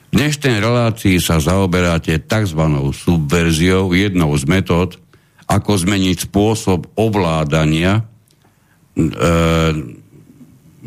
[0.09, 2.57] V dnešnej relácii sa zaoberáte tzv.
[2.89, 4.97] subverziou, jednou z metód,
[5.45, 8.03] ako zmeniť spôsob ovládania e,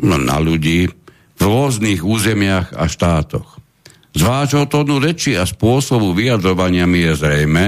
[0.03, 0.91] no, na ľudí
[1.39, 3.63] v rôznych územiach a štátoch.
[4.11, 7.67] Z vášho tónu reči a spôsobu vyjadrovania mi je zrejme,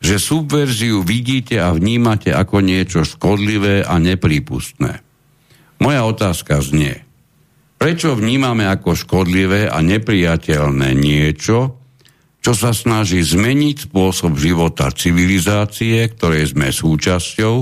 [0.00, 5.04] že subverziu vidíte a vnímate ako niečo škodlivé a neprípustné.
[5.80, 7.04] Moja otázka znie,
[7.76, 11.80] prečo vnímame ako škodlivé a nepriateľné niečo,
[12.40, 17.56] čo sa snaží zmeniť spôsob života civilizácie, ktorej sme súčasťou,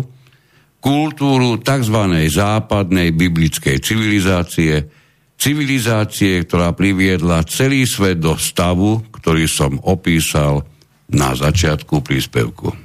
[0.78, 1.98] kultúru tzv.
[2.30, 4.86] západnej biblickej civilizácie,
[5.34, 10.62] civilizácie, ktorá priviedla celý svet do stavu, ktorý som opísal
[11.08, 12.76] na začiatku príspevku.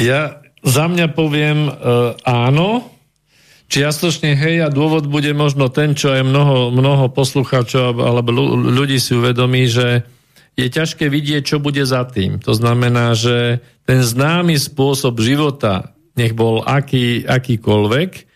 [0.00, 1.72] Ja za mňa poviem e,
[2.24, 2.88] áno,
[3.68, 9.12] čiastočne hej a dôvod bude možno ten, čo aj mnoho, mnoho poslucháčov alebo ľudí si
[9.14, 10.04] uvedomí, že
[10.58, 12.42] je ťažké vidieť, čo bude za tým.
[12.44, 18.29] To znamená, že ten známy spôsob života, nech bol aký, akýkoľvek,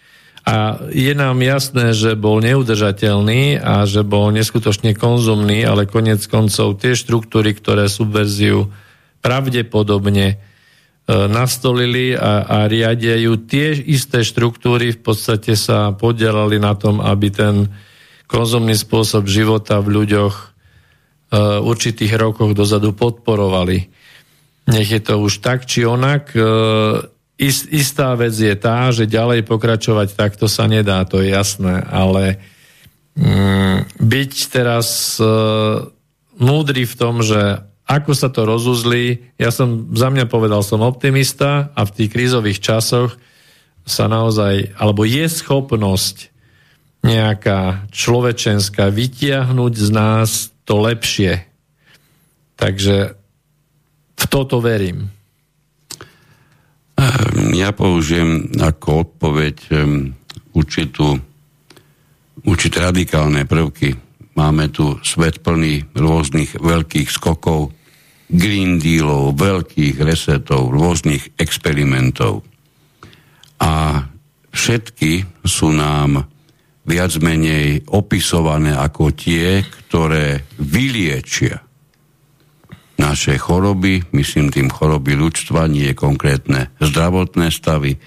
[0.44, 6.76] a je nám jasné, že bol neudržateľný a že bol neskutočne konzumný, ale konec koncov
[6.76, 8.68] tie štruktúry, ktoré subverziu
[9.24, 10.36] pravdepodobne
[11.04, 17.28] E, nastolili a, a riadia tie isté štruktúry, v podstate sa podielali na tom, aby
[17.28, 17.68] ten
[18.24, 20.34] konzumný spôsob života v ľuďoch
[21.28, 23.92] v e, určitých rokoch dozadu podporovali.
[24.64, 26.32] Nech je to už tak či onak.
[26.32, 26.40] E,
[27.70, 32.38] istá vec je tá, že ďalej pokračovať takto sa nedá, to je jasné, ale
[33.18, 35.26] mm, byť teraz e,
[36.38, 41.74] múdry v tom, že ako sa to rozuzlí, ja som za mňa povedal, som optimista
[41.76, 43.20] a v tých krízových časoch
[43.84, 46.32] sa naozaj, alebo je schopnosť
[47.04, 51.44] nejaká človečenská vytiahnuť z nás to lepšie.
[52.56, 53.12] Takže
[54.16, 55.12] v toto verím.
[57.04, 60.16] Ehm, ja použijem ako odpoveď ehm,
[60.56, 61.20] určitú,
[62.48, 63.92] určité radikálne prvky.
[64.34, 67.70] Máme tu svet plný rôznych veľkých skokov,
[68.24, 72.42] Green Dealov, veľkých resetov, rôznych experimentov.
[73.60, 74.00] A
[74.50, 76.24] všetky sú nám
[76.88, 81.63] viac menej opisované ako tie, ktoré vyliečia
[82.94, 87.98] naše choroby, myslím tým choroby ľudstva, nie konkrétne zdravotné stavy.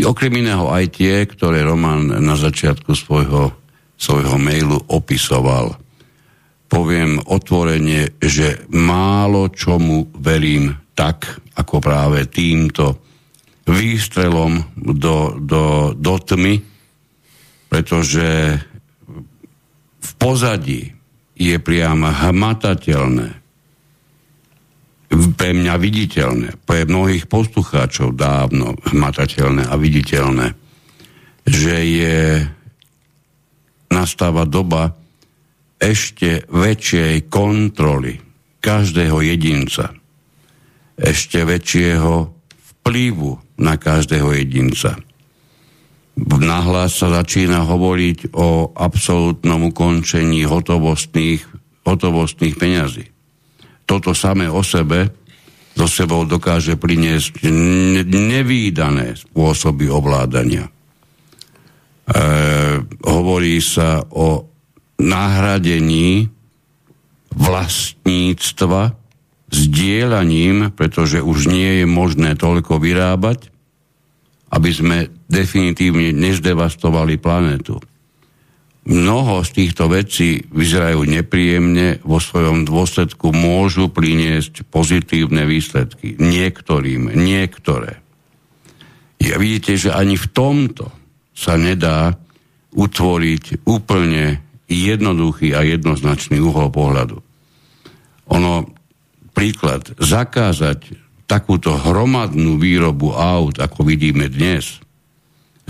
[0.00, 3.52] Okrem iného aj tie, ktoré Roman na začiatku svojho,
[4.00, 5.76] svojho mailu opisoval.
[6.72, 13.04] Poviem otvorene, že málo čomu verím tak, ako práve týmto
[13.68, 16.64] výstrelom do, do, do tmy,
[17.68, 18.58] pretože
[20.02, 20.96] v pozadí
[21.36, 23.41] je priam hmatateľné,
[25.12, 30.56] pre mňa viditeľné, pre mnohých poslucháčov dávno hmatateľné a viditeľné,
[31.44, 32.20] že je
[33.92, 34.96] nastáva doba
[35.76, 38.16] ešte väčšej kontroly
[38.62, 39.92] každého jedinca,
[40.96, 42.32] ešte väčšieho
[42.80, 44.96] vplyvu na každého jedinca.
[46.22, 51.42] Nahlas sa začína hovoriť o absolútnom ukončení hotovostných,
[51.84, 53.11] hotovostných peňazí
[53.84, 55.10] toto samé o sebe
[55.72, 57.48] so sebou dokáže priniesť
[58.12, 60.68] nevýdané spôsoby ovládania.
[60.68, 60.70] E,
[63.08, 64.44] hovorí sa o
[65.00, 66.28] nahradení
[67.32, 68.92] vlastníctva
[69.52, 73.48] sdielaním, pretože už nie je možné toľko vyrábať,
[74.52, 74.98] aby sme
[75.32, 77.80] definitívne nezdevastovali planetu.
[78.82, 86.18] Mnoho z týchto vecí vyzerajú nepríjemne, vo svojom dôsledku môžu priniesť pozitívne výsledky.
[86.18, 88.02] Niektorým, niektoré.
[89.22, 90.90] Ja vidíte, že ani v tomto
[91.30, 92.18] sa nedá
[92.74, 97.22] utvoriť úplne jednoduchý a jednoznačný uhol pohľadu.
[98.34, 98.66] Ono,
[99.30, 100.98] príklad, zakázať
[101.30, 104.82] takúto hromadnú výrobu aut, ako vidíme dnes,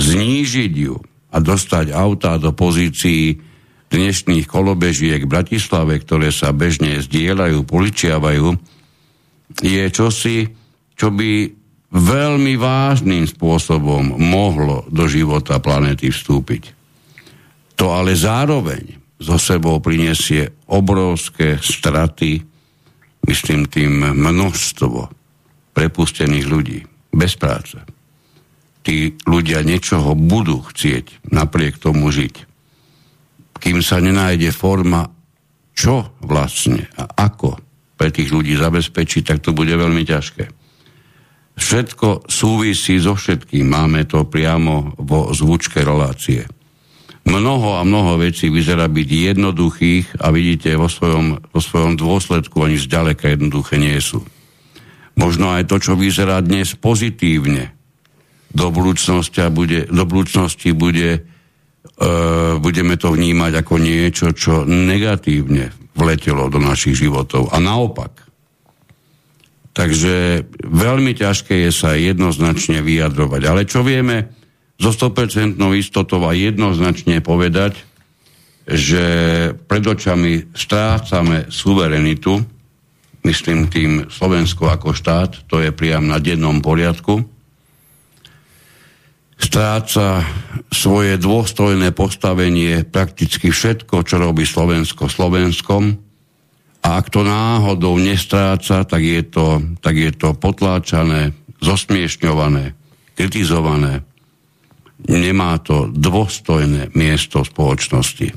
[0.01, 0.97] znížiť ju
[1.33, 3.41] a dostať autá do pozícií
[3.89, 8.47] dnešných kolobežiek v Bratislave, ktoré sa bežne zdieľajú, poličiavajú,
[9.61, 10.49] je čosi,
[10.97, 11.49] čo by
[11.93, 16.73] veľmi vážnym spôsobom mohlo do života planety vstúpiť.
[17.77, 22.41] To ale zároveň zo sebou prinesie obrovské straty,
[23.29, 25.13] myslím tým množstvo
[25.77, 26.81] prepustených ľudí
[27.13, 28.02] bez práce
[28.83, 32.51] tí ľudia niečoho budú chcieť napriek tomu žiť.
[33.63, 35.07] Kým sa nenájde forma,
[35.73, 37.57] čo vlastne a ako
[37.95, 40.51] pre tých ľudí zabezpečiť, tak to bude veľmi ťažké.
[41.53, 43.71] Všetko súvisí so všetkým.
[43.71, 46.49] Máme to priamo vo zvučke relácie.
[47.23, 52.75] Mnoho a mnoho vecí vyzerá byť jednoduchých a vidíte, vo svojom, vo svojom dôsledku ani
[52.75, 54.27] zďaleka jednoduché nie sú.
[55.15, 57.71] Možno aj to, čo vyzerá dnes pozitívne,
[58.53, 66.49] do budúcnosti bude, do budúcnosti bude uh, budeme to vnímať ako niečo, čo negatívne vletelo
[66.49, 67.53] do našich životov.
[67.53, 68.29] A naopak.
[69.73, 73.43] Takže veľmi ťažké je sa jednoznačne vyjadrovať.
[73.49, 74.37] Ale čo vieme
[74.77, 77.81] zo 100% istotou a jednoznačne povedať,
[78.69, 79.05] že
[79.65, 82.37] pred očami strácame suverenitu,
[83.25, 87.32] myslím tým Slovensko ako štát, to je priam na dennom poriadku,
[89.43, 90.23] stráca
[90.71, 95.99] svoje dôstojné postavenie prakticky všetko, čo robí Slovensko Slovenskom.
[96.83, 102.75] A ak to náhodou nestráca, tak je to, tak je to potláčané, zosmiešňované,
[103.15, 104.03] kritizované.
[105.07, 108.29] Nemá to dôstojné miesto v spoločnosti.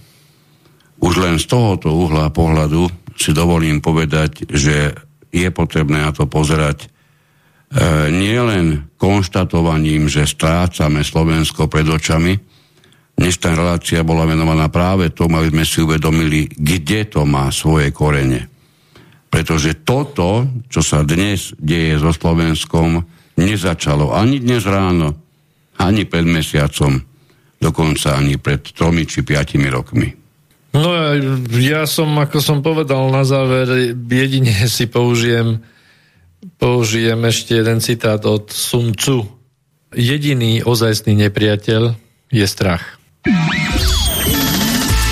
[1.01, 4.93] Už len z tohoto uhla pohľadu si dovolím povedať, že
[5.33, 6.89] je potrebné na to pozerať
[8.09, 12.33] nielen konštatovaním, že strácame Slovensko pred očami,
[13.19, 18.47] dnešná relácia bola venovaná práve tomu, aby sme si uvedomili, kde to má svoje korene.
[19.27, 23.03] Pretože toto, čo sa dnes deje so Slovenskom,
[23.35, 25.11] nezačalo ani dnes ráno,
[25.75, 27.03] ani pred mesiacom,
[27.59, 30.07] dokonca ani pred tromi či piatimi rokmi.
[30.75, 30.91] No
[31.59, 35.59] ja som, ako som povedal na záver, jedine si použijem
[36.57, 39.25] použijem ešte jeden citát od Sun Tzu.
[39.95, 41.95] Jediný ozajstný nepriateľ
[42.33, 42.99] je strach.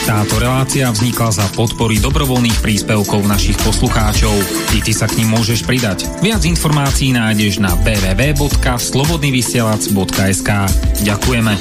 [0.04, 4.36] Táto relácia vznikla za podpory dobrovoľných príspevkov našich poslucháčov.
[4.76, 6.04] I ty sa k ním môžeš pridať.
[6.20, 10.50] Viac informácií nájdeš na www.slobodnyvysielac.sk
[11.08, 11.54] Ďakujeme.